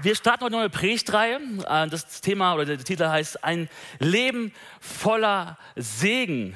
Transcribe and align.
Wir 0.00 0.14
starten 0.14 0.44
heute 0.44 0.56
eine 0.56 0.70
Predigtreihe. 0.70 1.40
Äh, 1.68 1.88
das 1.88 2.20
Thema 2.20 2.54
oder 2.54 2.64
der 2.64 2.78
Titel 2.78 3.08
heißt 3.08 3.42
Ein 3.42 3.68
Leben 3.98 4.52
voller 4.80 5.58
Segen. 5.74 6.54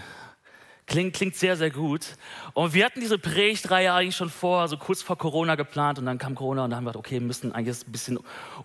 Klingt, 0.87 1.17
klingt 1.17 1.35
sehr, 1.35 1.57
sehr 1.57 1.71
gut. 1.71 2.07
Und 2.55 2.73
wir 2.73 2.85
hatten 2.85 3.01
diese 3.01 3.19
Predigtreihe 3.19 3.93
eigentlich 3.93 4.15
schon 4.15 4.31
vor, 4.31 4.69
so 4.69 4.77
kurz 4.77 5.03
vor 5.03 5.19
Corona 5.19 5.57
geplant 5.57 5.99
und 5.99 6.07
dann 6.07 6.19
kam 6.19 6.37
Corona 6.37 6.65
und 6.65 6.71
dann 6.71 6.77
haben 6.77 6.85
wir 6.85 6.93
gedacht, 6.93 7.05
okay, 7.05 7.15
wir 7.15 7.27
müssen 7.27 7.53
eigentlich 7.53 7.85
ein 7.85 7.91
bisschen 7.91 8.19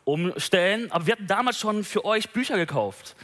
umstellen. 0.04 0.92
Aber 0.92 1.08
wir 1.08 1.14
hatten 1.14 1.28
damals 1.28 1.58
schon 1.58 1.84
für 1.84 2.06
euch 2.06 2.30
Bücher 2.30 2.58
gekauft. 2.58 3.16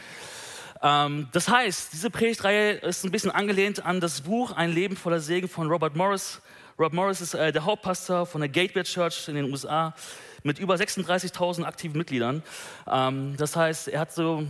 Ähm, 0.81 1.27
das 1.33 1.49
heißt, 1.49 1.93
diese 1.93 2.09
Predigtreihe 2.09 2.73
ist 2.77 3.05
ein 3.05 3.11
bisschen 3.11 3.29
angelehnt 3.29 3.85
an 3.85 3.99
das 3.99 4.21
Buch 4.21 4.53
Ein 4.53 4.71
Leben 4.71 4.97
voller 4.97 5.19
Segen 5.19 5.47
von 5.47 5.69
Robert 5.69 5.95
Morris. 5.95 6.41
Robert 6.79 6.93
Morris 6.93 7.21
ist 7.21 7.35
äh, 7.35 7.51
der 7.51 7.65
Hauptpastor 7.65 8.25
von 8.25 8.41
der 8.41 8.49
Gateway 8.49 8.83
Church 8.83 9.27
in 9.27 9.35
den 9.35 9.51
USA 9.51 9.93
mit 10.41 10.57
über 10.57 10.73
36.000 10.73 11.65
aktiven 11.65 11.99
Mitgliedern. 11.99 12.41
Ähm, 12.91 13.35
das 13.37 13.55
heißt, 13.55 13.89
er 13.89 13.99
hat 13.99 14.11
so 14.11 14.47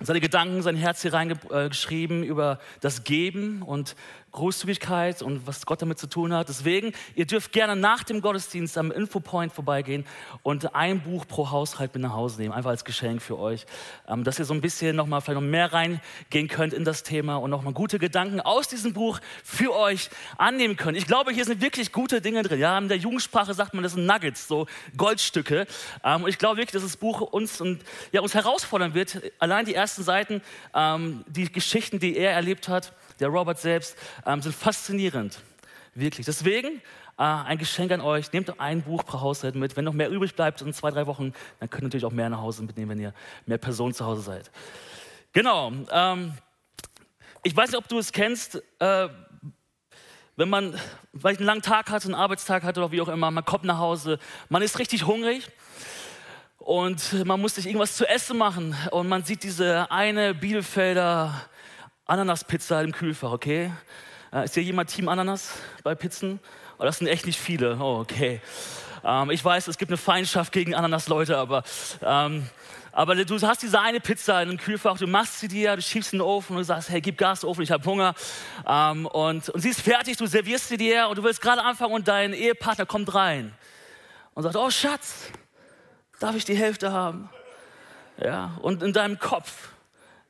seine 0.00 0.20
Gedanken, 0.20 0.60
sein 0.60 0.76
Herz 0.76 1.00
hier 1.00 1.14
reingeschrieben 1.14 2.22
über 2.22 2.60
das 2.82 3.04
Geben 3.04 3.62
und 3.62 3.96
Großzügigkeit 4.36 5.22
und 5.22 5.46
was 5.46 5.66
Gott 5.66 5.82
damit 5.82 5.98
zu 5.98 6.06
tun 6.06 6.32
hat. 6.32 6.48
Deswegen, 6.48 6.92
ihr 7.16 7.26
dürft 7.26 7.52
gerne 7.52 7.74
nach 7.74 8.04
dem 8.04 8.20
Gottesdienst 8.20 8.78
am 8.78 8.92
Infopoint 8.92 9.52
vorbeigehen 9.52 10.06
und 10.42 10.74
ein 10.74 11.00
Buch 11.00 11.26
pro 11.26 11.50
Haushalt 11.50 11.92
mit 11.94 12.02
nach 12.02 12.12
Hause 12.12 12.40
nehmen, 12.40 12.54
einfach 12.54 12.70
als 12.70 12.84
Geschenk 12.84 13.20
für 13.20 13.38
euch, 13.38 13.66
ähm, 14.06 14.22
dass 14.22 14.38
ihr 14.38 14.44
so 14.44 14.54
ein 14.54 14.60
bisschen 14.60 14.94
nochmal 14.94 15.20
vielleicht 15.20 15.40
noch 15.40 15.48
mehr 15.48 15.72
reingehen 15.72 16.48
könnt 16.48 16.72
in 16.72 16.84
das 16.84 17.02
Thema 17.02 17.36
und 17.36 17.50
nochmal 17.50 17.72
gute 17.72 17.98
Gedanken 17.98 18.40
aus 18.40 18.68
diesem 18.68 18.92
Buch 18.92 19.18
für 19.42 19.74
euch 19.74 20.10
annehmen 20.38 20.76
könnt. 20.76 20.96
Ich 20.96 21.06
glaube, 21.06 21.32
hier 21.32 21.44
sind 21.44 21.60
wirklich 21.60 21.90
gute 21.90 22.20
Dinge 22.20 22.42
drin. 22.42 22.60
Ja, 22.60 22.78
in 22.78 22.88
der 22.88 22.98
Jugendsprache 22.98 23.54
sagt 23.54 23.74
man, 23.74 23.82
das 23.82 23.94
sind 23.94 24.06
Nuggets, 24.06 24.46
so 24.46 24.66
Goldstücke. 24.96 25.66
Ähm, 26.04 26.22
und 26.22 26.28
ich 26.28 26.38
glaube 26.38 26.58
wirklich, 26.58 26.72
dass 26.72 26.82
das 26.82 26.96
Buch 26.96 27.20
uns, 27.20 27.60
und, 27.60 27.82
ja, 28.12 28.20
uns 28.20 28.34
herausfordern 28.34 28.94
wird. 28.94 29.20
Allein 29.38 29.64
die 29.64 29.74
ersten 29.74 30.02
Seiten, 30.02 30.42
ähm, 30.74 31.24
die 31.26 31.50
Geschichten, 31.50 31.98
die 31.98 32.16
er 32.16 32.32
erlebt 32.32 32.68
hat, 32.68 32.92
der 33.20 33.28
Robert 33.28 33.58
selbst, 33.58 33.96
ähm, 34.24 34.42
sind 34.42 34.54
faszinierend. 34.54 35.40
Wirklich. 35.94 36.26
Deswegen 36.26 36.82
äh, 37.18 37.22
ein 37.22 37.58
Geschenk 37.58 37.90
an 37.92 38.00
euch. 38.00 38.32
Nehmt 38.32 38.60
ein 38.60 38.82
Buch 38.82 39.04
pro 39.04 39.20
Haushalt 39.20 39.54
mit. 39.54 39.76
Wenn 39.76 39.84
noch 39.84 39.94
mehr 39.94 40.10
übrig 40.10 40.34
bleibt 40.34 40.60
in 40.60 40.72
zwei, 40.72 40.90
drei 40.90 41.06
Wochen, 41.06 41.32
dann 41.60 41.70
könnt 41.70 41.82
ihr 41.82 41.86
natürlich 41.86 42.04
auch 42.04 42.12
mehr 42.12 42.28
nach 42.28 42.40
Hause 42.40 42.62
mitnehmen, 42.62 42.90
wenn 42.90 43.00
ihr 43.00 43.14
mehr 43.46 43.58
Personen 43.58 43.94
zu 43.94 44.04
Hause 44.04 44.22
seid. 44.22 44.50
Genau. 45.32 45.72
Ähm, 45.90 46.34
ich 47.42 47.56
weiß 47.56 47.70
nicht, 47.70 47.78
ob 47.78 47.88
du 47.88 47.98
es 47.98 48.12
kennst. 48.12 48.62
Äh, 48.78 49.08
wenn 50.36 50.50
man 50.50 50.78
vielleicht 51.16 51.40
einen 51.40 51.46
langen 51.46 51.62
Tag 51.62 51.90
hat, 51.90 52.04
einen 52.04 52.14
Arbeitstag 52.14 52.62
hat 52.62 52.76
oder 52.76 52.92
wie 52.92 53.00
auch 53.00 53.08
immer, 53.08 53.30
man 53.30 53.44
kommt 53.44 53.64
nach 53.64 53.78
Hause, 53.78 54.18
man 54.50 54.60
ist 54.60 54.78
richtig 54.78 55.06
hungrig 55.06 55.48
und 56.58 57.24
man 57.24 57.40
muss 57.40 57.54
sich 57.54 57.66
irgendwas 57.66 57.96
zu 57.96 58.06
essen 58.06 58.36
machen 58.36 58.76
und 58.90 59.08
man 59.08 59.24
sieht 59.24 59.42
diese 59.44 59.90
eine 59.90 60.34
Bielefelder 60.34 61.48
Ananaspizza 62.06 62.80
im 62.82 62.92
Kühlfach, 62.92 63.32
okay? 63.32 63.72
Äh, 64.32 64.44
ist 64.44 64.54
hier 64.54 64.62
jemand 64.62 64.90
Team 64.90 65.08
Ananas 65.08 65.54
bei 65.82 65.96
Pizzen? 65.96 66.38
Oh, 66.78 66.84
das 66.84 66.98
sind 66.98 67.08
echt 67.08 67.26
nicht 67.26 67.40
viele. 67.40 67.78
Oh, 67.80 67.98
okay. 67.98 68.40
Ähm, 69.04 69.30
ich 69.30 69.44
weiß, 69.44 69.66
es 69.66 69.76
gibt 69.76 69.90
eine 69.90 69.96
Feindschaft 69.96 70.52
gegen 70.52 70.72
Ananas-Leute, 70.72 71.36
aber, 71.36 71.64
ähm, 72.02 72.46
aber 72.92 73.16
du 73.16 73.40
hast 73.42 73.62
diese 73.62 73.80
eine 73.80 73.98
Pizza 73.98 74.40
in 74.40 74.50
einem 74.50 74.58
Kühlfach, 74.58 74.98
du 74.98 75.08
machst 75.08 75.40
sie 75.40 75.48
dir, 75.48 75.74
du 75.74 75.82
schiebst 75.82 76.10
sie 76.10 76.16
in 76.16 76.20
den 76.20 76.28
Ofen 76.28 76.52
und 76.52 76.60
du 76.60 76.64
sagst, 76.64 76.90
hey, 76.90 77.00
gib 77.00 77.18
Gas 77.18 77.44
Ofen, 77.44 77.62
ich 77.62 77.72
habe 77.72 77.84
Hunger. 77.84 78.14
Ähm, 78.68 79.06
und, 79.06 79.48
und 79.48 79.60
sie 79.60 79.70
ist 79.70 79.80
fertig, 79.80 80.16
du 80.16 80.26
servierst 80.26 80.68
sie 80.68 80.76
dir 80.76 81.08
und 81.08 81.18
du 81.18 81.24
willst 81.24 81.40
gerade 81.40 81.64
anfangen 81.64 81.92
und 81.92 82.06
dein 82.06 82.32
Ehepartner 82.32 82.86
kommt 82.86 83.12
rein 83.16 83.52
und 84.34 84.44
sagt, 84.44 84.54
oh 84.54 84.70
Schatz, 84.70 85.32
darf 86.20 86.36
ich 86.36 86.44
die 86.44 86.56
Hälfte 86.56 86.92
haben? 86.92 87.30
Ja, 88.22 88.56
und 88.62 88.84
in 88.84 88.92
deinem 88.92 89.18
Kopf 89.18 89.70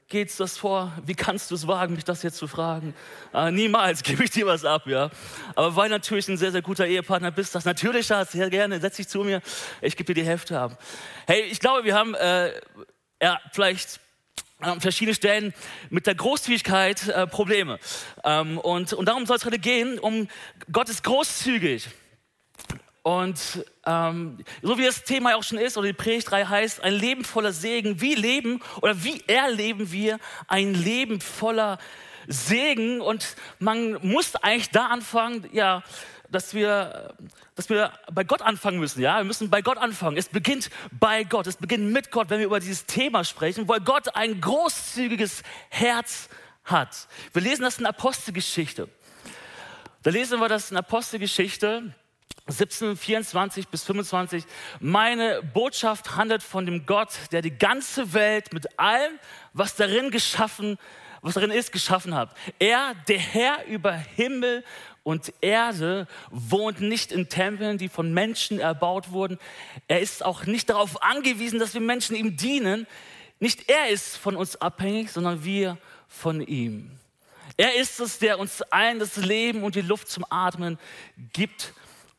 geht 0.09 0.29
es 0.29 0.37
das 0.37 0.57
vor? 0.57 0.93
Wie 1.05 1.15
kannst 1.15 1.51
du 1.51 1.55
es 1.55 1.67
wagen, 1.67 1.95
mich 1.95 2.05
das 2.05 2.23
jetzt 2.23 2.37
zu 2.37 2.47
fragen? 2.47 2.95
Äh, 3.35 3.51
niemals 3.51 4.03
gebe 4.05 4.25
ich 4.25 4.31
dir 4.31 4.47
was 4.47 4.65
ab, 4.65 4.87
ja. 4.87 5.11
Aber 5.55 5.75
weil 5.77 5.91
natürlich 5.91 6.29
ein 6.29 6.37
sehr, 6.37 6.53
sehr 6.53 6.63
guter 6.63 6.87
Ehepartner 6.87 7.31
bist, 7.31 7.55
das 7.55 7.65
natürlich, 7.65 8.07
Schatz, 8.07 8.33
sehr 8.33 8.51
gerne, 8.51 8.81
setz 8.81 8.97
dich 8.97 9.09
zu 9.09 9.25
mir, 9.25 9.43
ich 9.81 9.97
gebe 9.97 10.13
dir 10.13 10.23
die 10.23 10.29
Hälfte 10.29 10.59
ab. 10.59 10.81
Hey, 11.27 11.43
ich 11.43 11.59
glaube, 11.59 11.85
wir 11.85 11.95
haben 11.95 12.15
äh, 12.15 12.53
ja, 13.21 13.41
vielleicht 13.53 14.01
an 14.61 14.81
verschiedenen 14.81 15.15
Stellen 15.15 15.55
mit 15.91 16.07
der 16.07 16.15
Großzügigkeit 16.15 17.09
äh, 17.09 17.27
Probleme. 17.27 17.79
Ähm, 18.25 18.59
und, 18.59 18.93
und 18.93 19.07
darum 19.07 19.27
soll 19.27 19.37
es 19.37 19.45
heute 19.45 19.59
gehen, 19.59 19.99
um 19.99 20.29
Gott 20.71 20.89
ist 20.89 21.05
großzügig. 21.05 21.89
Und 23.07 23.65
ähm, 23.87 24.39
so 24.63 24.79
wie 24.79 24.85
das 24.85 25.05
Thema 25.05 25.37
auch 25.37 25.45
schon 25.45 25.59
ist, 25.59 25.79
oder 25.79 25.87
die 25.87 25.93
Predigtreihe 25.93 26.49
heißt, 26.49 26.83
ein 26.83 26.93
Leben 26.93 27.25
voller 27.25 27.53
Segen. 27.53 28.01
Wie 28.01 28.17
leben 28.17 28.61
oder 28.83 29.05
wie 29.05 29.23
erleben 29.29 29.93
wir 29.93 30.19
ein 30.49 30.75
Leben 30.75 31.21
voller 31.21 31.79
Segen? 32.27 33.01
Und 33.01 33.37
man 33.61 34.05
muss 34.05 34.35
eigentlich 34.35 34.71
da 34.71 34.87
anfangen, 34.87 35.49
ja, 35.53 35.85
dass 36.33 36.53
wir, 36.53 37.15
dass 37.55 37.71
wir 37.71 37.93
bei 38.13 38.25
Gott 38.25 38.43
anfangen 38.43 38.81
müssen. 38.81 39.01
Ja, 39.01 39.19
wir 39.19 39.25
müssen 39.25 39.51
bei 39.51 39.63
Gott 39.63 39.79
anfangen. 39.79 40.17
Es 40.17 40.29
beginnt 40.29 40.69
bei 40.91 41.23
Gott. 41.23 41.47
Es 41.47 41.59
beginnt 41.59 41.93
mit 41.93 42.11
Gott, 42.11 42.29
wenn 42.29 42.41
wir 42.41 42.47
über 42.47 42.59
dieses 42.59 42.87
Thema 42.87 43.23
sprechen, 43.23 43.69
weil 43.69 43.83
Gott 43.83 44.17
ein 44.17 44.41
großzügiges 44.41 45.45
Herz 45.69 46.29
hat. 46.65 47.07
Wir 47.33 47.43
lesen 47.43 47.63
das 47.63 47.79
in 47.79 47.87
Apostelgeschichte. 47.87 48.89
Da 50.03 50.11
lesen 50.11 50.41
wir 50.41 50.49
das 50.49 50.73
in 50.73 50.77
Apostelgeschichte 50.77 51.95
17, 52.49 52.97
24 52.97 53.69
bis 53.69 53.83
25. 53.85 54.45
Meine 54.79 55.43
Botschaft 55.43 56.17
handelt 56.17 56.43
von 56.43 56.65
dem 56.65 56.87
Gott, 56.87 57.11
der 57.33 57.43
die 57.43 57.57
ganze 57.57 58.13
Welt 58.13 58.53
mit 58.53 58.79
allem, 58.79 59.19
was 59.53 59.75
darin 59.75 60.11
geschaffen, 60.11 60.79
was 61.23 61.35
darin 61.35 61.51
ist, 61.51 61.73
geschaffen 61.73 62.15
hat. 62.15 62.37
Er, 62.59 62.95
der 63.09 63.19
Herr 63.19 63.67
über 63.67 63.93
Himmel 63.93 64.65
und 65.03 65.33
Erde, 65.41 66.07
wohnt 66.31 66.81
nicht 66.81 67.11
in 67.11 67.29
Tempeln, 67.29 67.79
die 67.79 67.89
von 67.89 68.15
Menschen 68.15 68.61
erbaut 68.61 69.11
wurden. 69.11 69.39
Er 69.89 70.01
ist 70.01 70.25
auch 70.25 70.45
nicht 70.45 70.71
darauf 70.71 71.03
angewiesen, 71.03 71.59
dass 71.59 71.75
wir 71.75 71.81
Menschen 71.81 72.15
ihm 72.15 72.37
dienen. 72.37 72.87
Nicht 73.41 73.69
er 73.69 73.89
ist 73.89 74.17
von 74.17 74.37
uns 74.37 74.55
abhängig, 74.57 75.11
sondern 75.11 75.45
wir 75.45 75.79
von 76.09 76.41
ihm. 76.41 76.93
Er 77.57 77.75
ist 77.75 77.99
es, 77.99 78.21
der 78.21 78.39
uns 78.39 78.63
allen 78.63 79.01
das 79.01 79.17
Leben 79.17 79.65
und 79.65 79.75
die 79.75 79.81
Luft 79.81 80.09
zum 80.09 80.25
Atmen 80.31 80.79
gibt 81.33 81.73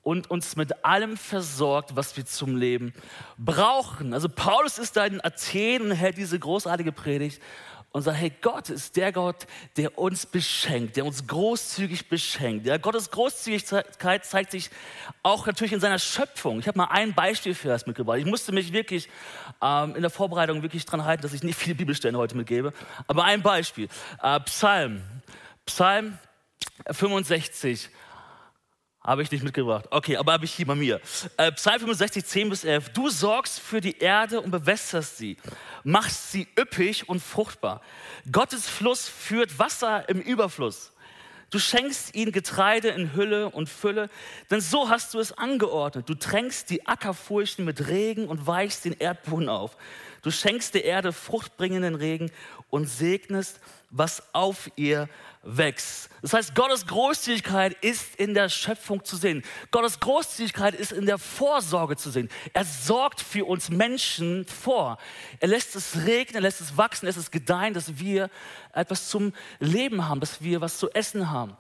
und 0.08 0.32
uns 0.32 0.56
mit 0.56 0.86
allem 0.86 1.18
versorgt, 1.18 1.98
was 1.98 2.16
wir 2.16 2.26
zum 2.26 2.56
Leben 2.56 2.94
brauchen. 3.38 4.14
Also 4.14 4.30
Paulus 4.30 4.78
ist 4.78 4.96
da 4.96 5.06
in 5.06 5.20
Athen 5.22 5.82
und 5.82 5.92
hält 5.92 6.16
diese 6.16 6.40
großartige 6.40 6.94
Predigt 6.94 7.42
und 7.92 8.04
sagt, 8.04 8.18
hey, 8.18 8.32
Gott 8.42 8.70
ist 8.70 8.96
der 8.96 9.12
Gott, 9.12 9.48
der 9.76 9.98
uns 9.98 10.26
beschenkt, 10.26 10.96
der 10.96 11.06
uns 11.06 11.28
großzügig 11.28 12.08
beschenkt. 12.08 12.66
Ja, 12.66 12.78
Gottes 12.78 13.12
Großzügigkeit 13.12 14.24
zeigt 14.24 14.52
sich 14.52 14.70
auch 15.24 15.46
natürlich 15.46 15.74
in 15.74 15.82
seiner 15.82 16.00
Schöpfung. 16.00 16.60
Ich 16.60 16.70
habe 16.70 16.78
mal 16.78 16.88
ein 16.90 17.14
Beispiel 17.14 17.54
für 17.54 17.68
das 17.68 17.86
mitgebracht. 17.86 18.20
Ich 18.20 18.26
musste 18.26 18.54
mich 18.54 18.72
wirklich 18.72 19.10
ähm, 19.62 19.94
in 19.94 20.04
der 20.04 20.10
Vorbereitung 20.10 20.62
wirklich 20.62 20.86
dran 20.86 21.04
halten, 21.04 21.24
dass 21.24 21.34
ich 21.34 21.44
nicht 21.44 21.60
viele 21.60 21.76
Bibelstellen 21.76 22.16
heute 22.16 22.38
mitgebe. 22.38 22.72
Aber 23.08 23.26
ein 23.26 23.42
Beispiel. 23.42 23.90
Äh, 24.24 24.40
Psalm. 24.40 25.02
Psalm 25.66 26.18
65 26.90 27.90
habe 29.08 29.24
ich 29.24 29.32
nicht 29.32 29.44
mitgebracht. 29.44 29.86
Okay, 29.90 30.18
aber 30.18 30.34
habe 30.34 30.44
ich 30.44 30.54
hier 30.54 30.68
bei 30.68 30.76
mir. 30.76 31.00
Äh, 31.38 31.54
Psalm 31.54 31.80
65, 31.80 32.26
10 32.26 32.50
bis 32.50 32.64
11. 32.66 32.90
Du 32.90 33.10
sorgst 33.10 33.60
für 33.62 33.80
die 33.80 33.98
Erde 33.98 34.42
und 34.42 34.52
bewässerst 34.52 35.18
sie, 35.18 35.38
machst 35.86 36.34
sie 36.34 36.46
üppig 36.60 37.08
und 37.08 37.24
fruchtbar. 37.24 37.82
Gottes 38.30 38.68
Fluss 38.68 39.08
führt 39.08 39.58
Wasser 39.58 40.08
im 40.10 40.20
Überfluss. 40.20 40.92
Du 41.50 41.60
schenkst 41.60 42.14
ihnen 42.14 42.34
Getreide 42.34 42.90
in 42.90 43.14
Hülle 43.16 43.50
und 43.50 43.70
Fülle, 43.70 44.10
denn 44.52 44.60
so 44.60 44.90
hast 44.90 45.14
du 45.14 45.20
es 45.20 45.32
angeordnet. 45.32 46.10
Du 46.10 46.14
tränkst 46.14 46.70
die 46.70 46.86
Ackerfurchen 46.86 47.64
mit 47.64 47.88
Regen 47.88 48.28
und 48.28 48.46
weichst 48.46 48.84
den 48.84 48.92
Erdboden 48.92 49.48
auf. 49.48 49.78
Du 50.24 50.32
schenkst 50.32 50.74
der 50.74 50.84
Erde 50.84 51.14
fruchtbringenden 51.14 51.96
Regen 51.96 52.32
und 52.70 52.88
segnest, 52.88 53.60
was 53.90 54.22
auf 54.34 54.70
ihr 54.76 55.08
wächst. 55.44 56.10
Das 56.22 56.34
heißt, 56.34 56.56
Gottes 56.56 56.86
Großzügigkeit 56.88 57.74
ist 57.82 58.16
in 58.16 58.34
der 58.34 58.50
Schöpfung 58.50 59.04
zu 59.06 59.16
sehen. 59.16 59.44
Gottes 59.72 60.00
Großzügigkeit 60.00 60.76
ist 60.76 60.92
in 60.92 61.06
der 61.06 61.18
Vorsorge 61.18 61.96
zu 61.96 62.12
sehen. 62.12 62.30
Er 62.54 62.66
sorgt 62.66 63.22
für 63.22 63.46
uns 63.46 63.70
Menschen 63.70 64.46
vor. 64.46 64.98
Er 65.40 65.48
lässt 65.48 65.76
es 65.76 66.06
regnen, 66.06 66.36
er 66.36 66.42
lässt 66.42 66.60
es 66.60 66.76
wachsen, 66.76 67.06
er 67.06 67.10
lässt 67.10 67.20
es 67.20 67.32
gedeihen, 67.32 67.74
dass 67.74 67.98
wir 67.98 68.30
etwas 68.74 69.08
zum 69.08 69.34
Leben 69.60 70.08
haben, 70.10 70.20
dass 70.20 70.42
wir 70.42 70.60
was 70.60 70.78
zu 70.78 70.90
essen 70.92 71.32
haben. 71.32 71.56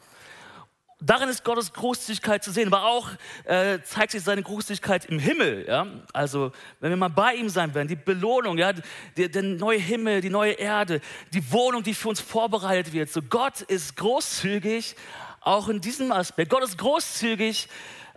Darin 0.99 1.29
ist 1.29 1.43
Gottes 1.43 1.73
Großzügigkeit 1.73 2.43
zu 2.43 2.51
sehen, 2.51 2.73
aber 2.73 2.85
auch 2.85 3.09
äh, 3.43 3.79
zeigt 3.83 4.13
sich 4.13 4.23
seine 4.23 4.41
Großzügigkeit 4.41 5.05
im 5.05 5.19
Himmel. 5.19 5.65
Ja? 5.67 5.85
Also, 6.11 6.51
wenn 6.79 6.89
wir 6.89 6.97
mal 6.97 7.09
bei 7.09 7.35
ihm 7.35 7.49
sein 7.49 7.75
werden, 7.75 7.87
die 7.87 7.95
Belohnung, 7.95 8.57
ja? 8.57 8.73
der, 9.15 9.29
der 9.29 9.43
neue 9.43 9.77
Himmel, 9.77 10.21
die 10.21 10.31
neue 10.31 10.53
Erde, 10.53 10.99
die 11.33 11.51
Wohnung, 11.51 11.83
die 11.83 11.93
für 11.93 12.09
uns 12.09 12.19
vorbereitet 12.19 12.93
wird. 12.93 13.11
So, 13.11 13.21
Gott 13.21 13.61
ist 13.61 13.95
großzügig, 13.95 14.95
auch 15.41 15.69
in 15.69 15.81
diesem 15.81 16.11
Aspekt. 16.11 16.49
Gott 16.49 16.63
ist 16.63 16.79
großzügig, 16.79 17.67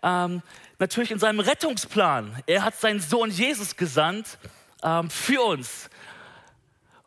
ähm, 0.03 0.41
natürlich 0.79 1.11
in 1.11 1.19
seinem 1.19 1.41
Rettungsplan. 1.41 2.43
Er 2.47 2.65
hat 2.65 2.77
seinen 2.77 3.01
Sohn 3.01 3.31
Jesus 3.31 3.77
gesandt 3.77 4.39
ähm, 4.83 5.11
für 5.11 5.43
uns. 5.43 5.91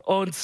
Und 0.04 0.36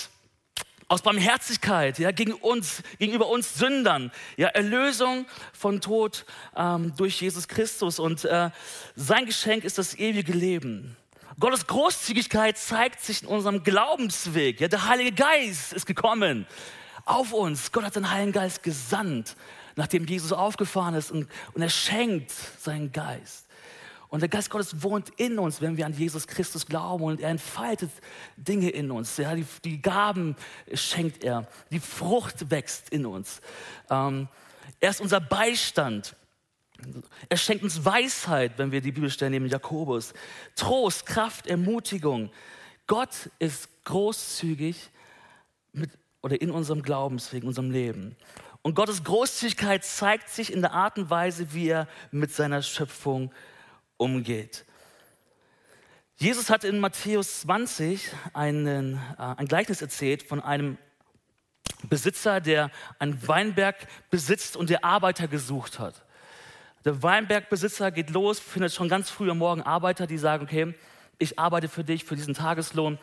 aus 0.90 1.02
Barmherzigkeit 1.02 2.00
ja, 2.00 2.10
gegen 2.10 2.32
uns, 2.32 2.82
gegenüber 2.98 3.28
uns 3.28 3.54
Sündern. 3.54 4.10
Ja, 4.36 4.48
Erlösung 4.48 5.24
von 5.52 5.80
Tod 5.80 6.26
ähm, 6.56 6.92
durch 6.96 7.20
Jesus 7.22 7.46
Christus. 7.46 8.00
Und 8.00 8.24
äh, 8.24 8.50
sein 8.96 9.24
Geschenk 9.24 9.62
ist 9.62 9.78
das 9.78 9.96
ewige 9.96 10.32
Leben. 10.32 10.96
Gottes 11.38 11.68
Großzügigkeit 11.68 12.58
zeigt 12.58 13.00
sich 13.02 13.22
in 13.22 13.28
unserem 13.28 13.62
Glaubensweg. 13.62 14.60
Ja, 14.60 14.66
der 14.66 14.88
Heilige 14.88 15.12
Geist 15.12 15.72
ist 15.72 15.86
gekommen 15.86 16.44
auf 17.04 17.32
uns. 17.32 17.70
Gott 17.70 17.84
hat 17.84 17.94
den 17.94 18.10
Heiligen 18.10 18.32
Geist 18.32 18.64
gesandt, 18.64 19.36
nachdem 19.76 20.06
Jesus 20.06 20.32
aufgefahren 20.32 20.96
ist 20.96 21.12
und, 21.12 21.28
und 21.54 21.62
er 21.62 21.70
schenkt 21.70 22.32
seinen 22.58 22.90
Geist. 22.90 23.46
Und 24.10 24.20
der 24.20 24.28
Geist 24.28 24.50
Gottes 24.50 24.82
wohnt 24.82 25.10
in 25.16 25.38
uns, 25.38 25.60
wenn 25.60 25.76
wir 25.76 25.86
an 25.86 25.92
Jesus 25.92 26.26
Christus 26.26 26.66
glauben 26.66 27.04
und 27.04 27.20
er 27.20 27.30
entfaltet 27.30 27.90
Dinge 28.36 28.68
in 28.68 28.90
uns. 28.90 29.16
Ja, 29.16 29.36
die, 29.36 29.46
die 29.64 29.80
Gaben 29.80 30.34
schenkt 30.74 31.22
er, 31.22 31.46
die 31.70 31.78
Frucht 31.78 32.50
wächst 32.50 32.90
in 32.90 33.06
uns. 33.06 33.40
Ähm, 33.88 34.26
er 34.80 34.90
ist 34.90 35.00
unser 35.00 35.20
Beistand. 35.20 36.16
Er 37.28 37.36
schenkt 37.36 37.62
uns 37.62 37.84
Weisheit, 37.84 38.54
wenn 38.56 38.72
wir 38.72 38.80
die 38.80 38.90
Bibelstelle 38.90 39.30
nehmen, 39.30 39.46
Jakobus. 39.46 40.12
Trost, 40.56 41.06
Kraft, 41.06 41.46
Ermutigung. 41.46 42.30
Gott 42.88 43.30
ist 43.38 43.68
großzügig 43.84 44.90
mit, 45.72 45.90
oder 46.20 46.40
in 46.40 46.50
unserem 46.50 46.82
Glaubensweg, 46.82 47.42
in 47.42 47.48
unserem 47.48 47.70
Leben. 47.70 48.16
Und 48.62 48.74
Gottes 48.74 49.04
Großzügigkeit 49.04 49.84
zeigt 49.84 50.30
sich 50.30 50.52
in 50.52 50.62
der 50.62 50.72
Art 50.72 50.98
und 50.98 51.10
Weise, 51.10 51.54
wie 51.54 51.68
er 51.68 51.86
mit 52.10 52.32
seiner 52.32 52.62
Schöpfung 52.62 53.22
umgeht. 53.22 53.49
Jesus 56.16 56.50
hat 56.50 56.64
in 56.64 56.78
Matthäus 56.80 57.40
20 57.40 58.10
einen, 58.32 58.96
äh, 58.96 59.34
ein 59.36 59.46
Gleichnis 59.46 59.82
erzählt 59.82 60.22
von 60.22 60.40
einem 60.40 60.78
Besitzer, 61.84 62.40
der 62.40 62.70
einen 62.98 63.26
Weinberg 63.26 63.76
besitzt 64.10 64.56
und 64.56 64.70
der 64.70 64.84
Arbeiter 64.84 65.28
gesucht 65.28 65.78
hat. 65.78 66.04
Der 66.84 67.02
Weinbergbesitzer 67.02 67.90
geht 67.90 68.08
los, 68.10 68.40
findet 68.40 68.72
schon 68.72 68.88
ganz 68.88 69.10
früh 69.10 69.30
am 69.30 69.38
Morgen 69.38 69.62
Arbeiter, 69.62 70.06
die 70.06 70.16
sagen, 70.16 70.44
okay, 70.44 70.74
ich 71.20 71.38
arbeite 71.38 71.68
für 71.68 71.84
dich, 71.84 72.04
für 72.04 72.16
diesen 72.16 72.34
Tageslohn. 72.34 72.98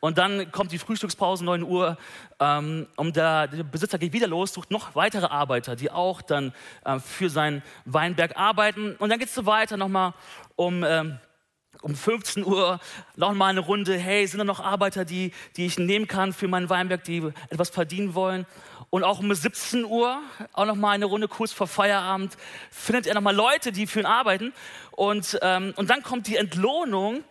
Und 0.00 0.18
dann 0.18 0.50
kommt 0.52 0.72
die 0.72 0.78
Frühstückspause, 0.78 1.44
9 1.44 1.62
Uhr, 1.62 1.96
ähm, 2.40 2.86
und 2.96 3.16
der, 3.16 3.48
der, 3.48 3.64
Besitzer 3.64 3.98
geht 3.98 4.12
wieder 4.12 4.26
los, 4.26 4.52
sucht 4.52 4.70
noch 4.70 4.94
weitere 4.94 5.26
Arbeiter, 5.26 5.76
die 5.76 5.90
auch 5.90 6.22
dann 6.22 6.52
äh, 6.84 6.98
für 6.98 7.30
seinen 7.30 7.62
Weinberg 7.84 8.36
arbeiten. 8.36 8.96
Und 8.96 9.08
dann 9.10 9.18
geht 9.18 9.28
es 9.28 9.34
so 9.34 9.46
weiter 9.46 9.76
nochmal 9.76 10.14
um... 10.56 10.84
Ähm, 10.84 11.18
um 11.82 11.94
15 11.94 12.44
Uhr 12.44 12.80
noch 13.14 13.32
mal 13.34 13.50
eine 13.50 13.60
Runde, 13.60 13.96
hey, 13.96 14.26
sind 14.26 14.38
da 14.38 14.44
noch 14.44 14.58
Arbeiter, 14.58 15.04
die, 15.04 15.32
die 15.56 15.66
ich 15.66 15.78
nehmen 15.78 16.08
kann 16.08 16.32
für 16.32 16.48
meinen 16.48 16.68
Weinberg, 16.68 17.04
die 17.04 17.22
etwas 17.50 17.70
verdienen 17.70 18.14
wollen? 18.14 18.46
Und 18.90 19.04
auch 19.04 19.18
um 19.18 19.32
17 19.32 19.84
Uhr, 19.84 20.20
auch 20.54 20.64
noch 20.64 20.74
mal 20.74 20.92
eine 20.92 21.04
Runde 21.04 21.28
kurz 21.28 21.52
vor 21.52 21.66
Feierabend, 21.66 22.36
findet 22.70 23.06
er 23.06 23.14
noch 23.14 23.20
mal 23.20 23.34
Leute, 23.34 23.70
die 23.70 23.86
für 23.86 24.00
ihn 24.00 24.06
arbeiten. 24.06 24.52
Und, 24.92 25.38
ähm, 25.42 25.74
und 25.76 25.90
dann 25.90 26.02
kommt 26.02 26.26
die 26.26 26.36
Entlohnung. 26.36 27.22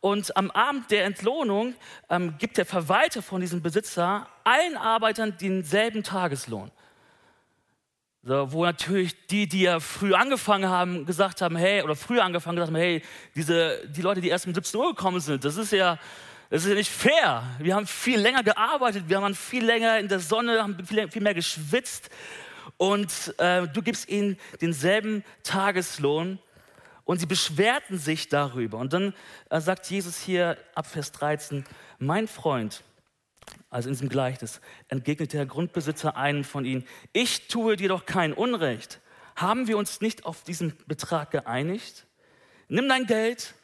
Und 0.00 0.36
am 0.36 0.50
Abend 0.50 0.90
der 0.90 1.04
Entlohnung 1.04 1.74
ähm, 2.10 2.36
gibt 2.38 2.58
der 2.58 2.66
Verwalter 2.66 3.22
von 3.22 3.40
diesem 3.40 3.62
Besitzer 3.62 4.28
allen 4.44 4.76
Arbeitern 4.76 5.36
denselben 5.40 6.02
Tageslohn. 6.02 6.70
So, 8.22 8.52
wo 8.52 8.64
natürlich 8.64 9.14
die, 9.28 9.48
die 9.48 9.62
ja 9.62 9.78
früh 9.78 10.12
angefangen 10.12 10.68
haben, 10.68 11.06
gesagt 11.06 11.40
haben, 11.42 11.54
hey, 11.54 11.82
oder 11.82 11.94
früher 11.94 12.24
angefangen 12.24 12.56
gesagt 12.56 12.72
haben, 12.72 12.80
hey, 12.80 13.02
diese, 13.36 13.86
die 13.88 14.02
Leute, 14.02 14.20
die 14.20 14.30
erst 14.30 14.48
um 14.48 14.54
17 14.54 14.80
Uhr 14.80 14.88
gekommen 14.96 15.20
sind, 15.20 15.44
das 15.44 15.56
ist 15.56 15.70
ja, 15.70 15.96
das 16.50 16.64
ist 16.64 16.68
ja 16.68 16.74
nicht 16.74 16.90
fair. 16.90 17.44
Wir 17.60 17.76
haben 17.76 17.86
viel 17.86 18.18
länger 18.18 18.42
gearbeitet, 18.42 19.04
wir 19.06 19.20
haben 19.20 19.34
viel 19.36 19.64
länger 19.64 20.00
in 20.00 20.08
der 20.08 20.18
Sonne, 20.18 20.60
haben 20.60 20.84
viel, 20.84 21.08
viel 21.08 21.22
mehr 21.22 21.34
geschwitzt 21.34 22.10
und 22.76 23.34
äh, 23.38 23.68
du 23.68 23.80
gibst 23.80 24.08
ihnen 24.08 24.36
denselben 24.60 25.24
Tageslohn 25.44 26.40
und 27.06 27.20
sie 27.20 27.26
beschwerten 27.26 27.98
sich 27.98 28.28
darüber. 28.28 28.78
Und 28.78 28.92
dann 28.92 29.14
äh, 29.48 29.60
sagt 29.60 29.88
Jesus 29.88 30.20
hier 30.20 30.58
ab 30.74 30.86
Vers 30.86 31.12
13, 31.12 31.64
mein 31.98 32.28
Freund, 32.28 32.82
also 33.70 33.88
in 33.88 33.94
diesem 33.94 34.08
Gleichnis, 34.08 34.60
entgegnete 34.88 35.38
der 35.38 35.46
Grundbesitzer 35.46 36.16
einen 36.16 36.44
von 36.44 36.66
ihnen, 36.66 36.84
ich 37.14 37.48
tue 37.48 37.76
dir 37.76 37.88
doch 37.88 38.04
kein 38.04 38.34
Unrecht. 38.34 39.00
Haben 39.36 39.68
wir 39.68 39.78
uns 39.78 40.00
nicht 40.00 40.26
auf 40.26 40.42
diesen 40.42 40.76
Betrag 40.86 41.30
geeinigt? 41.30 42.06
Nimm 42.68 42.88
dein 42.88 43.06
Geld 43.06 43.54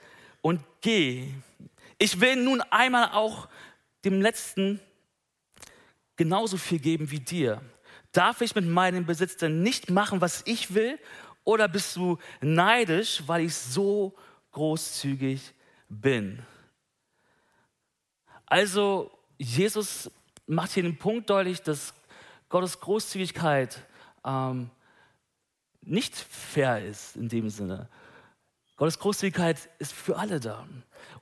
und 0.40 0.60
geh. 0.80 1.28
Ich 1.98 2.20
will 2.20 2.36
nun 2.36 2.60
einmal 2.70 3.10
auch 3.10 3.48
dem 4.04 4.22
Letzten 4.22 4.80
genauso 6.16 6.58
viel 6.58 6.78
geben 6.78 7.10
wie 7.10 7.20
dir. 7.20 7.60
Darf 8.12 8.40
ich 8.40 8.54
mit 8.54 8.66
meinem 8.66 9.04
Besitz 9.04 9.36
denn 9.36 9.62
nicht 9.62 9.90
machen, 9.90 10.20
was 10.20 10.42
ich 10.46 10.74
will? 10.74 10.98
Oder 11.44 11.68
bist 11.68 11.96
du 11.96 12.18
neidisch, 12.40 13.22
weil 13.26 13.42
ich 13.42 13.54
so 13.54 14.14
großzügig 14.52 15.52
bin? 15.88 16.44
Also 18.46 19.10
Jesus 19.38 20.10
macht 20.46 20.72
hier 20.72 20.82
den 20.82 20.98
Punkt 20.98 21.30
deutlich, 21.30 21.62
dass 21.62 21.94
Gottes 22.48 22.78
Großzügigkeit 22.78 23.78
ähm, 24.24 24.70
nicht 25.80 26.14
fair 26.14 26.84
ist 26.84 27.16
in 27.16 27.28
dem 27.28 27.48
Sinne. 27.48 27.88
Gottes 28.76 28.98
Großzügigkeit 28.98 29.68
ist 29.78 29.92
für 29.92 30.16
alle 30.16 30.38
da. 30.38 30.66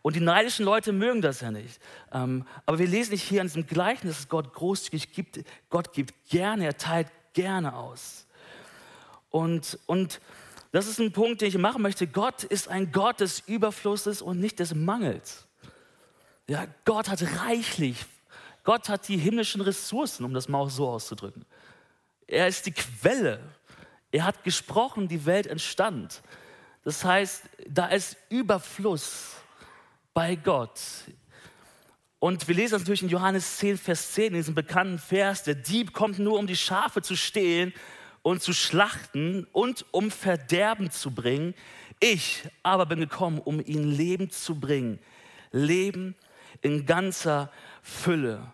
Und 0.02 0.16
die 0.16 0.20
neidischen 0.20 0.64
Leute 0.64 0.92
mögen 0.92 1.20
das 1.20 1.40
ja 1.40 1.50
nicht. 1.50 1.80
Ähm, 2.12 2.46
aber 2.66 2.78
wir 2.78 2.86
lesen 2.86 3.12
nicht 3.12 3.22
hier 3.22 3.40
an 3.40 3.46
diesem 3.46 3.66
Gleichnis, 3.66 4.16
dass 4.16 4.28
Gott 4.28 4.52
großzügig 4.52 5.12
gibt. 5.12 5.40
Gott 5.68 5.92
gibt 5.92 6.28
gerne, 6.28 6.64
er 6.64 6.76
teilt 6.76 7.08
gerne 7.32 7.74
aus. 7.74 8.26
Und, 9.30 9.78
und 9.86 10.20
das 10.72 10.86
ist 10.86 11.00
ein 11.00 11.12
Punkt, 11.12 11.40
den 11.40 11.48
ich 11.48 11.58
machen 11.58 11.82
möchte. 11.82 12.06
Gott 12.06 12.44
ist 12.44 12.68
ein 12.68 12.92
Gott 12.92 13.20
des 13.20 13.40
Überflusses 13.40 14.22
und 14.22 14.38
nicht 14.38 14.58
des 14.58 14.74
Mangels. 14.74 15.46
Ja, 16.48 16.66
Gott 16.84 17.08
hat 17.08 17.22
reichlich, 17.44 17.96
Gott 18.64 18.88
hat 18.88 19.08
die 19.08 19.16
himmlischen 19.16 19.60
Ressourcen, 19.60 20.24
um 20.24 20.34
das 20.34 20.48
mal 20.48 20.58
auch 20.58 20.70
so 20.70 20.88
auszudrücken. 20.88 21.44
Er 22.26 22.46
ist 22.48 22.66
die 22.66 22.72
Quelle. 22.72 23.40
Er 24.12 24.24
hat 24.24 24.44
gesprochen, 24.44 25.08
die 25.08 25.24
Welt 25.26 25.46
entstand. 25.46 26.22
Das 26.84 27.04
heißt, 27.04 27.44
da 27.68 27.86
ist 27.86 28.16
Überfluss 28.28 29.36
bei 30.12 30.34
Gott. 30.34 30.80
Und 32.18 32.46
wir 32.48 32.54
lesen 32.54 32.72
das 32.72 32.82
natürlich 32.82 33.02
in 33.02 33.08
Johannes 33.08 33.58
10, 33.58 33.78
Vers 33.78 34.12
10, 34.12 34.26
in 34.26 34.34
diesem 34.34 34.54
bekannten 34.54 34.98
Vers, 34.98 35.44
der 35.44 35.54
Dieb 35.54 35.92
kommt 35.92 36.18
nur, 36.18 36.38
um 36.38 36.46
die 36.46 36.56
Schafe 36.56 37.00
zu 37.02 37.16
stehlen 37.16 37.72
und 38.22 38.42
zu 38.42 38.52
schlachten 38.52 39.46
und 39.52 39.86
um 39.90 40.10
Verderben 40.10 40.90
zu 40.90 41.10
bringen. 41.10 41.54
Ich 42.00 42.48
aber 42.62 42.86
bin 42.86 43.00
gekommen, 43.00 43.38
um 43.38 43.60
ihnen 43.64 43.90
Leben 43.90 44.30
zu 44.30 44.58
bringen. 44.58 44.98
Leben 45.52 46.14
in 46.62 46.86
ganzer 46.86 47.50
Fülle. 47.82 48.52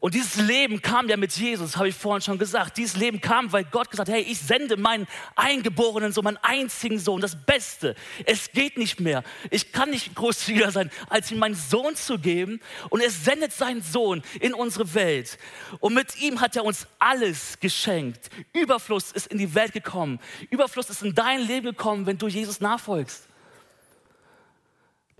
Und 0.00 0.14
dieses 0.14 0.36
Leben 0.36 0.80
kam 0.80 1.08
ja 1.08 1.16
mit 1.16 1.32
Jesus, 1.32 1.76
habe 1.76 1.88
ich 1.88 1.94
vorhin 1.94 2.22
schon 2.22 2.38
gesagt. 2.38 2.78
Dieses 2.78 2.96
Leben 2.96 3.20
kam, 3.20 3.52
weil 3.52 3.64
Gott 3.64 3.90
gesagt 3.90 4.08
hat, 4.08 4.16
hey, 4.16 4.22
ich 4.22 4.38
sende 4.38 4.76
meinen 4.76 5.06
eingeborenen 5.36 6.12
Sohn, 6.12 6.24
meinen 6.24 6.38
einzigen 6.38 6.98
Sohn, 6.98 7.20
das 7.20 7.36
Beste. 7.44 7.94
Es 8.24 8.52
geht 8.52 8.78
nicht 8.78 9.00
mehr. 9.00 9.22
Ich 9.50 9.70
kann 9.72 9.90
nicht 9.90 10.14
großzügiger 10.14 10.70
sein, 10.70 10.90
als 11.08 11.30
ihm 11.30 11.38
meinen 11.38 11.54
Sohn 11.54 11.94
zu 11.94 12.18
geben. 12.18 12.60
Und 12.88 13.02
er 13.02 13.10
sendet 13.10 13.52
seinen 13.52 13.82
Sohn 13.82 14.22
in 14.40 14.54
unsere 14.54 14.94
Welt. 14.94 15.38
Und 15.80 15.92
mit 15.94 16.20
ihm 16.20 16.40
hat 16.40 16.56
er 16.56 16.64
uns 16.64 16.86
alles 16.98 17.60
geschenkt. 17.60 18.30
Überfluss 18.54 19.12
ist 19.12 19.26
in 19.26 19.38
die 19.38 19.54
Welt 19.54 19.74
gekommen. 19.74 20.20
Überfluss 20.48 20.88
ist 20.88 21.02
in 21.02 21.14
dein 21.14 21.40
Leben 21.46 21.66
gekommen, 21.66 22.06
wenn 22.06 22.16
du 22.16 22.28
Jesus 22.28 22.60
nachfolgst. 22.60 23.28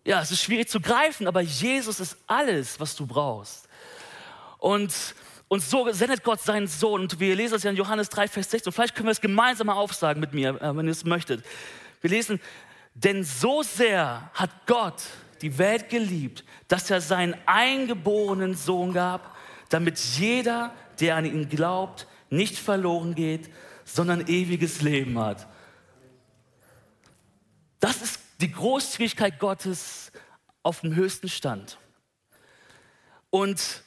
Ja, 0.05 0.21
es 0.21 0.31
ist 0.31 0.43
schwierig 0.43 0.69
zu 0.69 0.81
greifen, 0.81 1.29
aber 1.29 1.43
Jesus 1.43 2.01
ist 2.01 2.17
alles, 2.27 2.81
was 2.81 2.97
du 2.97 3.07
brauchst. 3.07 3.69
Und, 4.63 5.17
und 5.49 5.61
so 5.61 5.91
sendet 5.91 6.23
Gott 6.23 6.41
seinen 6.41 6.69
Sohn. 6.69 7.01
Und 7.01 7.19
wir 7.19 7.35
lesen 7.35 7.55
das 7.55 7.65
ja 7.65 7.71
in 7.71 7.77
Johannes 7.77 8.11
3, 8.11 8.29
Vers 8.29 8.49
16. 8.53 8.73
Vielleicht 8.73 8.95
können 8.95 9.09
wir 9.09 9.13
es 9.13 9.21
gemeinsam 9.21 9.67
mal 9.67 9.73
aufsagen 9.73 10.21
mit 10.21 10.35
mir, 10.35 10.51
äh, 10.63 10.77
wenn 10.77 10.87
ihr 10.87 10.93
es 10.93 11.05
möchtet. 11.05 11.45
Wir 12.01 12.11
lesen, 12.11 12.41
denn 12.95 13.25
so 13.25 13.65
sehr 13.65 14.31
hat 14.35 14.51
Gott 14.67 15.03
die 15.41 15.59
Welt 15.59 15.89
geliebt, 15.89 16.45
dass 16.69 16.89
er 16.91 17.01
seinen 17.01 17.35
eingeborenen 17.45 18.55
Sohn 18.55 18.93
gab, 18.93 19.37
damit 19.69 19.99
jeder, 19.99 20.73
der 21.01 21.17
an 21.17 21.25
ihn 21.25 21.49
glaubt, 21.49 22.07
nicht 22.31 22.57
verloren 22.57 23.17
geht, 23.17 23.51
sondern 23.85 24.29
ewiges 24.29 24.81
Leben 24.81 25.19
hat. 25.19 25.49
Das 27.81 28.01
ist 28.01 28.21
die 28.41 28.53
Großzügigkeit 28.53 29.41
Gottes 29.41 30.13
auf 30.63 30.83
dem 30.83 30.95
höchsten 30.95 31.29
Stand. 31.29 31.79
Und, 33.31 33.83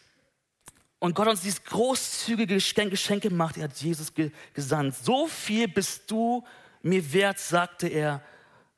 und 0.99 1.13
Gott 1.13 1.27
uns 1.27 1.41
dieses 1.41 1.63
großzügige 1.63 2.55
Geschenk, 2.55 2.91
Geschenk 2.91 3.23
gemacht. 3.23 3.57
Er 3.57 3.65
hat 3.65 3.75
Jesus 3.75 4.13
ge 4.13 4.31
gesandt. 4.53 4.95
So 4.95 5.27
viel 5.27 5.67
bist 5.67 6.09
du 6.09 6.43
mir 6.81 7.13
wert, 7.13 7.39
sagte 7.39 7.87
er 7.87 8.21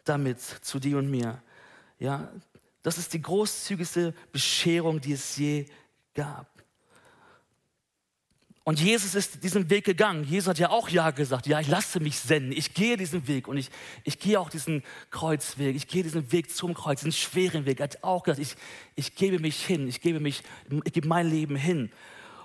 damit 0.03 0.39
zu 0.41 0.79
dir 0.79 0.97
und 0.97 1.09
mir. 1.09 1.41
Ja, 1.99 2.31
das 2.81 2.97
ist 2.97 3.13
die 3.13 3.21
großzügigste 3.21 4.13
Bescherung, 4.31 5.01
die 5.01 5.13
es 5.13 5.35
je 5.37 5.65
gab. 6.13 6.56
Und 8.67 8.81
Jesus 8.81 9.15
ist 9.15 9.45
diesen 9.45 9.69
Weg 9.69 9.85
gegangen. 9.85 10.25
Jesus 10.25 10.49
hat 10.49 10.59
ja 10.59 10.71
auch 10.71 10.89
Ja 10.89 11.11
gesagt. 11.11 11.47
Ja, 11.47 11.61
ich 11.61 11.69
lasse 11.69 12.01
mich 12.01 12.19
senden. 12.19 12.51
Ich 12.51 12.73
gehe 12.73 12.97
diesen 12.97 13.25
Weg 13.25 13.47
und 13.47 13.55
ich, 13.55 13.69
ich 14.03 14.19
gehe 14.19 14.37
auch 14.37 14.49
diesen 14.49 14.83
Kreuzweg. 15.09 15.73
Ich 15.73 15.87
gehe 15.87 16.03
diesen 16.03 16.33
Weg 16.33 16.53
zum 16.53 16.73
Kreuz, 16.73 16.99
diesen 16.99 17.13
schweren 17.13 17.65
Weg. 17.65 17.79
Er 17.79 17.85
hat 17.85 18.03
auch 18.03 18.23
gesagt, 18.23 18.41
ich, 18.41 18.57
ich 18.95 19.15
gebe 19.15 19.39
mich 19.39 19.65
hin. 19.65 19.87
Ich 19.87 20.01
gebe, 20.01 20.19
mich, 20.19 20.43
ich 20.83 20.91
gebe 20.91 21.07
mein 21.07 21.29
Leben 21.29 21.55
hin. 21.55 21.93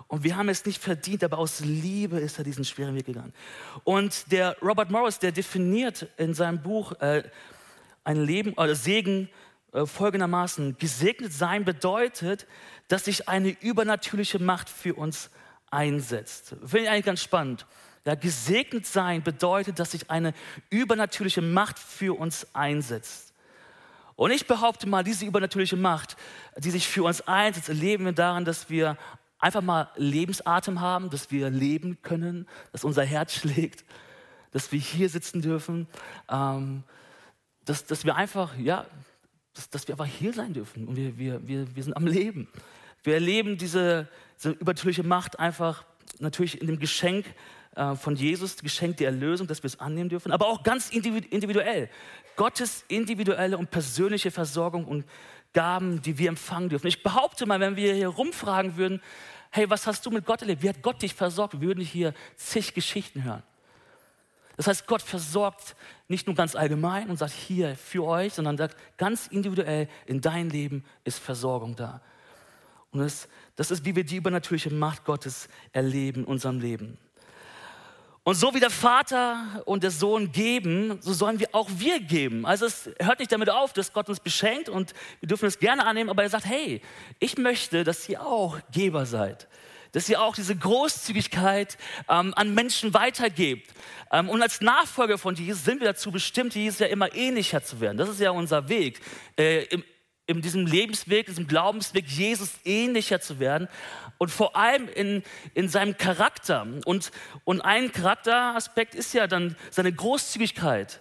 Und 0.06 0.22
wir 0.22 0.36
haben 0.36 0.48
es 0.48 0.64
nicht 0.64 0.80
verdient, 0.80 1.24
aber 1.24 1.38
aus 1.38 1.58
Liebe 1.58 2.20
ist 2.20 2.38
er 2.38 2.44
diesen 2.44 2.64
schweren 2.64 2.94
Weg 2.94 3.06
gegangen. 3.06 3.32
Und 3.82 4.30
der 4.30 4.56
Robert 4.62 4.92
Morris, 4.92 5.18
der 5.18 5.32
definiert 5.32 6.06
in 6.18 6.34
seinem 6.34 6.62
Buch 6.62 6.92
äh, 7.00 7.24
ein 8.04 8.24
Leben 8.24 8.52
oder 8.52 8.76
Segen 8.76 9.28
äh, 9.72 9.86
folgendermaßen: 9.86 10.78
Gesegnet 10.78 11.32
sein 11.32 11.64
bedeutet, 11.64 12.46
dass 12.86 13.06
sich 13.06 13.28
eine 13.28 13.56
übernatürliche 13.60 14.38
Macht 14.38 14.68
für 14.68 14.94
uns 14.94 15.28
einsetzt. 15.72 16.56
Finde 16.60 16.80
ich 16.80 16.90
eigentlich 16.90 17.06
ganz 17.06 17.22
spannend. 17.22 17.66
Ja, 18.04 18.14
gesegnet 18.16 18.86
sein 18.86 19.22
bedeutet, 19.22 19.78
dass 19.78 19.92
sich 19.92 20.10
eine 20.10 20.34
übernatürliche 20.70 21.42
Macht 21.42 21.78
für 21.78 22.18
uns 22.18 22.46
einsetzt. 22.52 23.32
Und 24.16 24.30
ich 24.30 24.46
behaupte 24.46 24.88
mal, 24.88 25.04
diese 25.04 25.24
übernatürliche 25.24 25.76
Macht, 25.76 26.16
die 26.56 26.70
sich 26.70 26.88
für 26.88 27.04
uns 27.04 27.20
einsetzt, 27.22 27.68
erleben 27.68 28.04
wir 28.04 28.12
daran, 28.12 28.44
dass 28.44 28.70
wir 28.70 28.98
einfach 29.38 29.62
mal 29.62 29.88
Lebensatem 29.96 30.80
haben, 30.80 31.10
dass 31.10 31.30
wir 31.30 31.50
leben 31.50 32.00
können, 32.02 32.48
dass 32.72 32.84
unser 32.84 33.04
Herz 33.04 33.34
schlägt, 33.40 33.84
dass 34.50 34.70
wir 34.72 34.78
hier 34.78 35.08
sitzen 35.08 35.40
dürfen, 35.40 35.86
ähm, 36.28 36.84
dass, 37.64 37.84
dass 37.84 38.04
wir 38.04 38.16
einfach, 38.16 38.56
ja, 38.58 38.86
dass, 39.54 39.70
dass 39.70 39.88
wir 39.88 39.94
einfach 39.94 40.06
hier 40.06 40.32
sein 40.32 40.52
dürfen 40.52 40.88
und 40.88 40.96
wir, 40.96 41.18
wir, 41.18 41.46
wir, 41.46 41.74
wir 41.74 41.82
sind 41.82 41.96
am 41.96 42.06
Leben. 42.06 42.48
Wir 43.02 43.14
erleben 43.14 43.58
diese, 43.58 44.08
diese 44.42 44.54
übernatürliche 44.54 45.02
Macht 45.02 45.38
einfach 45.38 45.84
natürlich 46.18 46.60
in 46.60 46.66
dem 46.66 46.78
Geschenk 46.78 47.26
äh, 47.76 47.94
von 47.94 48.16
Jesus, 48.16 48.56
Geschenk 48.56 48.96
der 48.96 49.08
Erlösung, 49.08 49.46
dass 49.46 49.62
wir 49.62 49.68
es 49.68 49.80
annehmen 49.80 50.08
dürfen, 50.08 50.32
aber 50.32 50.48
auch 50.48 50.62
ganz 50.62 50.90
individuell. 50.90 51.88
Gottes 52.36 52.84
individuelle 52.88 53.58
und 53.58 53.70
persönliche 53.70 54.30
Versorgung 54.30 54.84
und 54.86 55.04
Gaben, 55.52 56.00
die 56.00 56.16
wir 56.18 56.28
empfangen 56.28 56.70
dürfen. 56.70 56.86
Ich 56.86 57.02
behaupte 57.02 57.44
mal, 57.44 57.60
wenn 57.60 57.76
wir 57.76 57.94
hier 57.94 58.08
rumfragen 58.08 58.76
würden, 58.76 59.02
hey, 59.50 59.68
was 59.68 59.86
hast 59.86 60.04
du 60.06 60.10
mit 60.10 60.24
Gott 60.24 60.40
erlebt? 60.40 60.62
Wie 60.62 60.68
hat 60.68 60.82
Gott 60.82 61.02
dich 61.02 61.14
versorgt? 61.14 61.60
Wir 61.60 61.68
würden 61.68 61.84
hier 61.84 62.14
zig 62.36 62.72
Geschichten 62.72 63.22
hören. 63.22 63.42
Das 64.56 64.66
heißt, 64.66 64.86
Gott 64.86 65.02
versorgt 65.02 65.76
nicht 66.08 66.26
nur 66.26 66.36
ganz 66.36 66.56
allgemein 66.56 67.10
und 67.10 67.18
sagt 67.18 67.32
hier 67.32 67.76
für 67.76 68.04
euch, 68.04 68.34
sondern 68.34 68.56
sagt 68.56 68.76
ganz 68.96 69.26
individuell, 69.26 69.88
in 70.06 70.20
dein 70.20 70.50
Leben 70.50 70.84
ist 71.04 71.18
Versorgung 71.18 71.76
da. 71.76 72.00
Und 72.92 73.00
das, 73.00 73.28
das 73.56 73.70
ist, 73.70 73.84
wie 73.84 73.94
wir 73.94 74.04
die 74.04 74.16
übernatürliche 74.16 74.72
Macht 74.72 75.04
Gottes 75.04 75.48
erleben 75.72 76.20
in 76.22 76.26
unserem 76.26 76.60
Leben. 76.60 76.98
Und 78.24 78.36
so 78.36 78.54
wie 78.54 78.60
der 78.60 78.70
Vater 78.70 79.62
und 79.64 79.82
der 79.82 79.90
Sohn 79.90 80.30
geben, 80.30 80.98
so 81.00 81.12
sollen 81.12 81.40
wir 81.40 81.48
auch 81.52 81.68
wir 81.74 81.98
geben. 81.98 82.46
Also 82.46 82.66
es 82.66 82.88
hört 83.00 83.18
nicht 83.18 83.32
damit 83.32 83.50
auf, 83.50 83.72
dass 83.72 83.92
Gott 83.92 84.08
uns 84.08 84.20
beschenkt 84.20 84.68
und 84.68 84.94
wir 85.20 85.26
dürfen 85.26 85.46
es 85.46 85.58
gerne 85.58 85.84
annehmen, 85.84 86.08
aber 86.08 86.22
er 86.22 86.28
sagt, 86.28 86.46
hey, 86.46 86.80
ich 87.18 87.36
möchte, 87.36 87.82
dass 87.82 88.08
ihr 88.08 88.24
auch 88.24 88.60
Geber 88.70 89.06
seid. 89.06 89.48
Dass 89.90 90.08
ihr 90.08 90.22
auch 90.22 90.36
diese 90.36 90.54
Großzügigkeit 90.54 91.76
ähm, 92.08 92.32
an 92.36 92.54
Menschen 92.54 92.94
weitergebt. 92.94 93.74
Ähm, 94.12 94.28
und 94.28 94.40
als 94.40 94.60
Nachfolger 94.60 95.18
von 95.18 95.34
Jesus 95.34 95.64
sind 95.64 95.80
wir 95.80 95.88
dazu 95.88 96.12
bestimmt, 96.12 96.54
Jesus 96.54 96.78
ja 96.78 96.86
immer 96.86 97.12
ähnlicher 97.14 97.64
zu 97.64 97.80
werden. 97.80 97.98
Das 97.98 98.08
ist 98.08 98.20
ja 98.20 98.30
unser 98.30 98.68
Weg. 98.68 99.00
Äh, 99.36 99.64
im, 99.64 99.82
in 100.26 100.40
diesem 100.40 100.66
Lebensweg, 100.66 101.26
diesem 101.26 101.46
Glaubensweg, 101.46 102.06
Jesus 102.06 102.52
ähnlicher 102.64 103.20
zu 103.20 103.40
werden 103.40 103.68
und 104.18 104.30
vor 104.30 104.56
allem 104.56 104.88
in, 104.88 105.22
in 105.54 105.68
seinem 105.68 105.96
Charakter. 105.96 106.66
Und, 106.84 107.10
und 107.44 107.60
ein 107.60 107.92
Charakteraspekt 107.92 108.94
ist 108.94 109.14
ja 109.14 109.26
dann 109.26 109.56
seine 109.70 109.92
Großzügigkeit, 109.92 111.00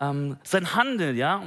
ähm, 0.00 0.38
sein 0.44 0.74
Handeln, 0.74 1.16
ja, 1.16 1.42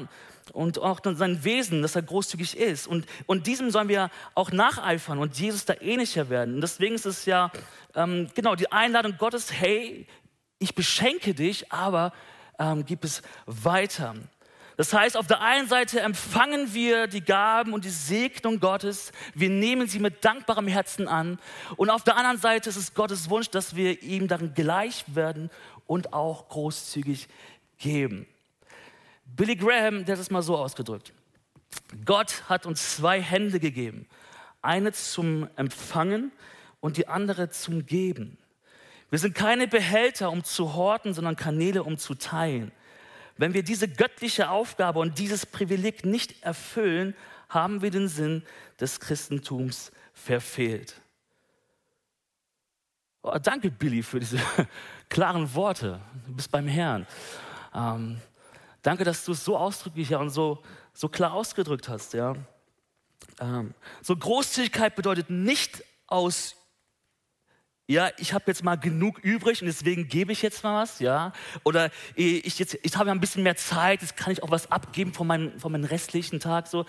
und 0.54 0.80
auch 0.80 1.00
dann 1.00 1.16
sein 1.16 1.44
Wesen, 1.44 1.82
dass 1.82 1.96
er 1.96 2.02
großzügig 2.02 2.58
ist. 2.58 2.88
Und, 2.88 3.06
und 3.26 3.48
diesem 3.48 3.72
sollen 3.72 3.88
wir 3.88 4.10
auch 4.36 4.52
nacheifern 4.52 5.20
und 5.20 5.40
Jesus 5.40 5.66
da 5.66 5.76
ähnlicher 5.80 6.30
werden. 6.30 6.56
Und 6.56 6.62
deswegen 6.62 6.96
ist 6.96 7.06
es 7.06 7.26
ja 7.26 7.52
ähm, 7.96 8.30
genau 8.36 8.56
die 8.56 8.72
Einladung 8.72 9.16
Gottes, 9.18 9.52
hey, 9.52 10.08
ich 10.60 10.76
beschenke 10.76 11.34
dich, 11.34 11.72
aber 11.72 12.14
ähm, 12.60 12.86
gib 12.86 13.04
es 13.04 13.22
weiter. 13.46 14.16
Das 14.78 14.94
heißt, 14.94 15.18
auf 15.18 15.28
der 15.28 15.42
einen 15.42 15.68
Seite 15.68 16.00
empfangen 16.00 16.74
wir 16.74 17.08
die 17.08 17.24
Gaben 17.24 17.74
und 17.74 17.86
die 17.86 17.90
Segnung 17.90 18.60
Gottes, 18.60 19.12
wir 19.36 19.50
nehmen 19.50 19.88
sie 19.88 20.00
mit 20.00 20.24
dankbarem 20.24 20.68
Herzen 20.68 21.08
an 21.08 21.40
und 21.76 21.90
auf 21.90 22.04
der 22.04 22.16
anderen 22.16 22.38
Seite 22.38 22.70
ist 22.70 22.78
es 22.78 22.94
Gottes 22.94 23.30
Wunsch, 23.30 23.50
dass 23.50 23.76
wir 23.76 24.02
ihm 24.02 24.28
darin 24.28 24.54
gleich 24.54 25.04
werden 25.08 25.50
und 25.88 26.14
auch 26.14 26.48
großzügig 26.50 27.28
geben. 27.78 28.28
Billy 29.26 29.56
Graham, 29.56 30.06
der 30.06 30.16
hat 30.16 30.22
es 30.22 30.32
mal 30.32 30.42
so 30.42 30.58
ausgedrückt. 30.58 31.14
Gott 32.06 32.44
hat 32.50 32.66
uns 32.66 32.96
zwei 32.96 33.22
Hände 33.22 33.60
gegeben, 33.60 34.08
eine 34.62 34.92
zum 34.92 35.48
Empfangen 35.56 36.32
und 36.80 36.98
die 36.98 37.08
andere 37.08 37.50
zum 37.50 37.86
Geben. 37.86 38.38
Wir 39.10 39.20
sind 39.20 39.36
keine 39.36 39.68
Behälter, 39.68 40.32
um 40.32 40.44
zu 40.44 40.74
horten, 40.74 41.14
sondern 41.14 41.36
Kanäle, 41.36 41.84
um 41.84 41.98
zu 41.98 42.16
teilen. 42.16 42.72
Wenn 43.42 43.56
wir 43.56 43.64
diese 43.64 43.88
göttliche 43.88 44.52
Aufgabe 44.52 45.00
und 45.00 45.18
dieses 45.18 45.48
Privileg 45.48 46.06
nicht 46.06 46.44
erfüllen, 46.44 47.16
haben 47.50 47.82
wir 47.82 47.90
den 47.90 48.08
Sinn 48.08 48.44
des 48.80 49.00
Christentums 49.00 49.92
verfehlt. 50.14 51.02
Oh, 53.24 53.36
danke, 53.42 53.72
Billy, 53.72 54.04
für 54.04 54.20
diese 54.20 54.38
klaren 55.10 55.56
Worte. 55.56 56.00
Du 56.28 56.36
bist 56.36 56.52
beim 56.52 56.68
Herrn. 56.68 57.08
Ähm, 57.74 58.22
danke, 58.84 59.06
dass 59.06 59.26
du 59.26 59.32
es 59.32 59.44
so 59.44 59.58
ausdrücklich 59.58 60.14
und 60.14 60.30
so, 60.30 60.62
so 60.94 61.10
klar 61.10 61.34
ausgedrückt 61.34 61.90
hast. 61.90 62.14
Ja. 62.14 62.36
Ähm, 63.40 63.74
so 64.04 64.16
Großzügigkeit 64.16 64.96
bedeutet 64.96 65.32
nicht 65.32 65.84
aus 66.06 66.58
ja, 67.92 68.10
ich 68.18 68.34
habe 68.34 68.46
jetzt 68.48 68.64
mal 68.64 68.76
genug 68.76 69.20
übrig 69.20 69.62
und 69.62 69.68
deswegen 69.68 70.08
gebe 70.08 70.32
ich 70.32 70.42
jetzt 70.42 70.64
mal 70.64 70.82
was, 70.82 71.00
ja. 71.00 71.34
Oder 71.64 71.92
ich, 72.16 72.60
ich 72.60 72.96
habe 72.96 73.08
ja 73.08 73.14
ein 73.14 73.20
bisschen 73.20 73.44
mehr 73.44 73.58
Zeit, 73.58 74.02
jetzt 74.02 74.16
kann 74.16 74.32
ich 74.32 74.42
auch 74.44 74.50
was 74.50 74.72
abgeben 74.72 75.14
von 75.14 75.28
meinem, 75.28 75.60
von 75.60 75.72
meinem 75.72 75.84
restlichen 75.84 76.40
Tag 76.40 76.68
so. 76.68 76.86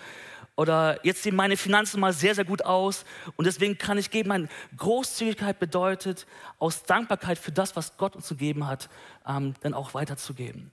Oder 0.55 1.03
jetzt 1.05 1.23
sehen 1.23 1.35
meine 1.35 1.57
Finanzen 1.57 1.99
mal 1.99 2.13
sehr, 2.13 2.35
sehr 2.35 2.45
gut 2.45 2.63
aus 2.63 3.05
und 3.35 3.45
deswegen 3.45 3.77
kann 3.77 3.97
ich 3.97 4.11
geben. 4.11 4.29
Meine 4.29 4.47
Großzügigkeit 4.77 5.59
bedeutet, 5.59 6.25
aus 6.59 6.83
Dankbarkeit 6.83 7.37
für 7.37 7.51
das, 7.51 7.75
was 7.75 7.97
Gott 7.97 8.15
uns 8.15 8.29
gegeben 8.29 8.65
hat, 8.67 8.87
ähm, 9.27 9.55
dann 9.61 9.73
auch 9.73 9.93
weiterzugeben. 9.93 10.71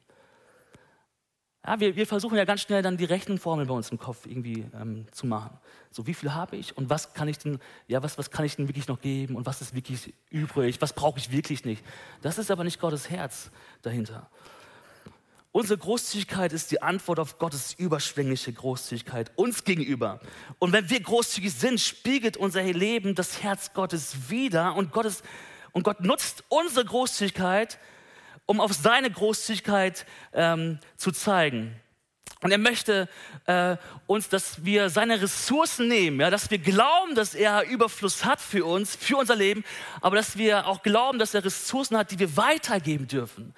Ja, 1.67 1.79
wir, 1.79 1.95
wir, 1.95 2.07
versuchen 2.07 2.39
ja 2.39 2.45
ganz 2.47 2.63
schnell 2.63 2.81
dann 2.81 2.97
die 2.97 3.05
Rechenformel 3.05 3.67
bei 3.67 3.75
uns 3.75 3.91
im 3.91 3.99
Kopf 3.99 4.25
irgendwie 4.25 4.65
ähm, 4.75 5.07
zu 5.13 5.27
machen. 5.27 5.59
So, 5.91 6.07
wie 6.07 6.15
viel 6.15 6.33
habe 6.33 6.57
ich 6.57 6.77
und 6.77 6.89
was 6.89 7.13
kann 7.13 7.29
ich 7.29 7.37
denn, 7.39 7.59
ja, 7.87 8.03
was, 8.03 8.17
was 8.17 8.31
kann 8.31 8.47
ich 8.47 8.57
denn 8.57 8.67
wirklich 8.67 8.89
noch 8.89 9.01
geben 9.01 9.37
und 9.37 9.45
was 9.45 9.61
ist 9.61 9.75
wirklich 9.75 10.15
übrig, 10.31 10.81
was 10.81 10.95
brauche 10.95 11.19
ich 11.19 11.31
wirklich 11.31 11.67
nicht. 11.67 11.85
Das 12.23 12.39
ist 12.39 12.51
aber 12.51 12.65
nicht 12.65 12.81
Gottes 12.81 13.11
Herz 13.11 13.51
dahinter. 13.83 14.31
Unsere 15.53 15.79
Großzügigkeit 15.79 16.53
ist 16.53 16.71
die 16.71 16.81
Antwort 16.81 17.19
auf 17.19 17.39
Gottes 17.39 17.75
überschwängliche 17.75 18.53
Großzügigkeit 18.53 19.33
uns 19.35 19.65
gegenüber. 19.65 20.21
Und 20.61 20.73
wenn 20.73 20.89
wir 20.89 21.01
großzügig 21.01 21.53
sind, 21.53 21.81
spiegelt 21.81 22.37
unser 22.37 22.63
Leben 22.63 23.17
das 23.17 23.43
Herz 23.43 23.73
Gottes 23.75 24.31
wider 24.31 24.77
und, 24.77 24.93
Gottes, 24.93 25.23
und 25.73 25.83
Gott 25.83 26.01
nutzt 26.01 26.45
unsere 26.49 26.85
Großzügigkeit, 26.85 27.79
um 28.51 28.61
auf 28.61 28.73
seine 28.73 29.09
Großzügigkeit 29.09 30.05
ähm, 30.33 30.81
zu 30.97 31.13
zeigen. 31.13 31.73
Und 32.43 32.51
er 32.51 32.59
möchte 32.59 33.09
äh, 33.47 33.77
uns, 34.09 34.29
dass 34.29 34.65
wir 34.65 34.91
seine 34.91 35.23
Ressourcen 35.23 35.87
nehmen, 35.87 36.19
ja, 36.19 36.31
dass 36.31 36.51
wir 36.51 36.59
glauben, 36.59 37.15
dass 37.15 37.37
er 37.37 37.65
Überfluss 37.69 38.25
hat 38.25 38.41
für 38.41 38.65
uns, 38.65 38.97
für 38.97 39.19
unser 39.19 39.37
Leben, 39.37 39.63
aber 40.01 40.17
dass 40.17 40.37
wir 40.37 40.67
auch 40.67 40.83
glauben, 40.83 41.21
dass 41.21 41.33
er 41.33 41.45
Ressourcen 41.45 41.97
hat, 41.97 42.11
die 42.11 42.19
wir 42.19 42.37
weitergeben 42.37 43.07
dürfen. 43.07 43.55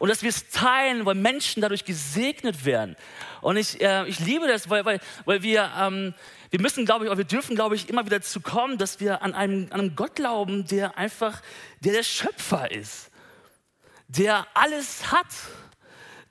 Und 0.00 0.08
dass 0.08 0.24
wir 0.24 0.30
es 0.30 0.48
teilen, 0.48 1.06
weil 1.06 1.14
Menschen 1.14 1.62
dadurch 1.62 1.84
gesegnet 1.84 2.64
werden. 2.64 2.96
Und 3.40 3.56
ich, 3.56 3.80
äh, 3.80 4.04
ich 4.08 4.18
liebe 4.18 4.48
das, 4.48 4.68
weil, 4.68 4.84
weil, 4.84 4.98
weil 5.26 5.44
wir, 5.44 5.70
ähm, 5.78 6.12
wir 6.50 6.60
müssen, 6.60 6.86
glaube 6.86 7.04
ich, 7.04 7.10
oder 7.12 7.18
wir 7.18 7.24
dürfen, 7.24 7.54
glaube 7.54 7.76
ich, 7.76 7.88
immer 7.88 8.04
wieder 8.04 8.20
zu 8.20 8.40
kommen, 8.40 8.78
dass 8.78 8.98
wir 8.98 9.22
an 9.22 9.32
einem, 9.32 9.68
an 9.70 9.78
einem 9.78 9.94
Gott 9.94 10.16
glauben, 10.16 10.66
der 10.66 10.98
einfach, 10.98 11.40
der 11.84 11.92
der 11.92 12.02
Schöpfer 12.02 12.72
ist 12.72 13.12
der 14.16 14.46
alles 14.54 15.10
hat, 15.12 15.26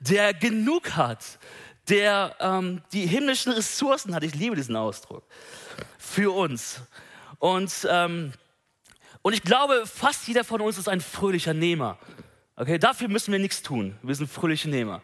der 0.00 0.34
genug 0.34 0.96
hat, 0.96 1.38
der 1.88 2.36
ähm, 2.40 2.82
die 2.92 3.06
himmlischen 3.06 3.52
Ressourcen 3.52 4.14
hat. 4.14 4.22
Ich 4.22 4.34
liebe 4.34 4.56
diesen 4.56 4.76
Ausdruck 4.76 5.24
für 5.98 6.34
uns. 6.34 6.80
Und, 7.38 7.86
ähm, 7.90 8.32
und 9.22 9.32
ich 9.32 9.42
glaube, 9.42 9.84
fast 9.86 10.26
jeder 10.28 10.44
von 10.44 10.60
uns 10.60 10.78
ist 10.78 10.88
ein 10.88 11.00
fröhlicher 11.00 11.54
Nehmer. 11.54 11.98
Okay, 12.56 12.78
dafür 12.78 13.08
müssen 13.08 13.32
wir 13.32 13.38
nichts 13.38 13.62
tun. 13.62 13.96
Wir 14.02 14.14
sind 14.14 14.30
fröhliche 14.30 14.70
Nehmer. 14.70 15.02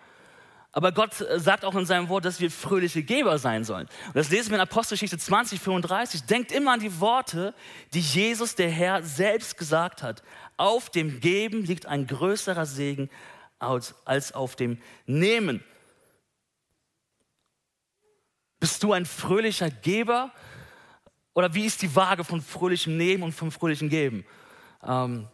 Aber 0.73 0.93
Gott 0.93 1.21
äh, 1.21 1.41
sagt 1.41 1.65
auch 1.65 1.75
in 1.75 1.85
seinem 1.85 2.09
Wort, 2.09 2.25
dass 2.25 2.41
wir 2.41 2.51
fröhliche 2.51 3.03
Geber 3.03 3.39
sein 3.39 3.65
sollen. 3.65 3.89
Und 4.07 4.17
das 4.17 4.31
lesen 4.31 4.51
wir 4.51 4.57
in 4.57 4.63
Apostelgeschichte 4.63 5.19
20, 5.19 5.61
35. 5.61 6.25
Denkt 6.25 6.53
immer 6.53 6.73
an 6.73 6.81
die 6.81 7.01
Worte, 7.01 7.55
die 7.93 8.01
Jesus, 8.01 8.55
der 8.55 8.71
Herr, 8.71 9.03
selbst 9.03 9.59
gesagt 9.59 10.03
hat. 10.03 10.23
Auf 10.57 10.91
dem 10.91 11.21
Geben 11.21 11.65
liegt 11.65 11.87
ein 11.87 12.07
größerer 12.07 12.67
Segen 12.67 13.11
als 13.59 14.33
auf 14.33 14.57
dem 14.57 14.79
Nehmen. 15.07 15.63
Bist 18.61 18.83
du 18.83 18.93
ein 18.93 19.07
fröhlicher 19.07 19.71
Geber? 19.71 20.31
Oder 21.35 21.55
wie 21.55 21.65
ist 21.65 21.83
die 21.83 21.95
Waage 21.97 22.25
von 22.25 22.43
fröhlichem 22.43 22.97
Nehmen 22.97 23.23
und 23.23 23.33
vom 23.33 23.51
fröhlichen 23.51 23.89
Geben? 23.89 24.25
Ähm, 24.87 25.29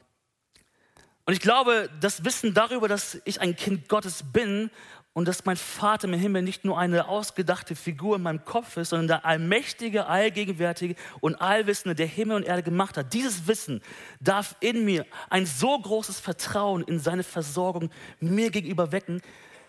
und 1.25 1.33
ich 1.33 1.41
glaube, 1.41 1.91
das 2.01 2.25
Wissen 2.25 2.55
darüber, 2.55 2.87
dass 2.87 3.21
ich 3.25 3.41
ein 3.41 3.57
Kind 3.57 3.89
Gottes 3.89 4.23
bin 4.33 4.71
und 5.17 5.27
dass 5.27 5.47
mein 5.47 5.57
Vater 5.57 6.09
im 6.09 6.13
Himmel 6.13 6.43
nicht 6.43 6.67
nur 6.67 6.79
eine 6.79 7.09
ausgedachte 7.09 7.75
Figur 7.75 8.17
in 8.17 8.23
meinem 8.23 8.45
Kopf 8.45 8.77
ist, 8.77 8.91
sondern 8.91 9.07
der 9.09 9.25
allmächtige, 9.25 10.09
allgegenwärtige 10.09 10.95
und 11.21 11.37
allwissende, 11.37 11.95
der 11.95 12.07
Himmel 12.07 12.37
und 12.37 12.43
Erde 12.43 12.63
gemacht 12.63 12.99
hat. 12.99 13.15
Dieses 13.15 13.47
Wissen 13.47 13.81
darf 14.21 14.57
in 14.61 14.85
mir 14.85 15.07
ein 15.31 15.47
so 15.47 15.79
großes 15.81 16.21
Vertrauen 16.21 16.83
in 16.83 16.99
seine 16.99 17.23
Versorgung 17.23 17.89
mir 18.21 18.51
gegenüber 18.51 18.93
wecken, 18.93 19.23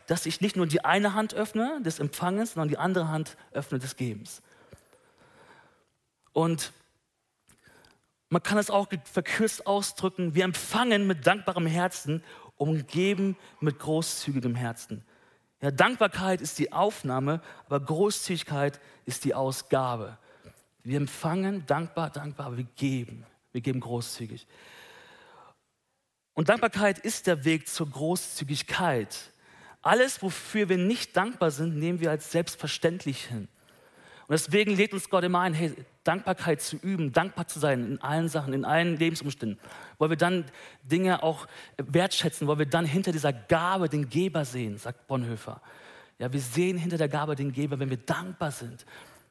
dass 0.05 0.25
ich 0.25 0.41
nicht 0.41 0.57
nur 0.57 0.67
die 0.67 0.83
eine 0.83 1.13
Hand 1.13 1.33
öffne 1.33 1.79
des 1.81 1.99
Empfangens, 1.99 2.55
sondern 2.55 2.67
die 2.67 2.77
andere 2.77 3.07
Hand 3.07 3.37
öffne 3.53 3.79
des 3.79 3.95
Gebens. 3.95 4.41
Und 6.33 6.73
man 8.27 8.43
kann 8.43 8.57
es 8.57 8.69
auch 8.69 8.89
verkürzt 9.05 9.65
ausdrücken, 9.65 10.35
wir 10.35 10.43
empfangen 10.43 11.07
mit 11.07 11.25
dankbarem 11.25 11.67
Herzen, 11.67 12.21
umgeben 12.57 13.37
mit 13.61 13.79
großzügigem 13.79 14.53
Herzen. 14.53 15.05
Ja, 15.61 15.71
Dankbarkeit 15.71 16.41
ist 16.41 16.59
die 16.59 16.71
Aufnahme, 16.71 17.41
aber 17.65 17.79
Großzügigkeit 17.79 18.79
ist 19.05 19.25
die 19.25 19.33
Ausgabe. 19.33 20.17
Wir 20.83 20.97
empfangen 20.97 21.65
dankbar, 21.65 22.09
dankbar, 22.09 22.47
aber 22.47 22.57
wir 22.57 22.67
geben. 22.75 23.25
Wir 23.51 23.61
geben 23.61 23.79
großzügig. 23.79 24.47
Und 26.33 26.49
Dankbarkeit 26.49 26.99
ist 26.99 27.25
der 27.25 27.43
Weg 27.43 27.67
zur 27.67 27.89
Großzügigkeit. 27.89 29.31
Alles, 29.81 30.21
wofür 30.21 30.69
wir 30.69 30.77
nicht 30.77 31.17
dankbar 31.17 31.49
sind, 31.49 31.77
nehmen 31.77 31.99
wir 31.99 32.11
als 32.11 32.31
selbstverständlich 32.31 33.25
hin. 33.25 33.47
Und 34.27 34.33
deswegen 34.33 34.75
lädt 34.75 34.93
uns 34.93 35.09
Gott 35.09 35.23
immer 35.23 35.39
ein, 35.39 35.53
hey, 35.53 35.73
Dankbarkeit 36.03 36.61
zu 36.61 36.75
üben, 36.75 37.13
dankbar 37.13 37.47
zu 37.47 37.59
sein 37.59 37.85
in 37.85 38.01
allen 38.01 38.27
Sachen, 38.27 38.53
in 38.53 38.65
allen 38.65 38.97
Lebensumständen. 38.97 39.57
Weil 39.97 40.09
wir 40.09 40.17
dann 40.17 40.43
Dinge 40.83 41.23
auch 41.23 41.47
wertschätzen, 41.77 42.45
weil 42.47 42.59
wir 42.59 42.65
dann 42.65 42.85
hinter 42.85 43.13
dieser 43.13 43.31
Gabe 43.31 43.87
den 43.87 44.09
Geber 44.09 44.43
sehen, 44.43 44.77
sagt 44.77 45.07
Bonhoeffer. 45.07 45.61
Ja, 46.19 46.33
wir 46.33 46.41
sehen 46.41 46.77
hinter 46.77 46.97
der 46.97 47.07
Gabe 47.07 47.35
den 47.35 47.53
Geber, 47.53 47.79
wenn 47.79 47.89
wir 47.89 47.97
dankbar 47.97 48.51
sind. 48.51 48.85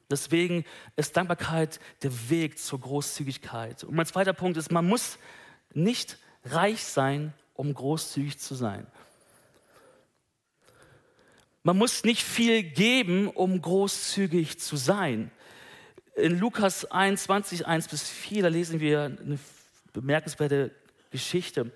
Deswegen 0.09 0.65
ist 0.95 1.15
Dankbarkeit 1.15 1.79
der 2.01 2.29
Weg 2.29 2.57
zur 2.57 2.79
Großzügigkeit. 2.79 3.83
Und 3.83 3.95
mein 3.95 4.05
zweiter 4.07 4.33
Punkt 4.33 4.57
ist, 4.57 4.71
man 4.71 4.87
muss 4.87 5.19
nicht 5.73 6.17
reich 6.45 6.83
sein, 6.83 7.33
um 7.53 7.73
großzügig 7.73 8.39
zu 8.39 8.55
sein. 8.55 8.87
Man 11.67 11.77
muss 11.77 12.05
nicht 12.05 12.23
viel 12.23 12.63
geben, 12.63 13.27
um 13.27 13.61
großzügig 13.61 14.57
zu 14.57 14.77
sein. 14.77 15.31
In 16.15 16.39
Lukas 16.39 16.85
21, 16.85 17.67
1 17.67 17.89
bis 17.89 18.07
4, 18.07 18.43
da 18.43 18.47
lesen 18.47 18.79
wir 18.79 19.03
eine 19.03 19.37
bemerkenswerte 19.91 20.71
Geschichte. 21.11 21.69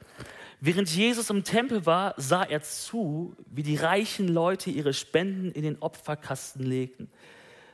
Während 0.61 0.89
Jesus 0.89 1.29
im 1.29 1.43
Tempel 1.43 1.85
war, 1.85 2.13
sah 2.15 2.43
er 2.43 2.61
zu, 2.61 3.35
wie 3.47 3.63
die 3.63 3.75
reichen 3.75 4.29
Leute 4.29 4.69
ihre 4.69 4.93
Spenden 4.93 5.51
in 5.51 5.63
den 5.63 5.81
Opferkasten 5.81 6.65
legten. 6.65 7.11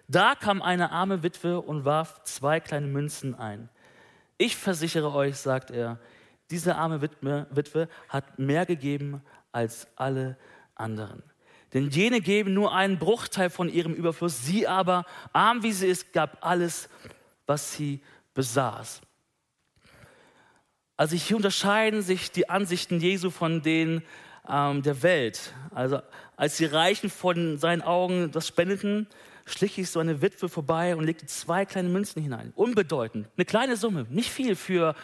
Da 0.07 0.33
kam 0.33 0.63
eine 0.63 0.89
arme 0.89 1.21
Witwe 1.21 1.61
und 1.61 1.85
warf 1.85 2.23
zwei 2.23 2.59
kleine 2.59 2.87
Münzen 2.87 3.35
ein. 3.35 3.69
Ich 4.39 4.55
versichere 4.55 5.13
euch, 5.13 5.37
sagt 5.37 5.69
er, 5.69 5.99
diese 6.49 6.77
arme 6.77 6.99
Witwe, 7.03 7.45
Witwe 7.51 7.87
hat 8.09 8.39
mehr 8.39 8.65
gegeben 8.65 9.21
als 9.51 9.85
alle 9.95 10.35
anderen. 10.73 11.21
Denn 11.77 11.91
jene 11.91 12.21
geben 12.21 12.55
nur 12.55 12.73
einen 12.73 12.97
Bruchteil 12.97 13.51
von 13.51 13.69
ihrem 13.69 13.93
Überfluss, 13.93 14.43
sie 14.43 14.67
aber, 14.67 15.05
arm 15.31 15.61
wie 15.61 15.71
sie 15.71 15.85
ist, 15.85 16.11
gab 16.11 16.43
alles, 16.43 16.89
was 17.45 17.73
sie 17.73 18.01
besaß. 18.33 19.01
Also 20.95 21.15
hier 21.15 21.35
unterscheiden 21.35 22.01
sich 22.01 22.31
die 22.31 22.49
Ansichten 22.49 22.99
Jesu 22.99 23.29
von 23.29 23.61
denen 23.61 24.01
ähm, 24.49 24.81
der 24.81 25.03
Welt. 25.03 25.53
Also 25.69 26.01
als 26.35 26.57
die 26.57 26.65
Reichen 26.65 27.11
von 27.11 27.59
seinen 27.59 27.83
Augen 27.83 28.31
das 28.31 28.47
spendeten, 28.47 29.05
schlich 29.45 29.75
sich 29.75 29.91
so 29.91 29.99
eine 29.99 30.23
Witwe 30.23 30.49
vorbei 30.49 30.95
und 30.95 31.05
legte 31.05 31.27
zwei 31.27 31.63
kleine 31.63 31.89
Münzen 31.89 32.23
hinein. 32.23 32.53
Unbedeutend, 32.55 33.27
eine 33.37 33.45
kleine 33.45 33.77
Summe, 33.77 34.07
nicht 34.09 34.31
viel 34.31 34.55
für, 34.55 34.95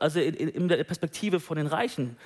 also 0.00 0.18
in, 0.18 0.34
in 0.34 0.66
der 0.66 0.82
Perspektive 0.82 1.38
von 1.38 1.58
den 1.58 1.68
Reichen 1.68 2.16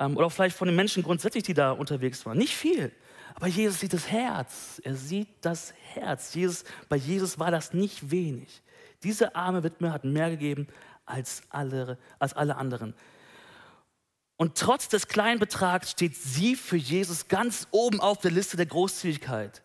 ähm, 0.00 0.16
oder 0.16 0.30
vielleicht 0.30 0.56
von 0.56 0.66
den 0.66 0.74
Menschen 0.74 1.04
grundsätzlich, 1.04 1.44
die 1.44 1.54
da 1.54 1.70
unterwegs 1.70 2.26
waren. 2.26 2.36
Nicht 2.36 2.56
viel. 2.56 2.90
Aber 3.34 3.46
Jesus 3.46 3.80
sieht 3.80 3.92
das 3.92 4.10
Herz. 4.10 4.80
Er 4.84 4.94
sieht 4.94 5.28
das 5.40 5.72
Herz. 5.94 6.34
Jesus, 6.34 6.64
bei 6.88 6.96
Jesus 6.96 7.38
war 7.38 7.50
das 7.50 7.72
nicht 7.72 8.10
wenig. 8.10 8.62
Diese 9.02 9.34
arme 9.34 9.62
Witwe 9.62 9.92
hat 9.92 10.04
mehr 10.04 10.30
gegeben 10.30 10.66
als 11.06 11.42
alle, 11.48 11.98
als 12.18 12.32
alle 12.34 12.56
anderen. 12.56 12.94
Und 14.36 14.56
trotz 14.56 14.88
des 14.88 15.08
kleinen 15.08 15.38
Betrags 15.38 15.90
steht 15.90 16.16
sie 16.16 16.56
für 16.56 16.76
Jesus 16.76 17.28
ganz 17.28 17.68
oben 17.72 18.00
auf 18.00 18.18
der 18.18 18.30
Liste 18.30 18.56
der 18.56 18.66
Großzügigkeit. 18.66 19.62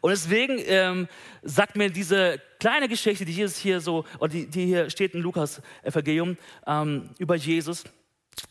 Und 0.00 0.10
deswegen 0.10 0.58
ähm, 0.66 1.08
sagt 1.42 1.76
mir 1.76 1.90
diese 1.90 2.40
kleine 2.58 2.88
Geschichte, 2.88 3.24
die 3.24 3.32
Jesus 3.32 3.56
hier 3.56 3.80
so, 3.80 4.04
oder 4.18 4.28
die, 4.28 4.46
die 4.46 4.66
hier 4.66 4.90
steht 4.90 5.14
in 5.14 5.20
Lukas 5.20 5.60
Evangelium 5.82 6.36
ähm, 6.66 7.10
über 7.18 7.34
Jesus, 7.34 7.84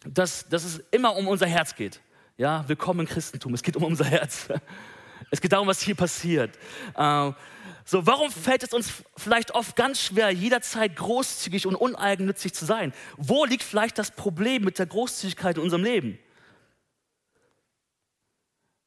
dass, 0.05 0.47
dass 0.49 0.63
es 0.63 0.77
immer 0.91 1.15
um 1.15 1.27
unser 1.27 1.47
Herz 1.47 1.75
geht. 1.75 2.01
Ja, 2.37 2.63
willkommen 2.67 3.01
im 3.01 3.07
Christentum. 3.07 3.53
Es 3.53 3.61
geht 3.61 3.75
um 3.75 3.83
unser 3.83 4.05
Herz. 4.05 4.47
Es 5.29 5.41
geht 5.41 5.51
darum, 5.51 5.67
was 5.67 5.81
hier 5.81 5.95
passiert. 5.95 6.57
Ähm, 6.97 7.35
so, 7.85 8.07
warum 8.07 8.31
fällt 8.31 8.63
es 8.63 8.73
uns 8.73 9.03
vielleicht 9.17 9.51
oft 9.51 9.75
ganz 9.75 10.01
schwer, 10.01 10.31
jederzeit 10.31 10.95
großzügig 10.95 11.67
und 11.67 11.75
uneigennützig 11.75 12.53
zu 12.53 12.65
sein? 12.65 12.93
Wo 13.17 13.45
liegt 13.45 13.63
vielleicht 13.63 13.97
das 13.97 14.11
Problem 14.11 14.63
mit 14.63 14.79
der 14.79 14.85
Großzügigkeit 14.85 15.57
in 15.57 15.63
unserem 15.63 15.83
Leben? 15.83 16.17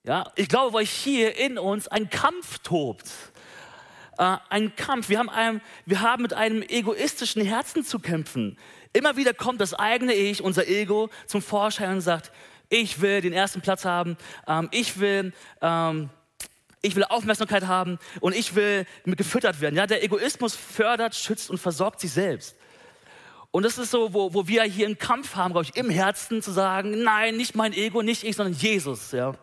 Ja, 0.04 0.32
ich 0.36 0.48
glaube, 0.48 0.72
weil 0.72 0.86
hier 0.86 1.36
in 1.38 1.58
uns 1.58 1.86
ein 1.86 2.10
Kampf 2.10 2.58
tobt. 2.60 3.10
Äh, 4.18 4.38
ein 4.48 4.74
Kampf. 4.74 5.10
Wir 5.10 5.18
haben, 5.18 5.30
einem, 5.30 5.60
wir 5.86 6.00
haben 6.00 6.22
mit 6.22 6.32
einem 6.32 6.62
egoistischen 6.62 7.44
Herzen 7.44 7.84
zu 7.84 7.98
kämpfen. 7.98 8.58
Immer 8.92 9.16
wieder 9.16 9.34
kommt 9.34 9.60
das 9.60 9.74
eigene 9.74 10.14
Ich, 10.14 10.42
unser 10.42 10.66
Ego, 10.66 11.10
zum 11.26 11.42
Vorschein 11.42 11.94
und 11.94 12.00
sagt, 12.00 12.32
ich 12.68 13.00
will 13.00 13.20
den 13.20 13.32
ersten 13.32 13.60
Platz 13.60 13.84
haben, 13.84 14.16
ähm, 14.46 14.68
ich, 14.72 14.98
will, 14.98 15.32
ähm, 15.60 16.10
ich 16.82 16.96
will 16.96 17.04
Aufmerksamkeit 17.04 17.66
haben 17.66 17.98
und 18.20 18.34
ich 18.34 18.54
will 18.54 18.86
gefüttert 19.04 19.60
werden. 19.60 19.76
Ja, 19.76 19.86
der 19.86 20.02
Egoismus 20.02 20.54
fördert, 20.54 21.14
schützt 21.14 21.50
und 21.50 21.58
versorgt 21.58 22.00
sich 22.00 22.12
selbst. 22.12 22.56
Und 23.50 23.62
das 23.62 23.78
ist 23.78 23.92
so, 23.92 24.12
wo, 24.12 24.34
wo 24.34 24.48
wir 24.48 24.64
hier 24.64 24.86
einen 24.86 24.98
Kampf 24.98 25.36
haben, 25.36 25.52
glaube 25.52 25.66
ich, 25.70 25.76
im 25.76 25.88
Herzen 25.88 26.42
zu 26.42 26.50
sagen, 26.50 27.02
nein, 27.02 27.36
nicht 27.36 27.54
mein 27.54 27.72
Ego, 27.72 28.02
nicht 28.02 28.24
ich, 28.24 28.34
sondern 28.34 28.54
Jesus. 28.54 29.12
Ja. 29.12 29.34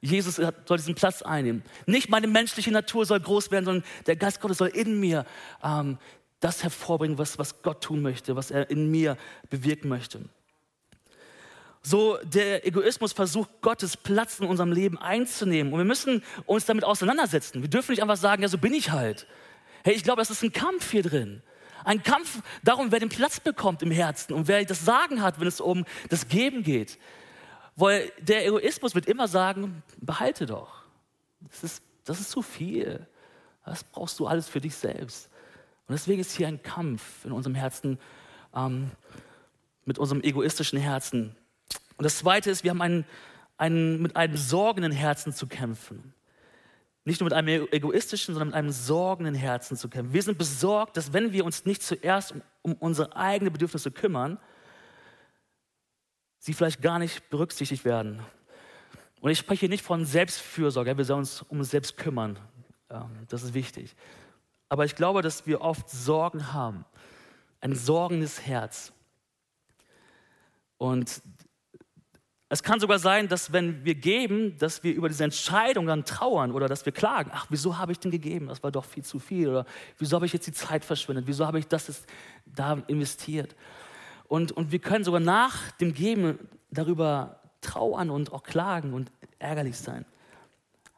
Jesus 0.00 0.36
soll 0.36 0.76
diesen 0.78 0.94
Platz 0.96 1.22
einnehmen. 1.22 1.62
Nicht 1.86 2.08
meine 2.08 2.26
menschliche 2.26 2.72
Natur 2.72 3.06
soll 3.06 3.20
groß 3.20 3.50
werden, 3.52 3.66
sondern 3.66 3.84
der 4.06 4.16
Geist 4.16 4.40
Gottes 4.40 4.58
soll 4.58 4.68
in 4.68 4.98
mir 4.98 5.26
ähm, 5.62 5.98
das 6.40 6.64
hervorbringen, 6.64 7.18
was, 7.18 7.38
was 7.38 7.62
Gott 7.62 7.82
tun 7.82 8.02
möchte, 8.02 8.34
was 8.34 8.50
er 8.50 8.70
in 8.70 8.90
mir 8.90 9.16
bewirken 9.48 9.88
möchte 9.88 10.22
so 11.82 12.18
der 12.22 12.66
Egoismus 12.66 13.12
versucht, 13.12 13.48
Gottes 13.62 13.96
Platz 13.96 14.38
in 14.38 14.46
unserem 14.46 14.72
Leben 14.72 14.98
einzunehmen. 14.98 15.72
Und 15.72 15.78
wir 15.78 15.84
müssen 15.86 16.22
uns 16.46 16.66
damit 16.66 16.84
auseinandersetzen. 16.84 17.62
Wir 17.62 17.70
dürfen 17.70 17.92
nicht 17.92 18.02
einfach 18.02 18.16
sagen, 18.16 18.42
ja, 18.42 18.48
so 18.48 18.58
bin 18.58 18.74
ich 18.74 18.90
halt. 18.90 19.26
Hey, 19.82 19.94
ich 19.94 20.04
glaube, 20.04 20.20
das 20.20 20.30
ist 20.30 20.42
ein 20.42 20.52
Kampf 20.52 20.90
hier 20.90 21.02
drin. 21.02 21.42
Ein 21.84 22.02
Kampf 22.02 22.42
darum, 22.62 22.92
wer 22.92 23.00
den 23.00 23.08
Platz 23.08 23.40
bekommt 23.40 23.82
im 23.82 23.90
Herzen 23.90 24.34
und 24.34 24.48
wer 24.48 24.62
das 24.64 24.84
Sagen 24.84 25.22
hat, 25.22 25.40
wenn 25.40 25.48
es 25.48 25.60
um 25.60 25.86
das 26.10 26.28
Geben 26.28 26.62
geht. 26.62 26.98
Weil 27.76 28.12
der 28.20 28.46
Egoismus 28.46 28.94
wird 28.94 29.06
immer 29.06 29.26
sagen, 29.26 29.82
behalte 29.98 30.44
doch. 30.44 30.82
Das 31.50 31.64
ist, 31.64 31.82
das 32.04 32.20
ist 32.20 32.30
zu 32.30 32.42
viel. 32.42 33.06
Das 33.64 33.84
brauchst 33.84 34.18
du 34.20 34.26
alles 34.26 34.48
für 34.48 34.60
dich 34.60 34.74
selbst. 34.74 35.30
Und 35.86 35.94
deswegen 35.94 36.20
ist 36.20 36.36
hier 36.36 36.48
ein 36.48 36.62
Kampf 36.62 37.24
in 37.24 37.32
unserem 37.32 37.54
Herzen, 37.54 37.98
ähm, 38.54 38.90
mit 39.86 39.98
unserem 39.98 40.22
egoistischen 40.22 40.78
Herzen, 40.78 41.34
und 42.00 42.04
das 42.04 42.16
Zweite 42.16 42.50
ist, 42.50 42.64
wir 42.64 42.70
haben 42.70 42.80
einen, 42.80 43.04
einen, 43.58 44.00
mit 44.00 44.16
einem 44.16 44.34
sorgenden 44.34 44.90
Herzen 44.90 45.34
zu 45.34 45.46
kämpfen. 45.46 46.14
Nicht 47.04 47.20
nur 47.20 47.26
mit 47.26 47.34
einem 47.34 47.68
egoistischen, 47.70 48.32
sondern 48.32 48.48
mit 48.48 48.54
einem 48.54 48.70
sorgenden 48.70 49.34
Herzen 49.34 49.76
zu 49.76 49.90
kämpfen. 49.90 50.14
Wir 50.14 50.22
sind 50.22 50.38
besorgt, 50.38 50.96
dass 50.96 51.12
wenn 51.12 51.34
wir 51.34 51.44
uns 51.44 51.66
nicht 51.66 51.82
zuerst 51.82 52.32
um, 52.32 52.42
um 52.62 52.72
unsere 52.76 53.14
eigenen 53.16 53.52
Bedürfnisse 53.52 53.90
kümmern, 53.90 54.38
sie 56.38 56.54
vielleicht 56.54 56.80
gar 56.80 56.98
nicht 56.98 57.28
berücksichtigt 57.28 57.84
werden. 57.84 58.20
Und 59.20 59.30
ich 59.30 59.38
spreche 59.38 59.60
hier 59.60 59.68
nicht 59.68 59.84
von 59.84 60.06
Selbstfürsorge, 60.06 60.96
wir 60.96 61.04
sollen 61.04 61.18
uns 61.18 61.42
um 61.42 61.58
uns 61.58 61.68
selbst 61.68 61.98
kümmern. 61.98 62.38
Das 63.28 63.42
ist 63.42 63.52
wichtig. 63.52 63.94
Aber 64.70 64.86
ich 64.86 64.96
glaube, 64.96 65.20
dass 65.20 65.46
wir 65.46 65.60
oft 65.60 65.90
Sorgen 65.90 66.54
haben, 66.54 66.86
ein 67.60 67.74
sorgendes 67.74 68.40
Herz. 68.46 68.90
Und 70.78 71.20
es 72.52 72.64
kann 72.64 72.80
sogar 72.80 72.98
sein, 72.98 73.28
dass 73.28 73.52
wenn 73.52 73.84
wir 73.84 73.94
geben, 73.94 74.58
dass 74.58 74.82
wir 74.82 74.92
über 74.92 75.08
diese 75.08 75.22
Entscheidung 75.22 75.86
dann 75.86 76.04
trauern 76.04 76.50
oder 76.50 76.66
dass 76.66 76.84
wir 76.84 76.92
klagen, 76.92 77.30
ach, 77.32 77.46
wieso 77.48 77.78
habe 77.78 77.92
ich 77.92 78.00
denn 78.00 78.10
gegeben? 78.10 78.48
Das 78.48 78.60
war 78.64 78.72
doch 78.72 78.84
viel 78.84 79.04
zu 79.04 79.20
viel. 79.20 79.48
Oder 79.48 79.64
wieso 79.98 80.16
habe 80.16 80.26
ich 80.26 80.32
jetzt 80.32 80.48
die 80.48 80.52
Zeit 80.52 80.84
verschwendet? 80.84 81.28
Wieso 81.28 81.46
habe 81.46 81.60
ich 81.60 81.68
das 81.68 81.86
jetzt 81.86 82.06
da 82.46 82.82
investiert? 82.88 83.54
Und, 84.26 84.50
und 84.50 84.72
wir 84.72 84.80
können 84.80 85.04
sogar 85.04 85.20
nach 85.20 85.70
dem 85.72 85.94
Geben 85.94 86.48
darüber 86.72 87.38
trauern 87.60 88.10
und 88.10 88.32
auch 88.32 88.42
klagen 88.42 88.94
und 88.94 89.12
ärgerlich 89.38 89.78
sein. 89.78 90.04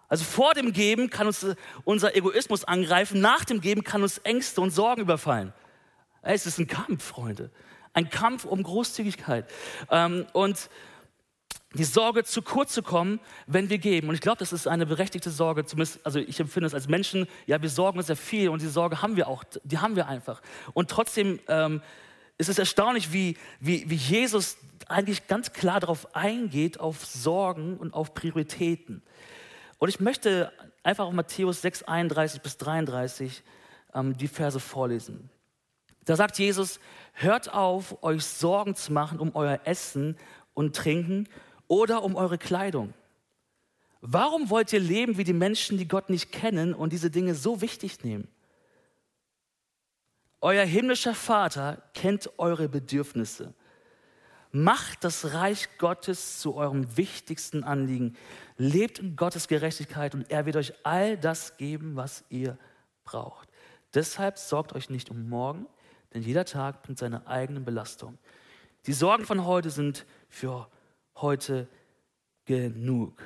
Also 0.09 0.25
vor 0.25 0.55
dem 0.55 0.73
Geben 0.73 1.11
kann 1.11 1.27
uns 1.27 1.47
unser 1.85 2.17
Egoismus 2.17 2.65
angreifen, 2.65 3.21
nach 3.21 3.45
dem 3.45 3.61
Geben 3.61 3.85
kann 3.85 4.03
uns 4.03 4.17
Ängste 4.19 4.63
und 4.63 4.71
Sorgen 4.71 5.03
überfallen. 5.03 5.53
Es 6.23 6.47
ist 6.47 6.59
ein 6.59 6.67
Kampf, 6.67 7.05
Freunde. 7.05 7.51
Ein 7.93 8.09
Kampf 8.09 8.47
um 8.47 8.63
Großzügigkeit. 8.63 9.45
Ähm, 9.91 10.25
und 10.33 10.71
die 11.75 11.85
Sorge, 11.85 12.25
zu 12.25 12.43
kurz 12.43 12.75
zu 12.75 12.83
kommen, 12.83 13.21
wenn 13.47 13.71
wir 13.71 13.79
geben. 13.79 14.09
Und 14.09 14.15
ich 14.15 14.21
glaube, 14.21 14.39
das 14.39 14.53
ist 14.53 14.67
eine 14.67 14.87
berechtigte 14.87 15.31
Sorge, 15.31 15.65
zumindest, 15.65 16.05
also 16.05 16.19
ich 16.19 16.39
empfinde 16.39 16.67
es 16.67 16.75
als 16.75 16.89
Menschen, 16.89 17.27
ja, 17.47 17.63
wir 17.63 17.71
sorgen 17.71 17.99
uns 17.99 18.09
sehr 18.09 18.17
viel 18.17 18.49
und 18.51 18.61
die 18.61 18.69
Sorge 18.69 19.01
haben 19.03 19.17
wir 19.17 19.29
auch, 19.29 19.45
die 19.65 19.79
haben 19.79 19.97
wir 19.97 20.07
einfach. 20.07 20.43
Und 20.75 20.91
trotzdem 20.91 21.41
ähm, 21.49 21.81
ist 22.39 22.49
es 22.49 22.59
erstaunlich, 22.59 23.13
wie, 23.13 23.37
wie, 23.61 23.89
wie 23.89 23.95
Jesus 23.95 24.59
eigentlich 24.89 25.27
ganz 25.27 25.53
klar 25.53 25.81
darauf 25.81 26.15
eingeht, 26.15 26.81
auf 26.81 27.05
Sorgen 27.07 27.79
und 27.79 27.95
auf 27.95 28.15
Prioritäten. 28.15 29.03
Und 29.79 29.89
ich 29.89 30.01
möchte 30.01 30.53
einfach 30.83 31.07
auf 31.07 31.13
Matthäus 31.13 31.63
6, 31.63 31.85
31 31.85 32.43
bis 32.43 32.57
33 32.59 33.43
ähm, 33.95 34.17
die 34.17 34.29
Verse 34.29 34.61
vorlesen. 34.61 35.31
Da 36.05 36.17
sagt 36.17 36.39
Jesus, 36.39 36.81
hört 37.13 37.53
auf, 37.55 38.03
euch 38.03 38.25
Sorgen 38.25 38.75
zu 38.75 38.93
machen 38.93 39.21
um 39.21 39.35
euer 39.35 39.61
Essen 39.65 40.17
und 40.55 40.77
Trinken 40.77 41.29
oder 41.69 42.03
um 42.03 42.17
eure 42.17 42.39
Kleidung? 42.39 42.95
Warum 44.01 44.51
wollt 44.51 44.73
ihr 44.73 44.81
leben 44.81 45.17
wie 45.17 45.25
die 45.25 45.33
Menschen, 45.33 45.79
die 45.79 45.87
Gott 45.87 46.11
nicht 46.11 46.33
kennen 46.33 46.75
und 46.75 46.93
diese 46.93 47.11
Dinge 47.11 47.35
so 47.35 47.61
wichtig 47.61 48.03
nehmen? 48.03 48.27
Euer 50.41 50.65
himmlischer 50.65 51.15
Vater 51.15 51.81
kennt 51.95 52.29
eure 52.37 52.69
Bedürfnisse. 52.69 53.55
Macht 54.51 55.05
das 55.05 55.33
Reich 55.35 55.69
Gottes 55.79 56.41
zu 56.41 56.57
eurem 56.57 56.97
wichtigsten 56.97 57.63
Anliegen. 57.63 58.17
Lebt 58.59 58.99
in 58.99 59.15
Gottes 59.15 59.47
Gerechtigkeit 59.47 60.15
und 60.17 60.29
er 60.31 60.45
wird 60.45 60.57
euch 60.57 60.75
all 60.83 61.17
das 61.17 61.57
geben, 61.57 61.95
was 61.95 62.25
ihr 62.29 62.59
braucht. 63.05 63.49
Deshalb 63.95 64.37
sorgt 64.37 64.75
euch 64.75 64.91
nicht 64.91 65.11
um 65.11 65.29
morgen, 65.29 65.67
denn 66.13 66.23
jeder 66.23 66.45
Tag 66.45 66.83
bringt 66.83 66.99
seine 66.99 67.27
eigene 67.29 67.61
Belastung. 67.61 68.19
Die 68.87 68.93
Sorgen 68.93 69.25
von 69.25 69.47
heute 69.47 69.71
sind 69.71 70.05
für 70.33 70.67
heute 71.17 71.69
genug? 72.47 73.23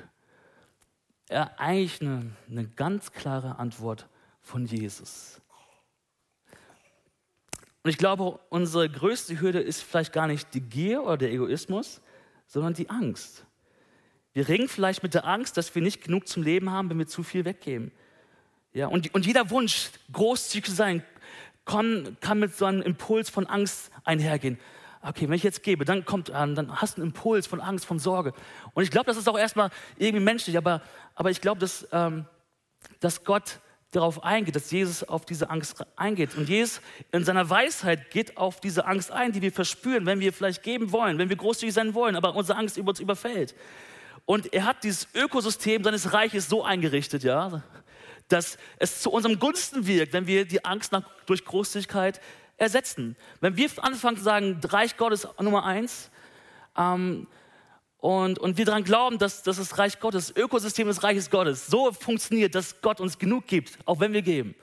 Ja, 1.31 1.53
eigentlich 1.57 2.01
eine, 2.03 2.33
eine 2.51 2.67
ganz 2.67 3.13
klare 3.13 3.59
Antwort 3.59 4.09
von 4.43 4.67
Jesus. 4.67 5.41
Und 7.83 7.91
ich 7.91 7.99
glaube, 7.99 8.41
unsere 8.49 8.89
größte 8.91 9.41
Hürde 9.41 9.61
ist 9.61 9.83
vielleicht 9.83 10.13
gar 10.13 10.27
nicht 10.27 10.53
die 10.55 10.61
Gier 10.61 11.05
oder 11.05 11.17
der 11.17 11.33
Egoismus, 11.33 12.01
sondern 12.49 12.75
die 12.75 12.91
Angst. 12.91 13.47
Wir 14.33 14.49
ringen 14.49 14.69
vielleicht 14.69 15.05
mit 15.05 15.15
der 15.15 15.27
Angst, 15.27 15.57
dass 15.57 15.75
wir 15.75 15.83
nicht 15.83 16.03
genug 16.03 16.27
zum 16.27 16.43
Leben 16.43 16.71
haben, 16.71 16.91
wenn 16.91 16.99
wir 16.99 17.07
zu 17.07 17.23
viel 17.23 17.45
weggeben. 17.45 17.93
Ja, 18.73 18.89
und, 18.89 19.15
und 19.15 19.25
jeder 19.25 19.49
Wunsch, 19.51 19.91
großzügig 20.13 20.71
zu 20.71 20.77
sein, 20.77 21.05
kann, 21.65 22.17
kann 22.21 22.41
mit 22.41 22.55
so 22.55 22.65
einem 22.65 22.83
Impuls 22.83 23.31
von 23.31 23.47
Angst 23.47 23.91
einhergehen 24.05 24.59
okay, 25.03 25.29
wenn 25.29 25.35
ich 25.35 25.43
jetzt 25.43 25.63
gebe, 25.63 25.85
dann 25.85 26.05
kommt 26.05 26.31
an, 26.31 26.55
dann 26.55 26.81
hast 26.81 26.97
du 26.97 27.03
einen 27.03 27.11
Impuls 27.11 27.47
von 27.47 27.61
Angst, 27.61 27.87
von 27.87 27.99
Sorge. 27.99 28.33
Und 28.75 28.83
ich 28.83 28.91
glaube, 28.91 29.07
das 29.07 29.17
ist 29.17 29.29
auch 29.29 29.39
erstmal 29.39 29.71
irgendwie 29.97 30.25
menschlich, 30.25 30.57
aber, 30.57 30.83
aber 31.15 31.31
ich 31.31 31.41
glaube, 31.41 31.61
dass, 31.61 31.87
ähm, 31.93 32.27
dass 33.01 33.25
Gott 33.25 33.61
darauf 33.93 34.25
eingeht, 34.25 34.57
dass 34.57 34.71
Jesus 34.71 35.03
auf 35.03 35.25
diese 35.25 35.51
Angst 35.51 35.85
eingeht. 35.97 36.37
Und 36.37 36.49
Jesus 36.49 36.81
in 37.13 37.25
seiner 37.25 37.49
Weisheit 37.49 38.11
geht 38.11 38.37
auf 38.37 38.61
diese 38.61 38.87
Angst 38.87 39.11
ein, 39.11 39.33
die 39.33 39.43
wir 39.43 39.53
verspüren, 39.53 40.07
wenn 40.07 40.21
wir 40.21 40.33
vielleicht 40.33 40.63
geben 40.63 40.93
wollen, 40.93 41.19
wenn 41.19 41.29
wir 41.29 41.37
großzügig 41.37 41.75
sein 41.75 41.95
wollen, 41.95 42.17
aber 42.17 42.35
unsere 42.35 42.59
Angst 42.59 42.77
über 42.77 42.91
uns 42.91 43.01
überfällt. 43.01 43.55
Und 44.25 44.53
er 44.53 44.65
hat 44.65 44.83
dieses 44.85 45.09
Ökosystem 45.15 45.85
seines 45.85 46.13
Reiches 46.13 46.49
so 46.49 46.65
eingerichtet, 46.65 47.23
ja, 47.23 47.63
dass 48.29 48.59
es 48.79 49.01
zu 49.03 49.11
unserem 49.11 49.39
Gunsten 49.39 49.87
wirkt, 49.87 50.13
wenn 50.13 50.27
wir 50.27 50.45
die 50.47 50.65
Angst 50.65 50.91
nach, 50.93 51.05
durch 51.27 51.45
Großzügigkeit 51.45 52.21
ersetzen. 52.57 53.17
Wenn 53.41 53.57
wir 53.57 53.69
anfangen 53.83 54.17
zu 54.17 54.23
sagen, 54.23 54.61
Reich 54.65 54.97
Gottes 54.97 55.29
Nummer 55.41 55.65
eins, 55.65 56.11
ähm, 56.77 57.27
und, 57.99 58.39
und 58.39 58.57
wir 58.57 58.65
daran 58.65 58.85
glauben, 58.85 59.19
dass, 59.19 59.43
dass 59.43 59.57
das 59.57 59.79
Reich 59.79 59.99
Gottes, 59.99 60.29
das 60.29 60.37
Ökosystem 60.37 60.87
des 60.87 61.03
Reiches 61.03 61.31
Gottes 61.31 61.67
so 61.67 61.91
funktioniert, 61.93 62.55
dass 62.55 62.81
Gott 62.81 63.01
uns 63.01 63.19
genug 63.19 63.47
gibt, 63.47 63.79
auch 63.85 64.01
wenn 64.01 64.13
wir 64.13 64.23
geben, 64.23 64.55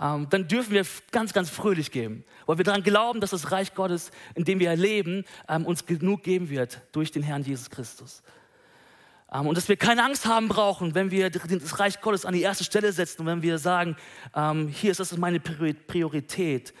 ähm, 0.00 0.26
dann 0.30 0.48
dürfen 0.48 0.72
wir 0.72 0.84
ganz, 1.12 1.32
ganz 1.32 1.48
fröhlich 1.48 1.90
geben. 1.90 2.24
Weil 2.46 2.58
wir 2.58 2.64
daran 2.64 2.82
glauben, 2.82 3.20
dass 3.20 3.30
das 3.30 3.52
Reich 3.52 3.74
Gottes, 3.74 4.10
in 4.34 4.44
dem 4.44 4.58
wir 4.58 4.68
erleben, 4.68 5.24
ähm, 5.48 5.64
uns 5.64 5.86
genug 5.86 6.22
geben 6.22 6.50
wird 6.50 6.80
durch 6.92 7.12
den 7.12 7.22
Herrn 7.22 7.42
Jesus 7.42 7.70
Christus. 7.70 8.22
Ähm, 9.32 9.46
und 9.46 9.56
dass 9.56 9.68
wir 9.68 9.76
keine 9.76 10.02
Angst 10.02 10.26
haben 10.26 10.48
brauchen, 10.48 10.94
wenn 10.94 11.10
wir 11.10 11.30
das 11.30 11.78
Reich 11.78 12.00
Gottes 12.00 12.24
an 12.24 12.34
die 12.34 12.42
erste 12.42 12.64
Stelle 12.64 12.90
setzen 12.92 13.22
und 13.22 13.26
wenn 13.26 13.42
wir 13.42 13.58
sagen, 13.58 13.96
ähm, 14.34 14.68
hier 14.68 14.90
ist 14.90 15.00
das 15.00 15.16
meine 15.16 15.40
Priorität. 15.40 16.74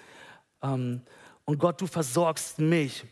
Ähm, 0.62 1.02
und 1.44 1.58
Gott, 1.58 1.80
du 1.80 1.86
versorgst 1.86 2.58
mich. 2.58 3.04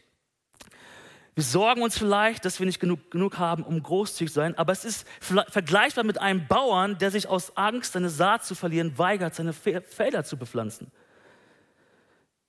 Wir 1.34 1.44
sorgen 1.44 1.82
uns 1.82 1.98
vielleicht, 1.98 2.44
dass 2.44 2.60
wir 2.60 2.66
nicht 2.66 2.78
genug, 2.78 3.10
genug 3.10 3.38
haben, 3.38 3.64
um 3.64 3.82
großzügig 3.82 4.32
zu 4.32 4.36
sein, 4.36 4.56
aber 4.56 4.72
es 4.72 4.84
ist 4.84 5.06
vergleichbar 5.20 6.04
mit 6.04 6.20
einem 6.20 6.46
Bauern, 6.46 6.96
der 6.98 7.10
sich 7.10 7.26
aus 7.26 7.56
Angst, 7.56 7.94
seine 7.94 8.08
Saat 8.08 8.44
zu 8.44 8.54
verlieren, 8.54 8.96
weigert, 8.98 9.34
seine 9.34 9.52
Felder 9.52 10.22
zu 10.22 10.36
bepflanzen. 10.36 10.92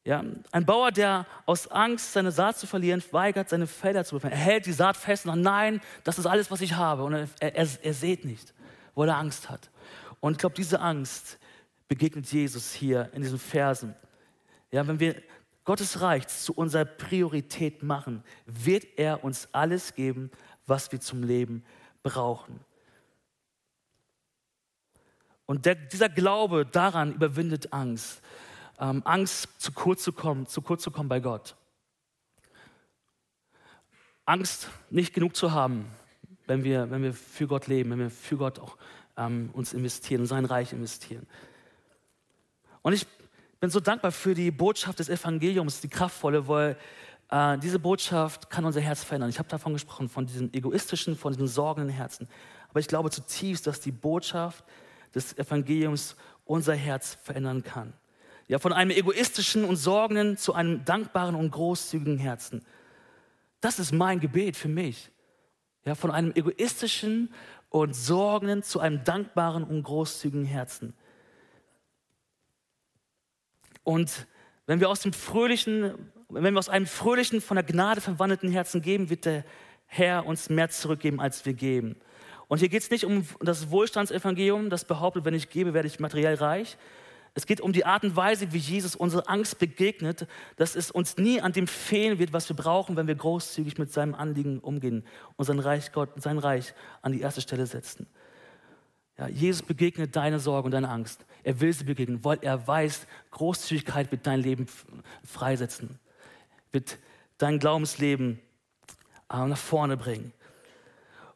Ja, 0.04 0.24
ein 0.52 0.66
Bauer, 0.68 0.92
der 0.92 1.26
aus 1.48 1.68
Angst, 1.72 2.14
seine 2.14 2.32
Saat 2.32 2.60
zu 2.60 2.68
verlieren, 2.68 3.04
weigert, 3.10 3.50
seine 3.50 3.66
Felder 3.66 4.06
zu 4.06 4.16
bepflanzen. 4.16 4.40
Er 4.40 4.46
hält 4.46 4.68
die 4.68 4.72
Saat 4.72 4.98
fest 4.98 5.26
und 5.26 5.32
sagt, 5.32 5.44
nein, 5.44 5.82
das 6.04 6.20
ist 6.20 6.28
alles, 6.28 6.52
was 6.52 6.62
ich 6.62 6.74
habe. 6.74 7.04
Und 7.04 7.14
er, 7.14 7.28
er, 7.40 7.56
er 7.56 7.94
sät 7.94 8.24
nicht, 8.24 8.54
weil 8.94 9.10
er 9.10 9.18
Angst 9.18 9.50
hat. 9.50 9.72
Und 10.20 10.34
ich 10.34 10.38
glaube, 10.38 10.54
diese 10.54 10.80
Angst 10.80 11.40
begegnet 11.88 12.32
Jesus 12.32 12.72
hier 12.72 13.10
in 13.14 13.24
diesen 13.24 13.40
Versen. 13.40 13.96
Ja, 14.76 14.86
wenn 14.88 15.00
wir 15.00 15.24
Gottes 15.64 16.02
Reich 16.02 16.28
zu 16.28 16.52
unserer 16.52 16.84
Priorität 16.84 17.82
machen, 17.82 18.26
wird 18.46 18.86
er 18.98 19.24
uns 19.24 19.48
alles 19.54 19.96
geben, 19.96 20.30
was 20.68 20.92
wir 20.92 21.00
zum 21.00 21.24
Leben 21.24 21.64
brauchen. 22.04 22.60
Und 25.46 25.66
der, 25.66 25.76
dieser 25.76 26.10
Glaube 26.10 26.66
daran 26.66 27.14
überwindet 27.14 27.72
Angst. 27.72 28.22
Ähm, 28.78 29.02
Angst, 29.06 29.48
zu 29.60 29.72
kurz 29.72 30.04
zu 30.04 30.12
kommen, 30.12 30.46
zu 30.46 30.62
kurz 30.62 30.84
zu 30.84 30.92
kommen 30.92 31.08
bei 31.08 31.22
Gott. 31.22 31.56
Angst, 34.26 34.70
nicht 34.90 35.14
genug 35.14 35.38
zu 35.38 35.54
haben, 35.54 35.90
wenn 36.48 36.66
wir, 36.66 36.92
wenn 36.92 37.02
wir 37.02 37.14
für 37.14 37.48
Gott 37.48 37.68
leben, 37.68 37.92
wenn 37.92 38.00
wir 38.00 38.12
für 38.12 38.36
Gott 38.36 38.60
auch 38.60 38.76
ähm, 39.16 39.52
uns 39.54 39.72
investieren, 39.72 40.24
in 40.24 40.28
sein 40.28 40.44
Reich 40.44 40.74
investieren. 40.74 41.26
Und 42.82 42.92
ich 42.92 43.08
bin 43.66 43.72
so 43.72 43.80
dankbar 43.80 44.12
für 44.12 44.36
die 44.36 44.52
Botschaft 44.52 45.00
des 45.00 45.10
Evangeliums, 45.10 45.82
die 45.82 45.88
kraftvolle, 45.88 46.48
weil 46.48 46.78
äh, 47.32 47.58
diese 47.58 47.80
Botschaft 47.80 48.52
kann 48.52 48.64
unser 48.64 48.80
Herz 48.80 49.04
verändern. 49.04 49.32
Ich 49.32 49.40
habe 49.40 49.50
davon 49.50 49.74
gesprochen, 49.74 50.08
von 50.08 50.28
diesem 50.28 50.54
egoistischen, 50.54 51.18
von 51.18 51.34
diesem 51.34 51.48
sorgenden 51.48 51.92
Herzen. 51.92 52.28
Aber 52.70 52.80
ich 52.80 52.88
glaube 52.88 53.10
zutiefst, 53.10 53.66
dass 53.66 53.80
die 53.80 53.92
Botschaft 53.92 54.64
des 55.16 55.36
Evangeliums 55.36 56.16
unser 56.46 56.76
Herz 56.76 57.18
verändern 57.24 57.64
kann. 57.64 57.94
Ja, 58.48 58.60
von 58.60 58.72
einem 58.72 58.92
egoistischen 58.92 59.66
und 59.66 59.78
sorgenden 59.78 60.38
zu 60.38 60.54
einem 60.54 60.86
dankbaren 60.86 61.34
und 61.34 61.50
großzügigen 61.50 62.20
Herzen. 62.20 62.64
Das 63.62 63.80
ist 63.80 63.94
mein 63.94 64.20
Gebet 64.20 64.58
für 64.58 64.70
mich. 64.70 65.10
Ja, 65.86 65.96
von 65.96 66.12
einem 66.12 66.34
egoistischen 66.36 67.34
und 67.70 67.96
sorgenden 67.96 68.62
zu 68.62 68.80
einem 68.80 69.04
dankbaren 69.04 69.64
und 69.64 69.82
großzügigen 69.82 70.46
Herzen. 70.46 70.94
Und 73.86 74.28
wenn 74.66 74.82
wir 74.82 74.90
aus 74.90 75.00
dem 75.00 75.14
fröhlichen, 75.14 76.12
wenn 76.28 76.54
wir 76.54 76.60
aus 76.60 76.70
einem 76.70 76.88
fröhlichen, 76.88 77.40
von 77.40 77.56
der 77.56 77.64
Gnade 77.64 78.02
verwandelten 78.02 78.52
Herzen 78.52 78.82
geben, 78.82 79.10
wird 79.10 79.26
der 79.26 79.46
Herr 79.86 80.26
uns 80.26 80.50
mehr 80.50 80.70
zurückgeben, 80.70 81.22
als 81.22 81.46
wir 81.46 81.54
geben. 81.54 81.96
Und 82.48 82.58
hier 82.58 82.70
geht 82.70 82.82
es 82.82 82.90
nicht 82.90 83.06
um 83.06 83.26
das 83.40 83.70
Wohlstandsevangelium, 83.70 84.70
das 84.70 84.86
behauptet, 84.86 85.24
wenn 85.24 85.36
ich 85.36 85.50
gebe, 85.50 85.74
werde 85.74 85.88
ich 85.88 86.00
materiell 86.00 86.34
reich. 86.34 86.78
Es 87.36 87.46
geht 87.46 87.62
um 87.62 87.74
die 87.74 87.86
Art 87.86 88.04
und 88.04 88.16
Weise, 88.16 88.54
wie 88.54 88.58
Jesus 88.58 88.96
unsere 88.96 89.28
Angst 89.28 89.60
begegnet, 89.60 90.26
dass 90.56 90.76
es 90.76 90.90
uns 90.90 91.18
nie 91.18 91.42
an 91.42 91.52
dem 91.54 91.68
fehlen 91.68 92.18
wird, 92.18 92.34
was 92.34 92.50
wir 92.50 92.56
brauchen, 92.56 92.96
wenn 92.96 93.08
wir 93.08 93.16
großzügig 93.16 93.78
mit 93.78 93.92
seinem 93.92 94.16
Anliegen 94.16 94.60
umgehen 94.60 95.06
und 95.36 95.46
sein 95.46 95.60
Reich, 95.60 95.92
Gott, 95.92 96.10
sein 96.16 96.40
Reich 96.40 96.74
an 97.02 97.12
die 97.12 97.22
erste 97.22 97.42
Stelle 97.42 97.68
setzen. 97.68 98.08
Ja, 99.18 99.28
Jesus 99.28 99.62
begegnet 99.62 100.16
deine 100.16 100.40
Sorge 100.40 100.66
und 100.66 100.72
deine 100.72 100.90
Angst. 100.90 101.26
Er 101.44 101.60
will 101.62 101.72
sie 101.72 101.84
begegnen, 101.84 102.24
weil 102.24 102.40
er 102.42 102.68
weiß, 102.68 103.08
Großzügigkeit 103.32 104.12
wird 104.12 104.28
dein 104.28 104.42
Leben 104.42 104.68
freisetzen, 105.24 106.00
wird 106.72 106.98
dein 107.38 107.60
Glaubensleben 107.60 108.40
äh, 109.32 109.46
nach 109.46 109.58
vorne 109.58 109.96
bringen. 109.96 110.34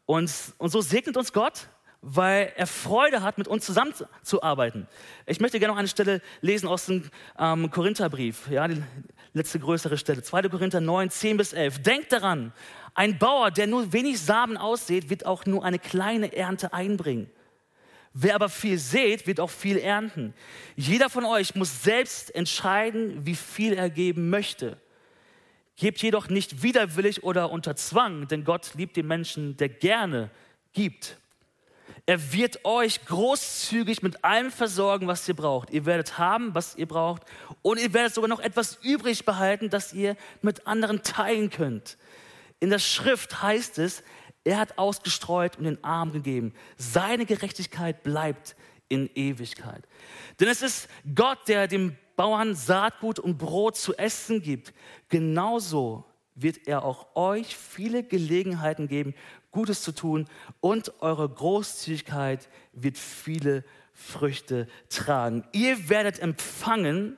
Und, 0.05 0.31
und 0.57 0.69
so 0.71 0.81
segnet 0.81 1.15
uns 1.15 1.31
Gott 1.31 1.67
weil 2.01 2.53
er 2.55 2.67
Freude 2.67 3.21
hat, 3.23 3.37
mit 3.37 3.47
uns 3.47 3.65
zusammenzuarbeiten. 3.65 4.87
Ich 5.25 5.39
möchte 5.39 5.59
gerne 5.59 5.73
noch 5.73 5.79
eine 5.79 5.87
Stelle 5.87 6.21
lesen 6.41 6.67
aus 6.67 6.85
dem 6.85 7.09
ähm, 7.37 7.69
Korintherbrief, 7.71 8.49
ja, 8.49 8.67
die 8.67 8.81
letzte 9.33 9.59
größere 9.59 9.97
Stelle, 9.97 10.23
2. 10.23 10.43
Korinther 10.43 10.79
9, 10.79 11.09
10 11.09 11.37
bis 11.37 11.53
11. 11.53 11.79
Denkt 11.83 12.11
daran, 12.11 12.53
ein 12.93 13.17
Bauer, 13.17 13.51
der 13.51 13.67
nur 13.67 13.91
wenig 13.93 14.21
Samen 14.21 14.57
aussät, 14.57 15.09
wird 15.09 15.25
auch 15.25 15.45
nur 15.45 15.63
eine 15.63 15.79
kleine 15.79 16.35
Ernte 16.35 16.73
einbringen. 16.73 17.29
Wer 18.21 18.35
aber 18.35 18.49
viel 18.49 18.77
sät, 18.77 19.27
wird 19.27 19.39
auch 19.39 19.49
viel 19.49 19.77
ernten. 19.77 20.33
Jeder 20.75 21.09
von 21.09 21.23
euch 21.23 21.55
muss 21.55 21.83
selbst 21.83 22.35
entscheiden, 22.35 23.25
wie 23.25 23.35
viel 23.35 23.71
er 23.71 23.89
geben 23.89 24.29
möchte. 24.29 24.77
Gebt 25.77 26.01
jedoch 26.01 26.27
nicht 26.27 26.61
widerwillig 26.61 27.23
oder 27.23 27.49
unter 27.49 27.77
Zwang, 27.77 28.27
denn 28.27 28.43
Gott 28.43 28.71
liebt 28.75 28.97
den 28.97 29.07
Menschen, 29.07 29.55
der 29.55 29.69
gerne 29.69 30.29
gibt. 30.73 31.17
Er 32.05 32.33
wird 32.33 32.65
euch 32.65 33.05
großzügig 33.05 34.01
mit 34.01 34.25
allem 34.25 34.51
versorgen, 34.51 35.07
was 35.07 35.25
ihr 35.29 35.35
braucht. 35.35 35.69
Ihr 35.69 35.85
werdet 35.85 36.17
haben, 36.17 36.53
was 36.53 36.75
ihr 36.75 36.89
braucht. 36.89 37.21
Und 37.61 37.79
ihr 37.79 37.93
werdet 37.93 38.13
sogar 38.13 38.27
noch 38.27 38.41
etwas 38.41 38.79
übrig 38.81 39.23
behalten, 39.23 39.69
das 39.69 39.93
ihr 39.93 40.17
mit 40.41 40.67
anderen 40.67 41.03
teilen 41.03 41.49
könnt. 41.51 41.97
In 42.59 42.69
der 42.69 42.79
Schrift 42.79 43.41
heißt 43.41 43.79
es, 43.79 44.03
er 44.49 44.57
hat 44.57 44.79
ausgestreut 44.79 45.57
und 45.57 45.65
den 45.65 45.83
Arm 45.83 46.11
gegeben. 46.11 46.53
Seine 46.75 47.25
Gerechtigkeit 47.25 48.01
bleibt 48.01 48.55
in 48.87 49.07
Ewigkeit. 49.13 49.83
Denn 50.39 50.47
es 50.47 50.63
ist 50.63 50.89
Gott, 51.13 51.47
der 51.47 51.67
dem 51.67 51.95
Bauern 52.15 52.55
Saatgut 52.55 53.19
und 53.19 53.37
Brot 53.37 53.77
zu 53.77 53.95
essen 53.95 54.41
gibt. 54.41 54.73
Genauso 55.07 56.03
wird 56.33 56.67
er 56.67 56.83
auch 56.83 57.15
euch 57.15 57.55
viele 57.55 58.03
Gelegenheiten 58.03 58.87
geben, 58.87 59.13
Gutes 59.51 59.83
zu 59.83 59.91
tun 59.91 60.27
und 60.61 60.93
eure 61.01 61.29
Großzügigkeit 61.29 62.49
wird 62.73 62.97
viele 62.97 63.63
Früchte 63.93 64.67
tragen. 64.89 65.43
Ihr 65.51 65.89
werdet 65.89 66.19
empfangen, 66.19 67.17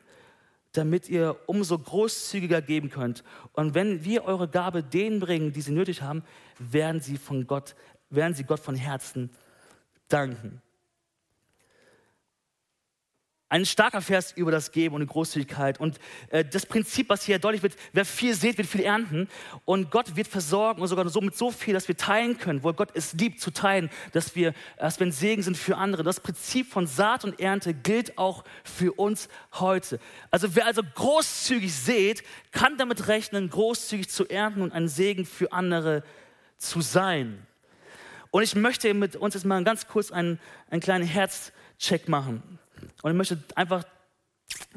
damit 0.74 1.10
ihr 1.10 1.38
umso 1.48 1.78
großzügiger 1.78 2.62
geben 2.62 2.90
könnt. 2.90 3.24
Und 3.54 3.74
wenn 3.74 4.06
wir 4.06 4.24
eure 4.24 4.48
Gabe 4.48 4.84
denen 4.84 5.20
bringen, 5.20 5.54
die 5.54 5.62
sie 5.62 5.72
nötig 5.72 6.02
haben, 6.02 6.24
werden 6.60 7.02
sie 7.02 7.18
von 7.18 7.48
Gott, 7.48 7.76
werden 8.10 8.34
sie 8.34 8.44
Gott 8.44 8.60
von 8.60 8.76
Herzen 8.76 9.30
danken. 10.08 10.62
Ein 13.52 13.66
starker 13.66 14.00
Vers 14.00 14.32
über 14.32 14.50
das 14.50 14.72
Geben 14.72 14.96
und 14.96 15.02
die 15.02 15.08
Großzügigkeit. 15.08 15.78
Und 15.78 16.00
äh, 16.30 16.46
das 16.46 16.66
Prinzip, 16.66 17.10
was 17.10 17.26
hier 17.26 17.38
deutlich 17.38 17.62
wird, 17.62 17.76
wer 17.92 18.06
viel 18.06 18.34
sät, 18.34 18.58
wird 18.58 18.66
viel 18.66 18.80
ernten. 18.80 19.28
Und 19.66 19.92
Gott 19.92 20.16
wird 20.16 20.30
versorgen 20.30 20.82
und 20.82 20.88
sogar 20.88 21.10
so 21.10 21.20
mit 21.20 21.36
so 21.36 21.52
viel, 21.52 21.74
dass 21.74 21.90
wir 21.90 21.98
teilen 21.98 22.38
können, 22.38 22.64
wo 22.64 22.72
Gott 22.72 22.92
es 22.94 23.12
liebt 23.12 23.42
zu 23.42 23.52
teilen, 23.52 23.90
dass 24.14 24.38
wir, 24.38 24.54
dass 24.78 25.02
wir 25.02 25.08
ein 25.08 25.12
Segen 25.12 25.44
sind 25.44 25.58
für 25.58 25.76
andere. 25.76 26.04
Das 26.04 26.22
Prinzip 26.22 26.72
von 26.72 26.88
Saat 26.88 27.26
und 27.26 27.42
Ernte 27.42 27.74
gilt 27.74 28.18
auch 28.18 28.46
für 28.64 28.94
uns 28.94 29.28
heute. 29.56 30.00
Also 30.30 30.56
wer 30.56 30.66
also 30.66 30.82
großzügig 30.82 31.76
sät, 31.76 32.24
kann 32.54 32.78
damit 32.78 33.10
rechnen, 33.10 33.50
großzügig 33.50 34.08
zu 34.08 34.30
ernten 34.30 34.62
und 34.62 34.72
ein 34.72 34.88
Segen 34.88 35.26
für 35.26 35.52
andere 35.52 36.04
zu 36.58 36.80
sein. 36.80 37.46
Und 38.30 38.44
ich 38.44 38.56
möchte 38.56 38.94
mit 38.94 39.18
uns 39.18 39.34
jetzt 39.34 39.44
mal 39.44 39.62
ganz 39.66 39.88
kurz 39.88 40.10
einen, 40.10 40.40
einen 40.70 40.80
kleinen 40.80 41.06
Herzcheck 41.06 42.08
machen. 42.08 42.61
Und 43.02 43.12
ich 43.12 43.18
möchte 43.18 43.38
einfach 43.56 43.84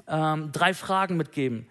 ähm, 0.07 0.53
drei 0.53 0.75
Fragen 0.75 1.17
mitgeben. 1.17 1.69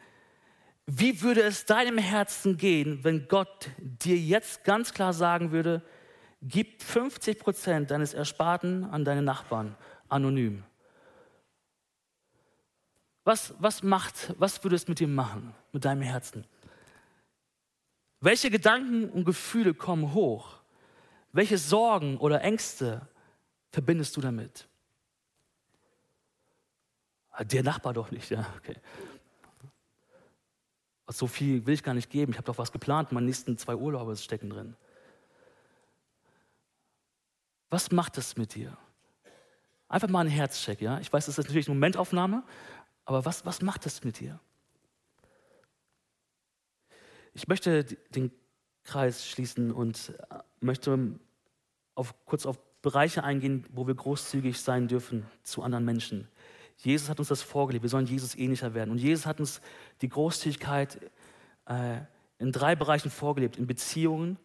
Wie 0.86 1.22
würde 1.22 1.42
es 1.42 1.66
deinem 1.66 1.98
Herzen 1.98 2.58
gehen, 2.58 3.04
wenn 3.04 3.28
Gott 3.28 3.70
dir 3.78 4.18
jetzt 4.18 4.64
ganz 4.66 4.94
klar 4.94 5.14
sagen 5.14 5.52
würde, 5.52 5.82
gib 6.42 6.84
50 6.84 7.40
Prozent 7.40 7.92
deines 7.92 8.14
Ersparten 8.14 8.84
an 8.84 9.06
deine 9.06 9.22
Nachbarn, 9.22 9.76
anonym? 10.10 10.64
Was, 13.24 13.54
was 13.60 13.84
macht, 13.84 14.34
was 14.38 14.62
würde 14.64 14.76
es 14.76 14.90
mit 14.90 15.00
dir 15.00 15.08
machen, 15.08 15.56
mit 15.72 15.86
deinem 15.86 16.02
Herzen? 16.02 16.46
Welche 18.20 18.50
Gedanken 18.50 19.10
und 19.10 19.24
Gefühle 19.24 19.74
kommen 19.74 20.14
hoch? 20.14 20.60
Welche 21.32 21.58
Sorgen 21.58 22.18
oder 22.18 22.42
Ängste 22.42 23.08
verbindest 23.72 24.18
du 24.18 24.22
damit? 24.22 24.68
Ah, 27.34 27.44
der 27.44 27.64
Nachbar 27.64 27.94
doch 27.94 28.12
nicht, 28.12 28.30
ja, 28.30 28.46
okay. 28.58 28.76
So 31.08 31.28
viel 31.28 31.66
will 31.66 31.74
ich 31.74 31.84
gar 31.84 31.96
nicht 31.96 32.10
geben. 32.10 32.32
Ich 32.32 32.38
habe 32.38 32.46
doch 32.46 32.58
was 32.58 32.72
geplant. 32.72 33.12
Meine 33.12 33.26
nächsten 33.26 33.58
zwei 33.58 33.76
Urlaube 33.76 34.16
stecken 34.16 34.50
drin. 34.50 34.76
Was 37.70 37.92
macht 37.92 38.18
das 38.18 38.38
mit 38.38 38.54
dir? 38.54 38.78
Einfach 39.90 40.10
mal 40.10 40.22
ein 40.22 40.32
Herzcheck, 40.32 40.80
ja? 40.80 41.00
Ich 41.00 41.12
weiß, 41.12 41.26
das 41.26 41.38
ist 41.38 41.46
natürlich 41.46 41.68
eine 41.68 41.76
Momentaufnahme, 41.76 42.44
aber 43.06 43.26
was, 43.26 43.46
was 43.46 43.62
macht 43.62 43.86
das 43.86 44.04
mit 44.04 44.20
dir? 44.20 44.40
Ich 47.34 47.48
möchte 47.48 47.84
den 47.84 48.32
Kreis 48.84 49.28
schließen 49.28 49.72
und 49.72 50.14
äh, 50.30 50.40
möchte 50.60 51.20
auf, 51.96 52.14
kurz 52.26 52.46
auf 52.46 52.60
Bereiche 52.82 53.24
eingehen, 53.24 53.66
wo 53.72 53.88
wir 53.88 53.96
großzügig 53.96 54.60
sein 54.60 54.88
dürfen 54.88 55.26
zu 55.42 55.64
anderen 55.64 55.86
Menschen. 55.86 56.28
Jesus 56.78 57.10
hat 57.10 57.20
uns 57.20 57.30
das 57.30 57.42
vorgelebt. 57.42 57.84
Wir 57.84 57.90
sollen 57.90 58.06
Jesus 58.06 58.36
ähnlicher 58.36 58.74
werden. 58.74 58.92
Und 58.92 58.98
Jesus 58.98 59.26
hat 59.26 59.40
uns 59.40 59.62
die 60.02 60.10
Großzügigkeit 60.10 61.00
äh, 61.66 61.98
in 62.40 62.52
drei 62.52 62.76
Bereichen 62.76 63.10
vorgelebt: 63.10 63.58
in 63.58 63.68
Beziehungen, 63.68 64.38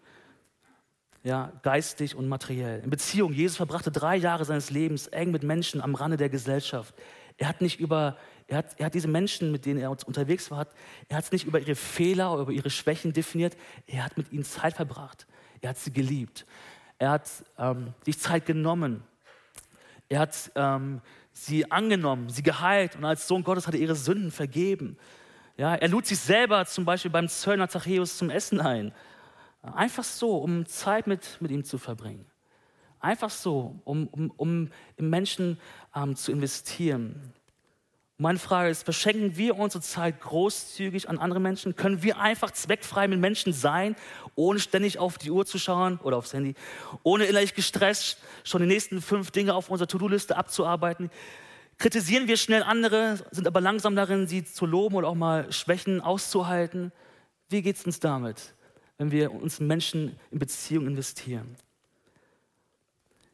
ja, 1.23 1.53
geistig 1.63 2.15
und 2.15 2.29
materiell. 2.29 2.81
In 2.81 2.91
Beziehungen. 2.91 3.35
Jesus 3.35 3.57
verbrachte 3.57 3.91
drei 3.91 4.17
Jahre 4.17 4.45
seines 4.45 4.71
Lebens 4.71 5.09
eng 5.09 5.31
mit 5.31 5.43
Menschen 5.43 5.81
am 5.81 5.95
Rande 5.95 6.17
der 6.17 6.29
Gesellschaft. 6.29 6.95
Er 7.39 7.49
hat 7.49 7.61
nicht 7.61 7.79
über, 7.79 8.17
er 8.47 8.59
hat, 8.59 8.79
er 8.79 8.87
hat 8.87 8.95
diese 8.95 9.09
Menschen, 9.09 9.53
mit 9.53 9.65
denen 9.65 9.81
er 9.81 9.91
unterwegs 9.91 10.51
war, 10.51 10.67
er 11.09 11.17
hat 11.17 11.25
es 11.25 11.33
nicht 11.33 11.45
über 11.45 11.61
ihre 11.61 11.77
Fehler 11.77 12.33
oder 12.33 12.43
über 12.43 12.53
ihre 12.53 12.71
Schwächen 12.71 13.13
definiert. 13.13 13.57
Er 13.87 14.05
hat 14.05 14.17
mit 14.17 14.33
ihnen 14.33 14.45
Zeit 14.45 14.75
verbracht. 14.75 15.27
Er 15.61 15.71
hat 15.71 15.79
sie 15.79 15.93
geliebt. 15.93 16.47
Er 16.99 17.11
hat 17.11 17.31
ähm, 17.59 17.95
sich 18.05 18.19
Zeit 18.19 18.45
genommen. 18.47 19.05
Er 20.09 20.21
hat 20.21 20.51
ähm, 20.57 21.01
sie 21.47 21.71
angenommen, 21.71 22.29
sie 22.29 22.43
geheilt 22.43 22.97
und 22.97 23.05
als 23.05 23.29
Sohn 23.29 23.45
Gottes 23.45 23.67
hat 23.67 23.75
er 23.75 23.81
ihre 23.81 23.95
Sünden 23.95 24.31
vergeben. 24.31 24.97
Ja, 25.57 25.75
er 25.75 25.89
lud 25.89 26.07
sich 26.07 26.19
selber 26.19 26.65
zum 26.67 26.85
Beispiel 26.85 27.11
beim 27.11 27.29
Zöllner 27.29 27.69
Zachäus 27.69 28.17
zum 28.17 28.31
Essen 28.31 28.61
ein. 28.61 28.93
Einfach 29.63 30.05
so, 30.05 30.37
um 30.39 30.67
Zeit 30.67 31.07
mit, 31.07 31.39
mit 31.41 31.51
ihm 31.51 31.65
zu 31.65 31.79
verbringen. 31.79 32.27
Einfach 33.01 33.31
so, 33.31 33.81
um, 33.85 34.09
um, 34.09 34.31
um 34.37 34.71
im 34.97 35.11
Menschen 35.11 35.61
ähm, 35.95 36.17
zu 36.17 36.33
investieren. 36.33 37.33
Meine 38.21 38.41
Frage 38.41 38.69
ist, 38.69 38.83
verschenken 38.83 39.37
wir 39.37 39.57
unsere 39.57 39.81
Zeit 39.81 40.21
großzügig 40.21 41.09
an 41.09 41.19
andere 41.19 41.39
Menschen? 41.39 41.77
Können 41.77 42.03
wir 42.03 42.19
einfach 42.19 42.51
zweckfrei 42.51 43.07
mit 43.07 43.21
Menschen 43.21 43.53
sein, 43.53 43.95
ohne 44.35 44.59
ständig 44.59 44.99
auf 44.99 45.19
die 45.19 45.31
Uhr 45.31 45.47
zu 45.47 45.57
schauen 45.57 46.01
oder 46.03 46.17
aufs 46.17 46.33
Handy, 46.33 46.55
ohne 47.05 47.27
innerlich 47.27 47.55
gestresst 47.55 48.19
schon 48.43 48.61
die 48.61 48.67
nächsten 48.67 49.01
fünf 49.03 49.31
Dinge 49.31 49.55
auf 49.55 49.71
unserer 49.71 49.87
To-Do-Liste 49.87 50.37
abzuarbeiten? 50.37 51.13
Kritisieren 51.79 52.27
wir 52.27 52.37
schnell 52.37 52.65
andere, 52.65 53.25
sind 53.31 53.47
aber 53.47 53.61
langsam 53.61 53.95
darin, 53.95 54.27
sie 54.27 54.43
zu 54.43 54.67
loben 54.67 54.97
oder 54.97 55.07
auch 55.07 55.15
mal 55.15 55.53
Schwächen 55.53 56.01
auszuhalten? 56.01 56.91
Wie 57.49 57.63
geht 57.63 57.77
es 57.77 57.87
uns 57.87 58.01
damit, 58.01 58.53
wenn 58.97 59.13
wir 59.13 59.31
uns 59.31 59.61
Menschen 59.61 60.19
in 60.33 60.41
Beziehung 60.41 60.89
investieren? 60.89 61.55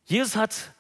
Jesus 0.05 0.37
hat 0.37 0.75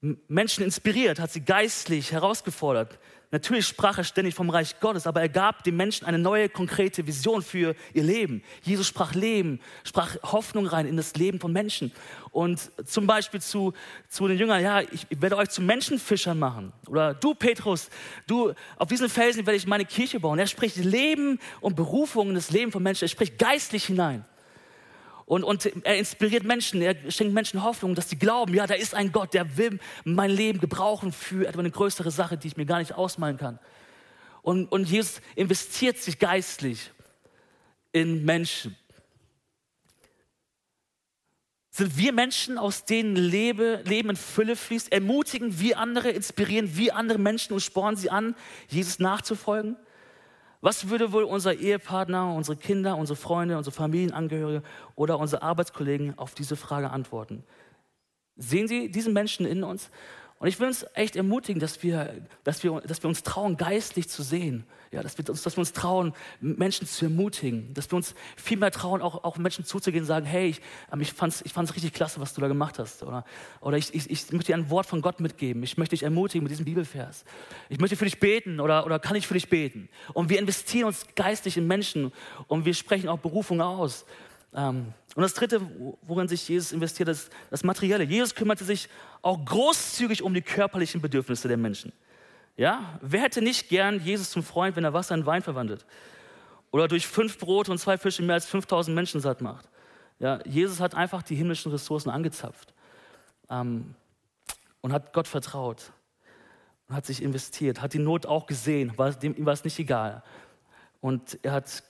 Menschen 0.00 0.64
inspiriert, 0.64 1.20
hat 1.20 1.30
sie 1.30 1.44
geistlich 1.44 2.12
herausgefordert, 2.12 2.98
Natürlich 3.30 3.66
sprach 3.66 3.98
er 3.98 4.04
ständig 4.04 4.34
vom 4.34 4.48
Reich 4.48 4.80
Gottes, 4.80 5.06
aber 5.06 5.20
er 5.20 5.28
gab 5.28 5.62
den 5.62 5.76
Menschen 5.76 6.06
eine 6.06 6.18
neue, 6.18 6.48
konkrete 6.48 7.06
Vision 7.06 7.42
für 7.42 7.74
ihr 7.92 8.02
Leben. 8.02 8.42
Jesus 8.62 8.86
sprach 8.86 9.14
Leben, 9.14 9.60
sprach 9.84 10.16
Hoffnung 10.22 10.66
rein 10.66 10.86
in 10.86 10.96
das 10.96 11.14
Leben 11.14 11.38
von 11.38 11.52
Menschen. 11.52 11.92
Und 12.30 12.70
zum 12.86 13.06
Beispiel 13.06 13.42
zu, 13.42 13.74
zu 14.08 14.28
den 14.28 14.38
Jüngern, 14.38 14.62
ja, 14.62 14.80
ich 14.80 15.06
werde 15.10 15.36
euch 15.36 15.50
zu 15.50 15.60
Menschenfischern 15.60 16.38
machen. 16.38 16.72
Oder 16.86 17.12
du, 17.12 17.34
Petrus, 17.34 17.90
du, 18.26 18.54
auf 18.76 18.88
diesen 18.88 19.10
Felsen 19.10 19.44
werde 19.44 19.58
ich 19.58 19.66
meine 19.66 19.84
Kirche 19.84 20.20
bauen. 20.20 20.38
Er 20.38 20.46
spricht 20.46 20.76
Leben 20.76 21.38
und 21.60 21.76
Berufung 21.76 22.30
in 22.30 22.34
das 22.34 22.50
Leben 22.50 22.72
von 22.72 22.82
Menschen. 22.82 23.04
Er 23.04 23.08
spricht 23.08 23.38
geistlich 23.38 23.84
hinein. 23.84 24.24
Und, 25.28 25.44
und 25.44 25.66
er 25.84 25.98
inspiriert 25.98 26.44
Menschen, 26.44 26.80
er 26.80 26.96
schenkt 27.10 27.34
Menschen 27.34 27.62
Hoffnung, 27.62 27.94
dass 27.94 28.08
sie 28.08 28.18
glauben, 28.18 28.54
ja, 28.54 28.66
da 28.66 28.72
ist 28.72 28.94
ein 28.94 29.12
Gott, 29.12 29.34
der 29.34 29.58
will 29.58 29.78
mein 30.04 30.30
Leben 30.30 30.58
gebrauchen 30.58 31.12
für 31.12 31.46
etwa 31.46 31.60
eine 31.60 31.70
größere 31.70 32.10
Sache, 32.10 32.38
die 32.38 32.48
ich 32.48 32.56
mir 32.56 32.64
gar 32.64 32.78
nicht 32.78 32.94
ausmalen 32.94 33.36
kann. 33.36 33.58
Und, 34.40 34.72
und 34.72 34.88
Jesus 34.88 35.20
investiert 35.36 35.98
sich 35.98 36.18
geistlich 36.18 36.92
in 37.92 38.24
Menschen. 38.24 38.74
Sind 41.72 41.98
wir 41.98 42.14
Menschen, 42.14 42.56
aus 42.56 42.86
denen 42.86 43.14
Lebe, 43.14 43.82
Leben 43.84 44.08
in 44.08 44.16
Fülle 44.16 44.56
fließt? 44.56 44.90
Ermutigen 44.90 45.60
wir 45.60 45.78
andere, 45.78 46.08
inspirieren 46.08 46.74
wir 46.74 46.96
andere 46.96 47.18
Menschen 47.18 47.52
und 47.52 47.60
spornen 47.60 47.96
sie 47.98 48.08
an, 48.08 48.34
Jesus 48.68 48.98
nachzufolgen? 48.98 49.76
Was 50.60 50.88
würde 50.88 51.12
wohl 51.12 51.22
unser 51.22 51.54
Ehepartner, 51.54 52.34
unsere 52.34 52.56
Kinder, 52.56 52.96
unsere 52.96 53.16
Freunde, 53.16 53.56
unsere 53.56 53.74
Familienangehörige 53.74 54.62
oder 54.96 55.18
unsere 55.18 55.42
Arbeitskollegen 55.42 56.18
auf 56.18 56.34
diese 56.34 56.56
Frage 56.56 56.90
antworten? 56.90 57.44
Sehen 58.36 58.66
Sie 58.68 58.90
diesen 58.90 59.12
Menschen 59.12 59.46
in 59.46 59.62
uns? 59.62 59.90
Und 60.38 60.46
ich 60.46 60.60
will 60.60 60.68
uns 60.68 60.86
echt 60.94 61.16
ermutigen, 61.16 61.58
dass 61.58 61.82
wir, 61.82 62.14
dass 62.44 62.62
wir, 62.62 62.80
dass 62.82 63.02
wir 63.02 63.08
uns 63.08 63.24
trauen, 63.24 63.56
geistlich 63.56 64.08
zu 64.08 64.22
sehen. 64.22 64.64
Ja, 64.90 65.02
dass, 65.02 65.18
wir 65.18 65.28
uns, 65.28 65.42
dass 65.42 65.56
wir 65.56 65.60
uns 65.60 65.72
trauen, 65.72 66.14
Menschen 66.40 66.86
zu 66.86 67.06
ermutigen. 67.06 67.74
Dass 67.74 67.90
wir 67.90 67.96
uns 67.96 68.14
viel 68.36 68.56
mehr 68.56 68.70
trauen, 68.70 69.02
auch, 69.02 69.24
auch 69.24 69.36
Menschen 69.36 69.64
zuzugehen 69.64 70.04
und 70.04 70.06
sagen, 70.06 70.24
hey, 70.24 70.48
ich, 70.48 70.60
ähm, 70.92 71.00
ich 71.00 71.12
fand 71.12 71.34
es 71.34 71.42
ich 71.44 71.52
fand's 71.52 71.74
richtig 71.74 71.92
klasse, 71.92 72.20
was 72.20 72.34
du 72.34 72.40
da 72.40 72.46
gemacht 72.46 72.78
hast. 72.78 73.02
Oder, 73.02 73.24
oder 73.60 73.76
ich, 73.76 73.92
ich, 73.92 74.08
ich 74.08 74.32
möchte 74.32 74.52
dir 74.52 74.56
ein 74.56 74.70
Wort 74.70 74.86
von 74.86 75.02
Gott 75.02 75.18
mitgeben. 75.18 75.62
Ich 75.64 75.76
möchte 75.76 75.96
dich 75.96 76.04
ermutigen 76.04 76.44
mit 76.44 76.52
diesem 76.52 76.64
Bibelvers. 76.64 77.24
Ich 77.68 77.80
möchte 77.80 77.96
für 77.96 78.04
dich 78.04 78.20
beten 78.20 78.60
oder, 78.60 78.86
oder 78.86 79.00
kann 79.00 79.16
ich 79.16 79.26
für 79.26 79.34
dich 79.34 79.50
beten? 79.50 79.88
Und 80.14 80.30
wir 80.30 80.38
investieren 80.38 80.86
uns 80.86 81.04
geistlich 81.16 81.56
in 81.56 81.66
Menschen 81.66 82.12
und 82.46 82.64
wir 82.64 82.74
sprechen 82.74 83.08
auch 83.08 83.18
Berufung 83.18 83.60
aus. 83.60 84.06
Ähm, 84.54 84.94
und 85.18 85.22
das 85.22 85.34
Dritte, 85.34 85.60
worin 86.02 86.28
sich 86.28 86.48
Jesus 86.48 86.70
investiert, 86.70 87.08
ist 87.08 87.28
das 87.50 87.64
Materielle. 87.64 88.04
Jesus 88.04 88.36
kümmerte 88.36 88.64
sich 88.64 88.88
auch 89.20 89.44
großzügig 89.44 90.22
um 90.22 90.32
die 90.32 90.42
körperlichen 90.42 91.00
Bedürfnisse 91.00 91.48
der 91.48 91.56
Menschen. 91.56 91.92
Ja? 92.56 93.00
Wer 93.02 93.22
hätte 93.22 93.42
nicht 93.42 93.68
gern 93.68 93.98
Jesus 93.98 94.30
zum 94.30 94.44
Freund, 94.44 94.76
wenn 94.76 94.84
er 94.84 94.92
Wasser 94.92 95.16
in 95.16 95.26
Wein 95.26 95.42
verwandelt? 95.42 95.84
Oder 96.70 96.86
durch 96.86 97.08
fünf 97.08 97.36
Brote 97.36 97.72
und 97.72 97.78
zwei 97.78 97.98
Fische 97.98 98.22
mehr 98.22 98.34
als 98.34 98.46
5000 98.46 98.94
Menschen 98.94 99.20
satt 99.20 99.40
macht? 99.40 99.68
Ja, 100.20 100.38
Jesus 100.46 100.78
hat 100.78 100.94
einfach 100.94 101.24
die 101.24 101.34
himmlischen 101.34 101.72
Ressourcen 101.72 102.10
angezapft 102.10 102.72
ähm, 103.50 103.96
und 104.82 104.92
hat 104.92 105.12
Gott 105.12 105.26
vertraut 105.26 105.90
und 106.86 106.94
hat 106.94 107.06
sich 107.06 107.24
investiert, 107.24 107.82
hat 107.82 107.92
die 107.92 107.98
Not 107.98 108.24
auch 108.24 108.46
gesehen, 108.46 108.96
war, 108.96 109.10
dem, 109.10 109.34
ihm 109.34 109.46
war 109.46 109.54
es 109.54 109.64
nicht 109.64 109.80
egal. 109.80 110.22
Und 111.00 111.40
er 111.42 111.54
hat 111.54 111.82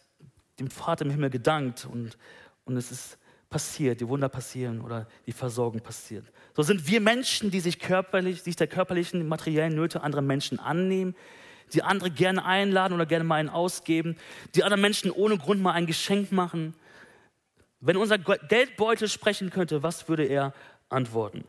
dem 0.58 0.70
Vater 0.70 1.04
im 1.04 1.10
Himmel 1.10 1.28
gedankt 1.28 1.84
und, 1.84 2.16
und 2.64 2.78
es 2.78 2.90
ist 2.90 3.17
passiert, 3.50 4.00
die 4.00 4.08
Wunder 4.08 4.28
passieren 4.28 4.80
oder 4.80 5.06
die 5.26 5.32
Versorgung 5.32 5.80
passiert. 5.80 6.26
So 6.54 6.62
sind 6.62 6.86
wir 6.86 7.00
Menschen, 7.00 7.50
die 7.50 7.60
sich 7.60 7.78
körperlich, 7.78 8.42
sich 8.42 8.56
der 8.56 8.66
körperlichen, 8.66 9.26
materiellen 9.26 9.74
Nöte 9.74 10.02
anderer 10.02 10.22
Menschen 10.22 10.58
annehmen, 10.58 11.14
die 11.72 11.82
andere 11.82 12.10
gerne 12.10 12.44
einladen 12.44 12.94
oder 12.94 13.06
gerne 13.06 13.24
mal 13.24 13.36
einen 13.36 13.48
ausgeben, 13.48 14.16
die 14.54 14.64
anderen 14.64 14.82
Menschen 14.82 15.10
ohne 15.10 15.38
Grund 15.38 15.62
mal 15.62 15.72
ein 15.72 15.86
Geschenk 15.86 16.32
machen. 16.32 16.74
Wenn 17.80 17.96
unser 17.96 18.18
Geldbeutel 18.18 19.08
sprechen 19.08 19.50
könnte, 19.50 19.82
was 19.82 20.08
würde 20.08 20.24
er 20.24 20.52
antworten? 20.88 21.44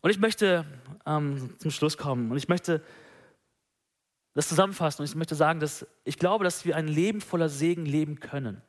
Und 0.00 0.10
ich 0.10 0.18
möchte 0.18 0.64
ähm, 1.04 1.54
zum 1.58 1.70
Schluss 1.70 1.98
kommen 1.98 2.30
und 2.30 2.36
ich 2.36 2.48
möchte 2.48 2.82
das 4.34 4.48
zusammenfassen 4.48 5.02
und 5.02 5.08
ich 5.08 5.14
möchte 5.14 5.34
sagen, 5.34 5.60
dass 5.60 5.86
ich 6.04 6.18
glaube, 6.18 6.44
dass 6.44 6.64
wir 6.64 6.76
ein 6.76 6.88
Leben 6.88 7.20
voller 7.20 7.48
Segen 7.48 7.86
leben 7.86 8.20
können, 8.20 8.62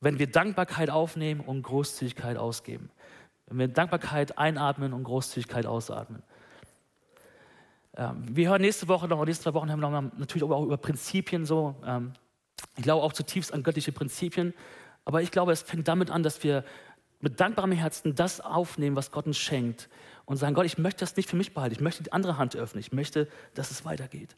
wenn 0.00 0.18
wir 0.18 0.30
Dankbarkeit 0.30 0.90
aufnehmen 0.90 1.40
und 1.40 1.62
Großzügigkeit 1.62 2.36
ausgeben. 2.36 2.90
Wenn 3.46 3.58
wir 3.58 3.68
Dankbarkeit 3.68 4.38
einatmen 4.38 4.92
und 4.92 5.04
Großzügigkeit 5.04 5.66
ausatmen. 5.66 6.22
Ähm, 7.96 8.24
wir 8.28 8.48
hören 8.48 8.62
nächste 8.62 8.88
Woche 8.88 9.08
noch, 9.08 9.24
nächste 9.24 9.44
zwei 9.44 9.54
Wochen 9.54 9.70
haben 9.70 9.80
wir 9.80 9.88
noch 9.88 10.12
natürlich 10.18 10.42
auch 10.42 10.64
über 10.64 10.76
Prinzipien 10.76 11.44
so. 11.44 11.74
Ähm, 11.84 12.12
ich 12.76 12.82
glaube 12.82 13.02
auch 13.02 13.12
zutiefst 13.12 13.52
an 13.52 13.62
göttliche 13.62 13.92
Prinzipien. 13.92 14.54
Aber 15.04 15.22
ich 15.22 15.30
glaube, 15.30 15.52
es 15.52 15.62
fängt 15.62 15.86
damit 15.88 16.10
an, 16.10 16.22
dass 16.22 16.42
wir 16.42 16.64
mit 17.20 17.40
dankbarem 17.40 17.72
Herzen 17.72 18.14
das 18.14 18.40
aufnehmen, 18.40 18.96
was 18.96 19.10
Gott 19.10 19.26
uns 19.26 19.38
schenkt 19.38 19.88
und 20.26 20.36
sagen, 20.36 20.54
Gott, 20.54 20.66
ich 20.66 20.78
möchte 20.78 21.00
das 21.00 21.16
nicht 21.16 21.28
für 21.28 21.36
mich 21.36 21.54
behalten, 21.54 21.74
ich 21.74 21.80
möchte 21.80 22.02
die 22.02 22.12
andere 22.12 22.38
Hand 22.38 22.56
öffnen, 22.56 22.80
ich 22.80 22.92
möchte, 22.92 23.28
dass 23.54 23.70
es 23.70 23.84
weitergeht. 23.84 24.36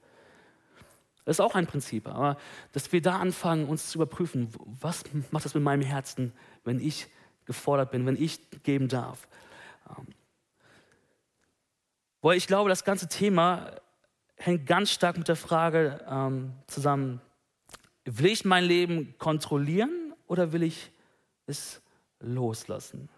Das 1.24 1.36
ist 1.36 1.40
auch 1.40 1.54
ein 1.54 1.66
Prinzip, 1.66 2.06
aber 2.06 2.36
dass 2.72 2.92
wir 2.92 3.02
da 3.02 3.18
anfangen, 3.18 3.66
uns 3.66 3.90
zu 3.90 3.98
überprüfen, 3.98 4.48
was 4.80 5.04
macht 5.32 5.44
das 5.44 5.54
mit 5.54 5.62
meinem 5.62 5.82
Herzen, 5.82 6.32
wenn 6.64 6.80
ich 6.80 7.08
gefordert 7.46 7.90
bin, 7.90 8.06
wenn 8.06 8.16
ich 8.16 8.40
geben 8.62 8.88
darf. 8.88 9.26
Ähm, 9.90 10.06
weil 12.22 12.36
ich 12.36 12.46
glaube, 12.46 12.68
das 12.68 12.84
ganze 12.84 13.08
Thema 13.08 13.72
hängt 14.36 14.66
ganz 14.66 14.90
stark 14.90 15.18
mit 15.18 15.28
der 15.28 15.36
Frage 15.36 16.04
ähm, 16.08 16.52
zusammen, 16.66 17.20
will 18.04 18.26
ich 18.26 18.44
mein 18.44 18.64
Leben 18.64 19.16
kontrollieren 19.18 20.14
oder 20.26 20.52
will 20.52 20.62
ich 20.62 20.92
es 21.46 21.80
loslassen? 22.20 23.08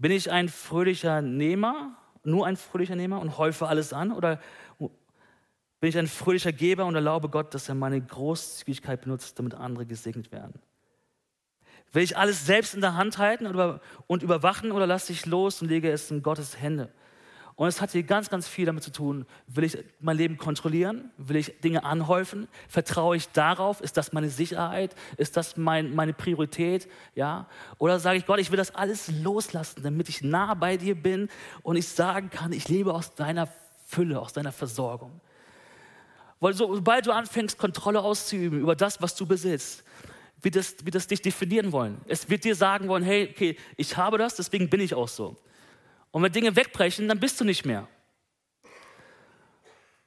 Bin 0.00 0.12
ich 0.12 0.30
ein 0.30 0.48
fröhlicher 0.48 1.20
Nehmer, 1.20 1.94
nur 2.24 2.46
ein 2.46 2.56
fröhlicher 2.56 2.96
Nehmer 2.96 3.20
und 3.20 3.36
häufe 3.36 3.68
alles 3.68 3.92
an? 3.92 4.12
Oder 4.12 4.40
bin 4.78 5.90
ich 5.90 5.98
ein 5.98 6.06
fröhlicher 6.06 6.52
Geber 6.52 6.86
und 6.86 6.94
erlaube 6.94 7.28
Gott, 7.28 7.52
dass 7.52 7.68
er 7.68 7.74
meine 7.74 8.00
Großzügigkeit 8.00 9.02
benutzt, 9.02 9.38
damit 9.38 9.54
andere 9.54 9.84
gesegnet 9.84 10.32
werden? 10.32 10.54
Will 11.92 12.02
ich 12.02 12.16
alles 12.16 12.46
selbst 12.46 12.74
in 12.74 12.80
der 12.80 12.94
Hand 12.94 13.18
halten 13.18 13.44
und 14.06 14.22
überwachen 14.22 14.72
oder 14.72 14.86
lasse 14.86 15.12
ich 15.12 15.26
los 15.26 15.60
und 15.60 15.68
lege 15.68 15.90
es 15.90 16.10
in 16.10 16.22
Gottes 16.22 16.58
Hände? 16.58 16.90
Und 17.60 17.68
es 17.68 17.82
hat 17.82 17.90
hier 17.90 18.04
ganz, 18.04 18.30
ganz 18.30 18.48
viel 18.48 18.64
damit 18.64 18.82
zu 18.82 18.90
tun. 18.90 19.26
Will 19.46 19.64
ich 19.64 19.76
mein 20.00 20.16
Leben 20.16 20.38
kontrollieren? 20.38 21.10
Will 21.18 21.36
ich 21.36 21.60
Dinge 21.60 21.84
anhäufen? 21.84 22.48
Vertraue 22.68 23.16
ich 23.16 23.28
darauf? 23.28 23.82
Ist 23.82 23.98
das 23.98 24.14
meine 24.14 24.30
Sicherheit? 24.30 24.94
Ist 25.18 25.36
das 25.36 25.58
mein, 25.58 25.94
meine 25.94 26.14
Priorität? 26.14 26.88
Ja? 27.14 27.48
Oder 27.76 28.00
sage 28.00 28.16
ich, 28.16 28.24
Gott, 28.24 28.38
ich 28.38 28.50
will 28.50 28.56
das 28.56 28.74
alles 28.74 29.12
loslassen, 29.12 29.82
damit 29.82 30.08
ich 30.08 30.22
nah 30.22 30.54
bei 30.54 30.78
dir 30.78 30.94
bin 30.94 31.28
und 31.62 31.76
ich 31.76 31.86
sagen 31.86 32.30
kann, 32.30 32.54
ich 32.54 32.66
lebe 32.70 32.94
aus 32.94 33.14
deiner 33.14 33.46
Fülle, 33.84 34.20
aus 34.20 34.32
deiner 34.32 34.52
Versorgung. 34.52 35.20
Weil 36.40 36.54
so, 36.54 36.74
sobald 36.74 37.04
du 37.04 37.12
anfängst, 37.12 37.58
Kontrolle 37.58 38.00
auszuüben 38.00 38.58
über 38.60 38.74
das, 38.74 39.02
was 39.02 39.14
du 39.16 39.26
besitzt, 39.26 39.84
wird 40.40 40.56
das, 40.56 40.76
wird 40.82 40.94
das 40.94 41.06
dich 41.06 41.20
definieren 41.20 41.72
wollen. 41.72 42.00
Es 42.06 42.26
wird 42.30 42.44
dir 42.44 42.54
sagen 42.54 42.88
wollen, 42.88 43.04
hey, 43.04 43.28
okay, 43.30 43.58
ich 43.76 43.98
habe 43.98 44.16
das, 44.16 44.36
deswegen 44.36 44.70
bin 44.70 44.80
ich 44.80 44.94
auch 44.94 45.08
so. 45.08 45.36
Und 46.10 46.22
wenn 46.22 46.32
Dinge 46.32 46.56
wegbrechen, 46.56 47.08
dann 47.08 47.20
bist 47.20 47.40
du 47.40 47.44
nicht 47.44 47.64
mehr. 47.64 47.86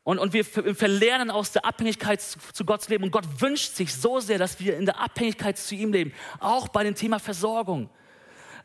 Und, 0.03 0.19
und 0.19 0.33
wir 0.33 0.43
verlernen 0.43 1.31
aus 1.31 1.53
der 1.53 1.63
Abhängigkeit 1.63 2.21
zu, 2.21 2.37
zu 2.51 2.65
Gott 2.65 2.81
zu 2.81 2.89
leben. 2.89 3.05
Und 3.05 3.11
Gott 3.11 3.25
wünscht 3.39 3.75
sich 3.75 3.93
so 3.93 4.19
sehr, 4.19 4.37
dass 4.37 4.59
wir 4.59 4.77
in 4.77 4.85
der 4.85 4.99
Abhängigkeit 4.99 5.57
zu 5.57 5.75
ihm 5.75 5.93
leben, 5.93 6.13
auch 6.39 6.67
bei 6.67 6.83
dem 6.83 6.93
Thema 6.93 7.19
Versorgung. 7.19 7.89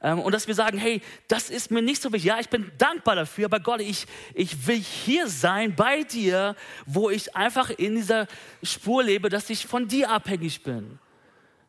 Ähm, 0.03 0.19
und 0.21 0.33
dass 0.33 0.49
wir 0.49 0.55
sagen, 0.55 0.79
hey, 0.79 1.01
das 1.29 1.49
ist 1.49 1.71
mir 1.71 1.81
nicht 1.81 2.03
so 2.03 2.13
wichtig. 2.13 2.29
Ja, 2.29 2.41
ich 2.41 2.49
bin 2.49 2.71
dankbar 2.77 3.15
dafür, 3.15 3.47
aber 3.47 3.61
Gott, 3.61 3.81
ich, 3.81 4.07
ich 4.35 4.67
will 4.67 4.79
hier 4.79 5.29
sein 5.29 5.77
bei 5.77 6.03
dir, 6.03 6.57
wo 6.87 7.09
ich 7.09 7.37
einfach 7.37 7.71
in 7.71 7.95
dieser 7.95 8.27
Spur 8.65 9.05
lebe, 9.05 9.29
dass 9.29 9.49
ich 9.49 9.67
von 9.67 9.87
dir 9.87 10.11
abhängig 10.11 10.65
bin. 10.65 10.99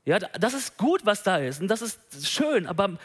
Ja, 0.06 0.18
das 0.18 0.56
ist 0.56 0.78
gut, 0.78 1.06
was 1.06 1.22
da 1.22 1.38
ist 1.38 1.62
und 1.62 1.68
das 1.68 1.82
ist 1.82 2.00
schön, 2.28 2.66
aber 2.66 2.98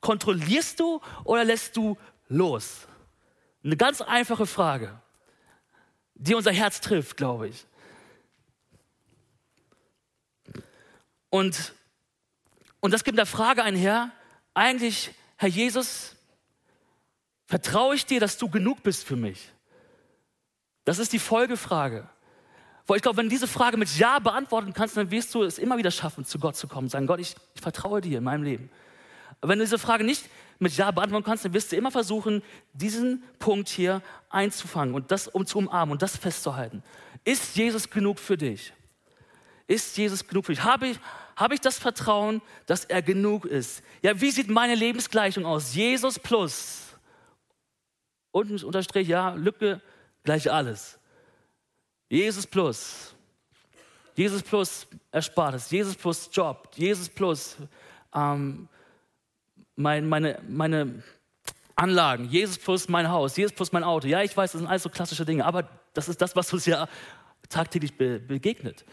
Kontrollierst 0.00 0.80
du 0.80 1.00
oder 1.24 1.44
lässt 1.44 1.76
du 1.76 1.96
los? 2.28 2.86
Eine 3.64 3.76
ganz 3.76 4.00
einfache 4.00 4.46
Frage, 4.46 5.00
die 6.14 6.34
unser 6.34 6.52
Herz 6.52 6.80
trifft, 6.80 7.16
glaube 7.16 7.48
ich. 7.48 7.66
Und, 11.30 11.74
und 12.80 12.92
das 12.92 13.04
gibt 13.04 13.18
der 13.18 13.26
Frage 13.26 13.62
einher, 13.62 14.10
eigentlich, 14.54 15.14
Herr 15.36 15.48
Jesus, 15.48 16.16
vertraue 17.46 17.94
ich 17.94 18.06
dir, 18.06 18.20
dass 18.20 18.38
du 18.38 18.48
genug 18.48 18.82
bist 18.82 19.04
für 19.04 19.16
mich? 19.16 19.52
Das 20.84 20.98
ist 20.98 21.12
die 21.12 21.18
Folgefrage. 21.18 22.08
Weil 22.86 22.96
ich 22.96 23.02
glaube, 23.02 23.18
wenn 23.18 23.26
du 23.26 23.30
diese 23.30 23.46
Frage 23.46 23.76
mit 23.76 23.94
Ja 23.98 24.18
beantworten 24.18 24.72
kannst, 24.72 24.96
dann 24.96 25.10
wirst 25.10 25.34
du 25.34 25.42
es 25.42 25.58
immer 25.58 25.76
wieder 25.76 25.90
schaffen, 25.90 26.24
zu 26.24 26.38
Gott 26.38 26.56
zu 26.56 26.66
kommen. 26.66 26.88
Sagen, 26.88 27.06
Gott, 27.06 27.20
ich, 27.20 27.36
ich 27.54 27.60
vertraue 27.60 28.00
dir 28.00 28.18
in 28.18 28.24
meinem 28.24 28.42
Leben. 28.42 28.70
Wenn 29.40 29.58
du 29.58 29.64
diese 29.64 29.78
Frage 29.78 30.04
nicht 30.04 30.28
mit 30.58 30.76
Ja 30.76 30.90
beantworten 30.90 31.24
kannst, 31.24 31.44
dann 31.44 31.54
wirst 31.54 31.70
du 31.72 31.76
immer 31.76 31.90
versuchen, 31.90 32.42
diesen 32.72 33.22
Punkt 33.38 33.68
hier 33.68 34.02
einzufangen 34.28 34.94
und 34.94 35.10
das 35.10 35.28
um 35.28 35.46
zu 35.46 35.58
umarmen 35.58 35.92
und 35.92 36.02
das 36.02 36.16
festzuhalten. 36.16 36.82
Ist 37.24 37.56
Jesus 37.56 37.88
genug 37.90 38.18
für 38.18 38.36
dich? 38.36 38.72
Ist 39.66 39.96
Jesus 39.96 40.26
genug 40.26 40.46
für 40.46 40.52
dich? 40.52 40.64
Habe 40.64 40.88
ich, 40.88 40.98
habe 41.36 41.54
ich 41.54 41.60
das 41.60 41.78
Vertrauen, 41.78 42.42
dass 42.66 42.84
er 42.84 43.02
genug 43.02 43.44
ist? 43.44 43.82
Ja, 44.02 44.20
wie 44.20 44.30
sieht 44.30 44.48
meine 44.48 44.74
Lebensgleichung 44.74 45.46
aus? 45.46 45.74
Jesus 45.74 46.18
plus. 46.18 46.86
Unten 48.32 48.62
unterstrich, 48.64 49.08
ja, 49.08 49.34
Lücke, 49.34 49.80
gleich 50.24 50.50
alles. 50.50 50.98
Jesus 52.08 52.46
plus. 52.46 53.14
Jesus 54.14 54.42
plus 54.42 54.86
Erspartes, 55.12 55.70
Jesus 55.70 55.94
plus 55.94 56.28
Job, 56.32 56.68
Jesus 56.74 57.08
plus 57.08 57.56
ähm, 58.12 58.68
mein, 59.78 60.08
meine, 60.08 60.40
meine 60.48 61.02
Anlagen, 61.76 62.24
Jesus 62.24 62.58
plus 62.58 62.88
mein 62.88 63.08
Haus, 63.08 63.36
Jesus 63.36 63.54
plus 63.54 63.70
mein 63.70 63.84
Auto. 63.84 64.08
Ja, 64.08 64.22
ich 64.22 64.36
weiß, 64.36 64.52
das 64.52 64.60
sind 64.60 64.68
alles 64.68 64.82
so 64.82 64.88
klassische 64.88 65.24
Dinge, 65.24 65.44
aber 65.44 65.68
das 65.94 66.08
ist 66.08 66.20
das, 66.20 66.34
was 66.34 66.52
uns 66.52 66.66
ja 66.66 66.88
tagtäglich 67.48 67.96
be 67.96 68.18
begegnet. 68.18 68.84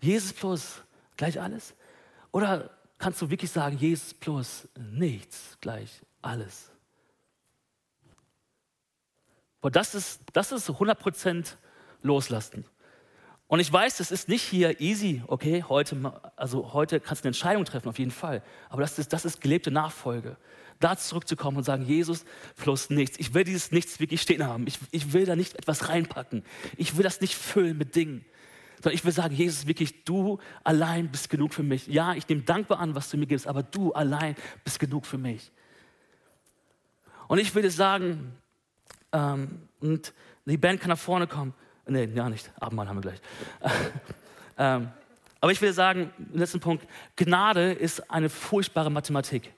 Jesus 0.00 0.32
plus 0.32 0.82
gleich 1.16 1.40
alles? 1.40 1.74
Oder 2.32 2.70
kannst 2.98 3.20
du 3.20 3.28
wirklich 3.28 3.50
sagen, 3.50 3.76
Jesus 3.76 4.14
plus 4.14 4.66
nichts 4.76 5.58
gleich 5.60 6.00
alles? 6.22 6.70
Boah, 9.60 9.70
das 9.70 9.94
ist, 9.94 10.22
das 10.32 10.52
ist 10.52 10.70
100% 10.70 11.54
loslassen. 12.02 12.64
Und 13.50 13.58
ich 13.58 13.72
weiß, 13.72 13.96
das 13.96 14.12
ist 14.12 14.28
nicht 14.28 14.44
hier 14.44 14.80
easy, 14.80 15.24
okay, 15.26 15.64
heute, 15.68 16.12
also 16.36 16.72
heute 16.72 17.00
kannst 17.00 17.24
du 17.24 17.26
eine 17.26 17.30
Entscheidung 17.30 17.64
treffen, 17.64 17.88
auf 17.88 17.98
jeden 17.98 18.12
Fall. 18.12 18.44
Aber 18.68 18.80
das 18.80 18.96
ist, 18.96 19.12
das 19.12 19.24
ist 19.24 19.40
gelebte 19.40 19.72
Nachfolge. 19.72 20.36
Da 20.78 20.96
zurückzukommen 20.96 21.56
und 21.56 21.64
sagen, 21.64 21.84
Jesus 21.84 22.24
plus 22.54 22.90
nichts. 22.90 23.18
Ich 23.18 23.34
will 23.34 23.42
dieses 23.42 23.72
Nichts 23.72 23.98
wirklich 23.98 24.22
stehen 24.22 24.46
haben. 24.46 24.68
Ich, 24.68 24.78
ich 24.92 25.12
will 25.12 25.26
da 25.26 25.34
nicht 25.34 25.56
etwas 25.56 25.88
reinpacken. 25.88 26.44
Ich 26.76 26.96
will 26.96 27.02
das 27.02 27.20
nicht 27.20 27.34
füllen 27.34 27.76
mit 27.76 27.96
Dingen. 27.96 28.24
Sondern 28.76 28.94
ich 28.94 29.04
will 29.04 29.10
sagen, 29.10 29.34
Jesus, 29.34 29.66
wirklich, 29.66 30.04
du 30.04 30.38
allein 30.62 31.10
bist 31.10 31.28
genug 31.28 31.52
für 31.52 31.64
mich. 31.64 31.88
Ja, 31.88 32.14
ich 32.14 32.28
nehme 32.28 32.42
dankbar 32.42 32.78
an, 32.78 32.94
was 32.94 33.10
du 33.10 33.16
mir 33.16 33.26
gibst, 33.26 33.48
aber 33.48 33.64
du 33.64 33.92
allein 33.92 34.36
bist 34.62 34.78
genug 34.78 35.06
für 35.06 35.18
mich. 35.18 35.50
Und 37.26 37.38
ich 37.38 37.52
will 37.52 37.62
dir 37.62 37.72
sagen, 37.72 38.32
ähm, 39.10 39.68
und 39.80 40.14
die 40.44 40.56
Band 40.56 40.80
kann 40.80 40.90
nach 40.90 40.98
vorne 40.98 41.26
kommen. 41.26 41.52
Nee, 41.90 42.04
ja 42.14 42.28
nicht. 42.28 42.48
Abendmahl 42.60 42.88
haben 42.88 42.98
wir 42.98 43.02
gleich. 43.02 43.20
ähm, 44.58 44.92
aber 45.40 45.50
ich 45.50 45.60
will 45.60 45.72
sagen, 45.72 46.12
letzten 46.32 46.60
Punkt, 46.60 46.86
Gnade 47.16 47.72
ist 47.72 48.08
eine 48.10 48.28
furchtbare 48.28 48.90
Mathematik. 48.90 49.52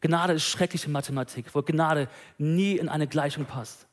Gnade 0.00 0.32
ist 0.32 0.42
schreckliche 0.42 0.90
Mathematik, 0.90 1.54
wo 1.54 1.62
Gnade 1.62 2.08
nie 2.36 2.76
in 2.76 2.88
eine 2.88 3.06
Gleichung 3.06 3.44
passt. 3.44 3.86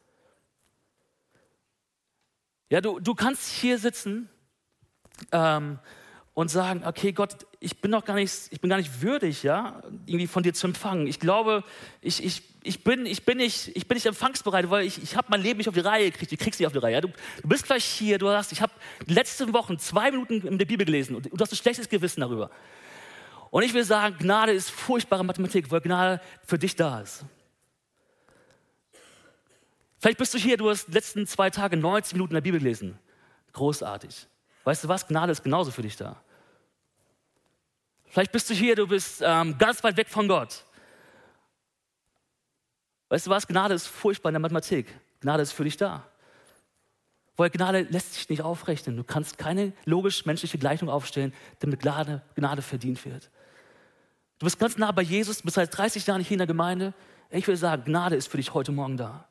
Ja, 2.70 2.82
du, 2.82 3.00
du 3.00 3.14
kannst 3.14 3.48
hier 3.48 3.78
sitzen 3.78 4.30
ähm, 5.32 5.78
und 6.40 6.48
sagen, 6.48 6.84
okay, 6.86 7.12
Gott, 7.12 7.36
ich 7.60 7.82
bin 7.82 7.92
doch 7.92 8.06
gar 8.06 8.14
nicht, 8.14 8.34
ich 8.50 8.62
bin 8.62 8.70
gar 8.70 8.78
nicht 8.78 9.02
würdig, 9.02 9.44
ja, 9.44 9.84
irgendwie 10.06 10.26
von 10.26 10.42
dir 10.42 10.54
zu 10.54 10.68
empfangen. 10.68 11.06
Ich 11.06 11.20
glaube, 11.20 11.66
ich, 12.00 12.24
ich, 12.24 12.44
ich, 12.64 12.82
bin, 12.86 13.06
ich, 13.06 13.26
bin, 13.26 13.40
nicht, 13.40 13.76
ich 13.76 13.90
bin 13.90 13.98
nicht 13.98 14.06
empfangsbereit, 14.06 14.70
weil 14.70 14.86
ich, 14.86 15.04
ich 15.04 15.18
habe 15.18 15.28
mein 15.32 15.42
Leben 15.42 15.58
nicht 15.58 15.68
auf 15.68 15.74
die 15.74 15.82
Reihe 15.82 16.10
gekriegt. 16.10 16.32
Ich 16.32 16.40
krieg's 16.40 16.58
nicht 16.58 16.66
auf 16.66 16.72
die 16.72 16.80
Reihe. 16.80 16.94
Ja? 16.94 17.02
Du, 17.02 17.10
du 17.10 17.50
bist 17.50 17.66
gleich 17.66 17.84
hier, 17.84 18.20
du 18.20 18.30
hast, 18.30 18.54
ich 18.54 18.62
habe 18.62 18.72
letzte 19.06 19.52
Woche 19.52 19.76
zwei 19.80 20.12
Minuten 20.12 20.48
in 20.48 20.58
der 20.58 20.66
Bibel 20.66 20.86
gelesen 20.86 21.18
und 21.18 21.26
du 21.26 21.38
hast 21.42 21.52
ein 21.52 21.58
schlechtes 21.58 21.90
Gewissen 21.90 22.22
darüber. 22.22 22.50
Und 23.52 23.64
ich 23.64 23.74
will 23.74 23.84
sagen, 23.84 24.16
Gnade 24.18 24.54
ist 24.54 24.70
furchtbare 24.70 25.26
Mathematik, 25.26 25.70
weil 25.72 25.82
Gnade 25.82 26.22
für 26.46 26.58
dich 26.58 26.74
da 26.78 27.02
ist. 27.02 27.26
Vielleicht 29.98 30.20
bist 30.20 30.34
du 30.34 30.38
hier, 30.38 30.56
du 30.56 30.70
hast 30.70 30.88
die 30.88 30.94
letzten 30.94 31.28
zwei 31.28 31.50
Tage 31.50 31.76
90 31.76 32.14
Minuten 32.14 32.32
in 32.32 32.36
der 32.36 32.42
Bibel 32.44 32.62
gelesen. 32.62 32.98
Großartig. 33.52 34.26
Weißt 34.64 34.86
du 34.86 34.88
was? 34.88 35.06
Gnade 35.06 35.34
ist 35.34 35.44
genauso 35.44 35.72
für 35.72 35.82
dich 35.82 35.98
da. 35.98 36.16
Vielleicht 38.10 38.32
bist 38.32 38.50
du 38.50 38.54
hier, 38.54 38.76
du 38.76 38.88
bist 38.88 39.22
ähm, 39.24 39.58
ganz 39.58 39.84
weit 39.84 39.96
weg 39.96 40.10
von 40.10 40.28
Gott. 40.28 40.66
Weißt 43.10 43.28
du 43.28 43.30
was? 43.30 43.48
Gnade 43.48 43.74
ist 43.74 43.88
furchtbar 43.88 44.30
in 44.30 44.34
der 44.34 44.40
Mathematik. 44.40 44.88
Gnade 45.22 45.44
ist 45.44 45.52
für 45.52 45.64
dich 45.64 45.78
da. 45.78 46.08
Weil 47.38 47.50
Gnade 47.50 47.82
lässt 47.82 48.16
sich 48.16 48.30
nicht 48.30 48.42
aufrechnen. 48.42 48.98
Du 48.98 49.04
kannst 49.04 49.38
keine 49.38 49.74
logisch-menschliche 49.86 50.58
Gleichung 50.58 50.90
aufstellen, 50.90 51.34
damit 51.60 51.80
Gnade, 51.82 52.22
Gnade 52.36 52.62
verdient 52.62 53.04
wird. 53.06 53.30
Du 54.40 54.46
bist 54.46 54.60
ganz 54.60 54.78
nah 54.78 54.92
bei 54.92 55.02
Jesus, 55.02 55.42
bist 55.42 55.56
seit 55.56 55.76
30 55.76 56.06
Jahren 56.08 56.22
hier 56.22 56.36
in 56.36 56.40
der 56.40 56.48
Gemeinde. 56.48 56.94
Ich 57.30 57.48
will 57.48 57.58
sagen, 57.58 57.84
Gnade 57.86 58.16
ist 58.16 58.28
für 58.28 58.38
dich 58.38 58.54
heute 58.54 58.72
Morgen 58.72 58.98
da. 58.98 59.28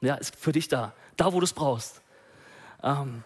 Ja, 0.00 0.16
ist 0.16 0.36
für 0.36 0.52
dich 0.52 0.68
da. 0.68 0.94
Da, 1.16 1.32
wo 1.32 1.40
du 1.40 1.44
es 1.44 1.52
brauchst. 1.52 2.02
Ähm, 2.82 3.22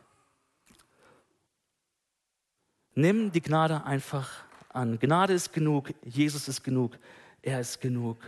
nimm 2.94 3.32
die 3.32 3.40
Gnade 3.40 3.84
einfach 3.84 4.30
an. 4.70 4.98
Gnade 4.98 5.32
ist 5.32 5.52
genug, 5.52 5.92
Jesus 6.04 6.48
ist 6.48 6.62
genug, 6.62 6.98
er 7.42 7.60
ist 7.60 7.80
genug. 7.80 8.18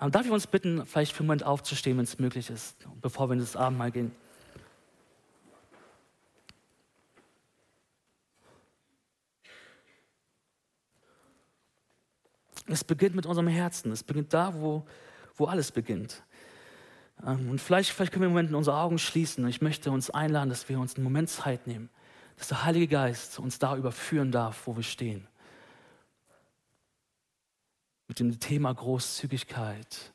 Ähm, 0.00 0.10
darf 0.10 0.24
ich 0.24 0.32
uns 0.32 0.46
bitten, 0.46 0.86
vielleicht 0.86 1.12
für 1.12 1.20
einen 1.20 1.28
Moment 1.28 1.44
aufzustehen, 1.44 1.96
wenn 1.98 2.04
es 2.04 2.18
möglich 2.18 2.48
ist, 2.50 2.76
bevor 3.00 3.28
wir 3.28 3.34
in 3.34 3.40
das 3.40 3.56
Abendmahl 3.56 3.90
gehen? 3.90 4.12
Es 12.66 12.84
beginnt 12.84 13.16
mit 13.16 13.26
unserem 13.26 13.48
Herzen. 13.48 13.90
Es 13.90 14.04
beginnt 14.04 14.32
da, 14.32 14.54
wo, 14.54 14.86
wo 15.34 15.46
alles 15.46 15.72
beginnt. 15.72 16.22
Ähm, 17.26 17.50
und 17.50 17.60
vielleicht, 17.60 17.90
vielleicht 17.90 18.12
können 18.12 18.22
wir 18.22 18.28
im 18.28 18.32
Moment 18.32 18.54
unsere 18.54 18.76
Augen 18.76 18.98
schließen. 18.98 19.46
Ich 19.48 19.60
möchte 19.60 19.90
uns 19.90 20.10
einladen, 20.10 20.48
dass 20.50 20.68
wir 20.68 20.78
uns 20.78 20.94
einen 20.94 21.04
Moment 21.04 21.28
Zeit 21.28 21.66
nehmen, 21.66 21.88
dass 22.36 22.48
der 22.48 22.64
Heilige 22.64 22.86
Geist 22.86 23.38
uns 23.38 23.58
da 23.58 23.76
überführen 23.76 24.30
darf, 24.30 24.66
wo 24.66 24.76
wir 24.76 24.84
stehen. 24.84 25.26
Mit 28.10 28.18
dem 28.18 28.40
Thema 28.40 28.74
Großzügigkeit. 28.74 30.12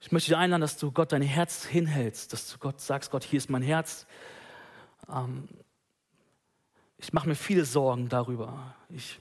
Ich 0.00 0.10
möchte 0.10 0.30
dich 0.32 0.36
einladen, 0.36 0.60
dass 0.60 0.78
du 0.78 0.90
Gott 0.90 1.12
dein 1.12 1.22
Herz 1.22 1.64
hinhältst, 1.64 2.32
dass 2.32 2.50
du 2.50 2.58
Gott 2.58 2.80
sagst, 2.80 3.12
Gott, 3.12 3.22
hier 3.22 3.36
ist 3.36 3.48
mein 3.48 3.62
Herz. 3.62 4.08
Ähm, 5.08 5.48
ich 6.98 7.12
mache 7.12 7.28
mir 7.28 7.36
viele 7.36 7.64
Sorgen 7.64 8.08
darüber. 8.08 8.74
Ich 8.88 9.20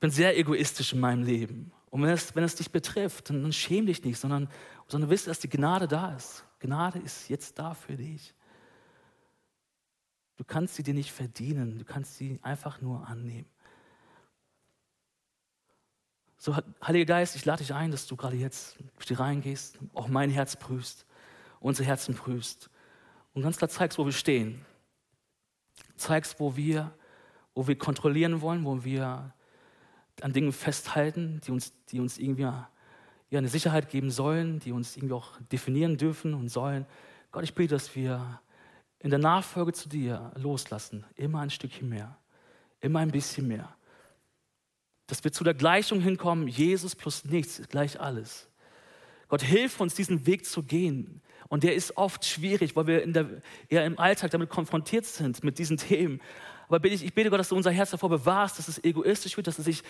bin 0.00 0.10
sehr 0.10 0.36
egoistisch 0.36 0.94
in 0.94 0.98
meinem 0.98 1.22
Leben. 1.22 1.70
Und 1.88 2.02
wenn 2.02 2.10
es, 2.10 2.34
wenn 2.34 2.42
es 2.42 2.56
dich 2.56 2.72
betrifft, 2.72 3.30
dann, 3.30 3.44
dann 3.44 3.52
schäm 3.52 3.86
dich 3.86 4.02
nicht, 4.02 4.18
sondern, 4.18 4.48
sondern 4.88 5.10
wisse, 5.10 5.26
dass 5.26 5.38
die 5.38 5.48
Gnade 5.48 5.86
da 5.86 6.16
ist. 6.16 6.44
Gnade 6.58 6.98
ist 6.98 7.28
jetzt 7.28 7.56
da 7.60 7.72
für 7.72 7.94
dich. 7.94 8.34
Du 10.38 10.42
kannst 10.42 10.74
sie 10.74 10.82
dir 10.82 10.94
nicht 10.94 11.12
verdienen, 11.12 11.78
du 11.78 11.84
kannst 11.84 12.16
sie 12.16 12.40
einfach 12.42 12.80
nur 12.80 13.06
annehmen. 13.06 13.46
So, 16.40 16.56
Heiliger 16.86 17.04
Geist, 17.04 17.34
ich 17.34 17.44
lade 17.44 17.64
dich 17.64 17.74
ein, 17.74 17.90
dass 17.90 18.06
du 18.06 18.14
gerade 18.14 18.36
jetzt 18.36 18.78
hier 19.04 19.18
reingehst, 19.18 19.76
auch 19.92 20.06
mein 20.06 20.30
Herz 20.30 20.54
prüfst, 20.54 21.04
unsere 21.58 21.88
Herzen 21.88 22.14
prüfst 22.14 22.70
und 23.34 23.42
ganz 23.42 23.56
klar 23.56 23.68
zeigst, 23.68 23.98
wo 23.98 24.04
wir 24.04 24.12
stehen. 24.12 24.64
Zeigst, 25.96 26.38
wo 26.38 26.54
wir, 26.54 26.94
wo 27.54 27.66
wir 27.66 27.76
kontrollieren 27.76 28.40
wollen, 28.40 28.64
wo 28.64 28.84
wir 28.84 29.34
an 30.20 30.32
Dingen 30.32 30.52
festhalten, 30.52 31.40
die 31.44 31.50
uns, 31.50 31.72
die 31.86 31.98
uns 31.98 32.18
irgendwie 32.18 32.42
ja, 32.42 32.68
eine 33.32 33.48
Sicherheit 33.48 33.90
geben 33.90 34.12
sollen, 34.12 34.60
die 34.60 34.70
uns 34.70 34.96
irgendwie 34.96 35.14
auch 35.14 35.40
definieren 35.50 35.96
dürfen 35.96 36.34
und 36.34 36.50
sollen. 36.50 36.86
Gott, 37.32 37.42
ich 37.42 37.54
bete, 37.56 37.74
dass 37.74 37.96
wir 37.96 38.40
in 39.00 39.10
der 39.10 39.18
Nachfolge 39.18 39.72
zu 39.72 39.88
dir 39.88 40.30
loslassen, 40.36 41.04
immer 41.16 41.40
ein 41.40 41.50
Stückchen 41.50 41.88
mehr, 41.88 42.16
immer 42.80 43.00
ein 43.00 43.10
bisschen 43.10 43.48
mehr. 43.48 43.74
Dass 45.08 45.24
wir 45.24 45.32
zu 45.32 45.42
der 45.42 45.54
Gleichung 45.54 46.00
hinkommen, 46.00 46.46
Jesus 46.46 46.94
plus 46.94 47.24
nichts 47.24 47.58
ist 47.58 47.70
gleich 47.70 48.00
alles. 48.00 48.48
Gott, 49.28 49.42
hilf 49.42 49.80
uns, 49.80 49.94
diesen 49.94 50.26
Weg 50.26 50.46
zu 50.46 50.62
gehen. 50.62 51.20
Und 51.48 51.64
der 51.64 51.74
ist 51.74 51.96
oft 51.96 52.24
schwierig, 52.24 52.76
weil 52.76 52.86
wir 52.86 53.02
in 53.02 53.12
der, 53.12 53.26
eher 53.68 53.84
im 53.84 53.98
Alltag 53.98 54.30
damit 54.30 54.50
konfrontiert 54.50 55.06
sind, 55.06 55.42
mit 55.42 55.58
diesen 55.58 55.78
Themen. 55.78 56.20
Aber 56.68 56.86
ich, 56.86 57.02
ich 57.02 57.14
bete 57.14 57.30
Gott, 57.30 57.40
dass 57.40 57.48
du 57.48 57.56
unser 57.56 57.70
Herz 57.70 57.90
davor 57.90 58.10
bewahrst, 58.10 58.58
dass 58.58 58.68
es 58.68 58.84
egoistisch 58.84 59.36
wird, 59.36 59.46
dass 59.46 59.58
es 59.58 59.64
sich 59.64 59.82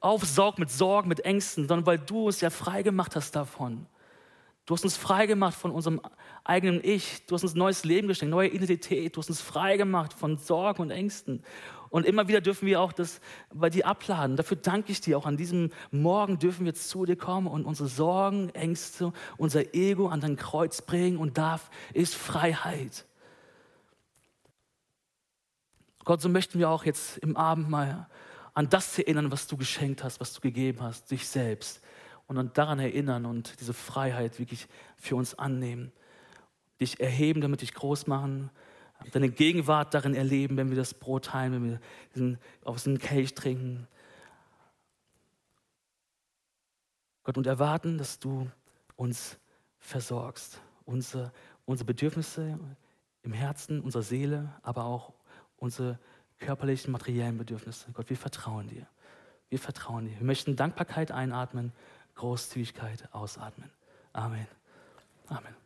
aufsaugt 0.00 0.58
mit 0.58 0.70
Sorgen, 0.70 1.08
mit 1.08 1.20
Ängsten, 1.20 1.68
sondern 1.68 1.86
weil 1.86 1.98
du 1.98 2.28
es 2.28 2.40
ja 2.40 2.48
frei 2.48 2.82
gemacht 2.82 3.14
hast 3.14 3.36
davon. 3.36 3.86
Du 4.64 4.74
hast 4.74 4.84
uns 4.84 4.96
frei 4.96 5.26
gemacht 5.26 5.54
von 5.54 5.70
unserem 5.70 6.00
eigenen 6.44 6.82
Ich. 6.82 7.26
Du 7.26 7.34
hast 7.34 7.42
uns 7.42 7.54
neues 7.54 7.84
Leben 7.84 8.08
geschenkt, 8.08 8.30
neue 8.30 8.48
Identität. 8.48 9.14
Du 9.14 9.20
hast 9.20 9.28
uns 9.28 9.40
frei 9.40 9.76
gemacht 9.76 10.12
von 10.14 10.38
Sorgen 10.38 10.82
und 10.82 10.90
Ängsten. 10.90 11.42
Und 11.92 12.06
immer 12.06 12.26
wieder 12.26 12.40
dürfen 12.40 12.64
wir 12.64 12.80
auch 12.80 12.90
das 12.90 13.20
bei 13.52 13.68
dir 13.68 13.86
abladen. 13.86 14.38
Dafür 14.38 14.56
danke 14.56 14.90
ich 14.90 15.02
dir 15.02 15.18
auch. 15.18 15.26
An 15.26 15.36
diesem 15.36 15.70
Morgen 15.90 16.38
dürfen 16.38 16.64
wir 16.64 16.74
zu 16.74 17.04
dir 17.04 17.16
kommen 17.16 17.46
und 17.46 17.66
unsere 17.66 17.86
Sorgen, 17.86 18.48
Ängste, 18.54 19.12
unser 19.36 19.74
Ego 19.74 20.08
an 20.08 20.22
dein 20.22 20.36
Kreuz 20.36 20.80
bringen. 20.80 21.18
Und 21.18 21.36
da 21.36 21.60
ist 21.92 22.14
Freiheit. 22.14 23.04
Gott, 26.06 26.22
so 26.22 26.30
möchten 26.30 26.58
wir 26.58 26.70
auch 26.70 26.86
jetzt 26.86 27.18
im 27.18 27.36
Abendmahl 27.36 28.08
an 28.54 28.70
das 28.70 28.98
erinnern, 28.98 29.30
was 29.30 29.46
du 29.46 29.58
geschenkt 29.58 30.02
hast, 30.02 30.18
was 30.18 30.32
du 30.32 30.40
gegeben 30.40 30.80
hast, 30.80 31.10
dich 31.10 31.28
selbst. 31.28 31.82
Und 32.26 32.36
dann 32.36 32.54
daran 32.54 32.78
erinnern 32.78 33.26
und 33.26 33.60
diese 33.60 33.74
Freiheit 33.74 34.38
wirklich 34.38 34.66
für 34.96 35.16
uns 35.16 35.38
annehmen. 35.38 35.92
Dich 36.80 37.00
erheben, 37.00 37.42
damit 37.42 37.60
dich 37.60 37.74
groß 37.74 38.06
machen. 38.06 38.48
Deine 39.10 39.28
Gegenwart 39.30 39.94
darin 39.94 40.14
erleben, 40.14 40.56
wenn 40.56 40.70
wir 40.70 40.76
das 40.76 40.94
Brot 40.94 41.26
teilen, 41.26 41.52
wenn 41.52 41.70
wir 41.70 41.80
diesen, 42.14 42.38
aus 42.64 42.84
dem 42.84 42.98
Kelch 42.98 43.34
trinken. 43.34 43.88
Gott, 47.24 47.36
und 47.38 47.46
erwarten, 47.46 47.98
dass 47.98 48.18
du 48.18 48.50
uns 48.96 49.38
versorgst. 49.78 50.60
Unsere, 50.84 51.32
unsere 51.64 51.86
Bedürfnisse 51.86 52.58
im 53.22 53.32
Herzen, 53.32 53.80
unserer 53.80 54.02
Seele, 54.02 54.52
aber 54.62 54.84
auch 54.84 55.12
unsere 55.56 55.98
körperlichen, 56.38 56.90
materiellen 56.90 57.38
Bedürfnisse. 57.38 57.90
Gott, 57.92 58.10
wir 58.10 58.16
vertrauen 58.16 58.68
dir. 58.68 58.86
Wir 59.48 59.58
vertrauen 59.58 60.06
dir. 60.06 60.18
Wir 60.18 60.26
möchten 60.26 60.56
Dankbarkeit 60.56 61.12
einatmen, 61.12 61.72
Großzügigkeit 62.14 63.08
ausatmen. 63.12 63.70
Amen. 64.12 64.46
Amen. 65.28 65.61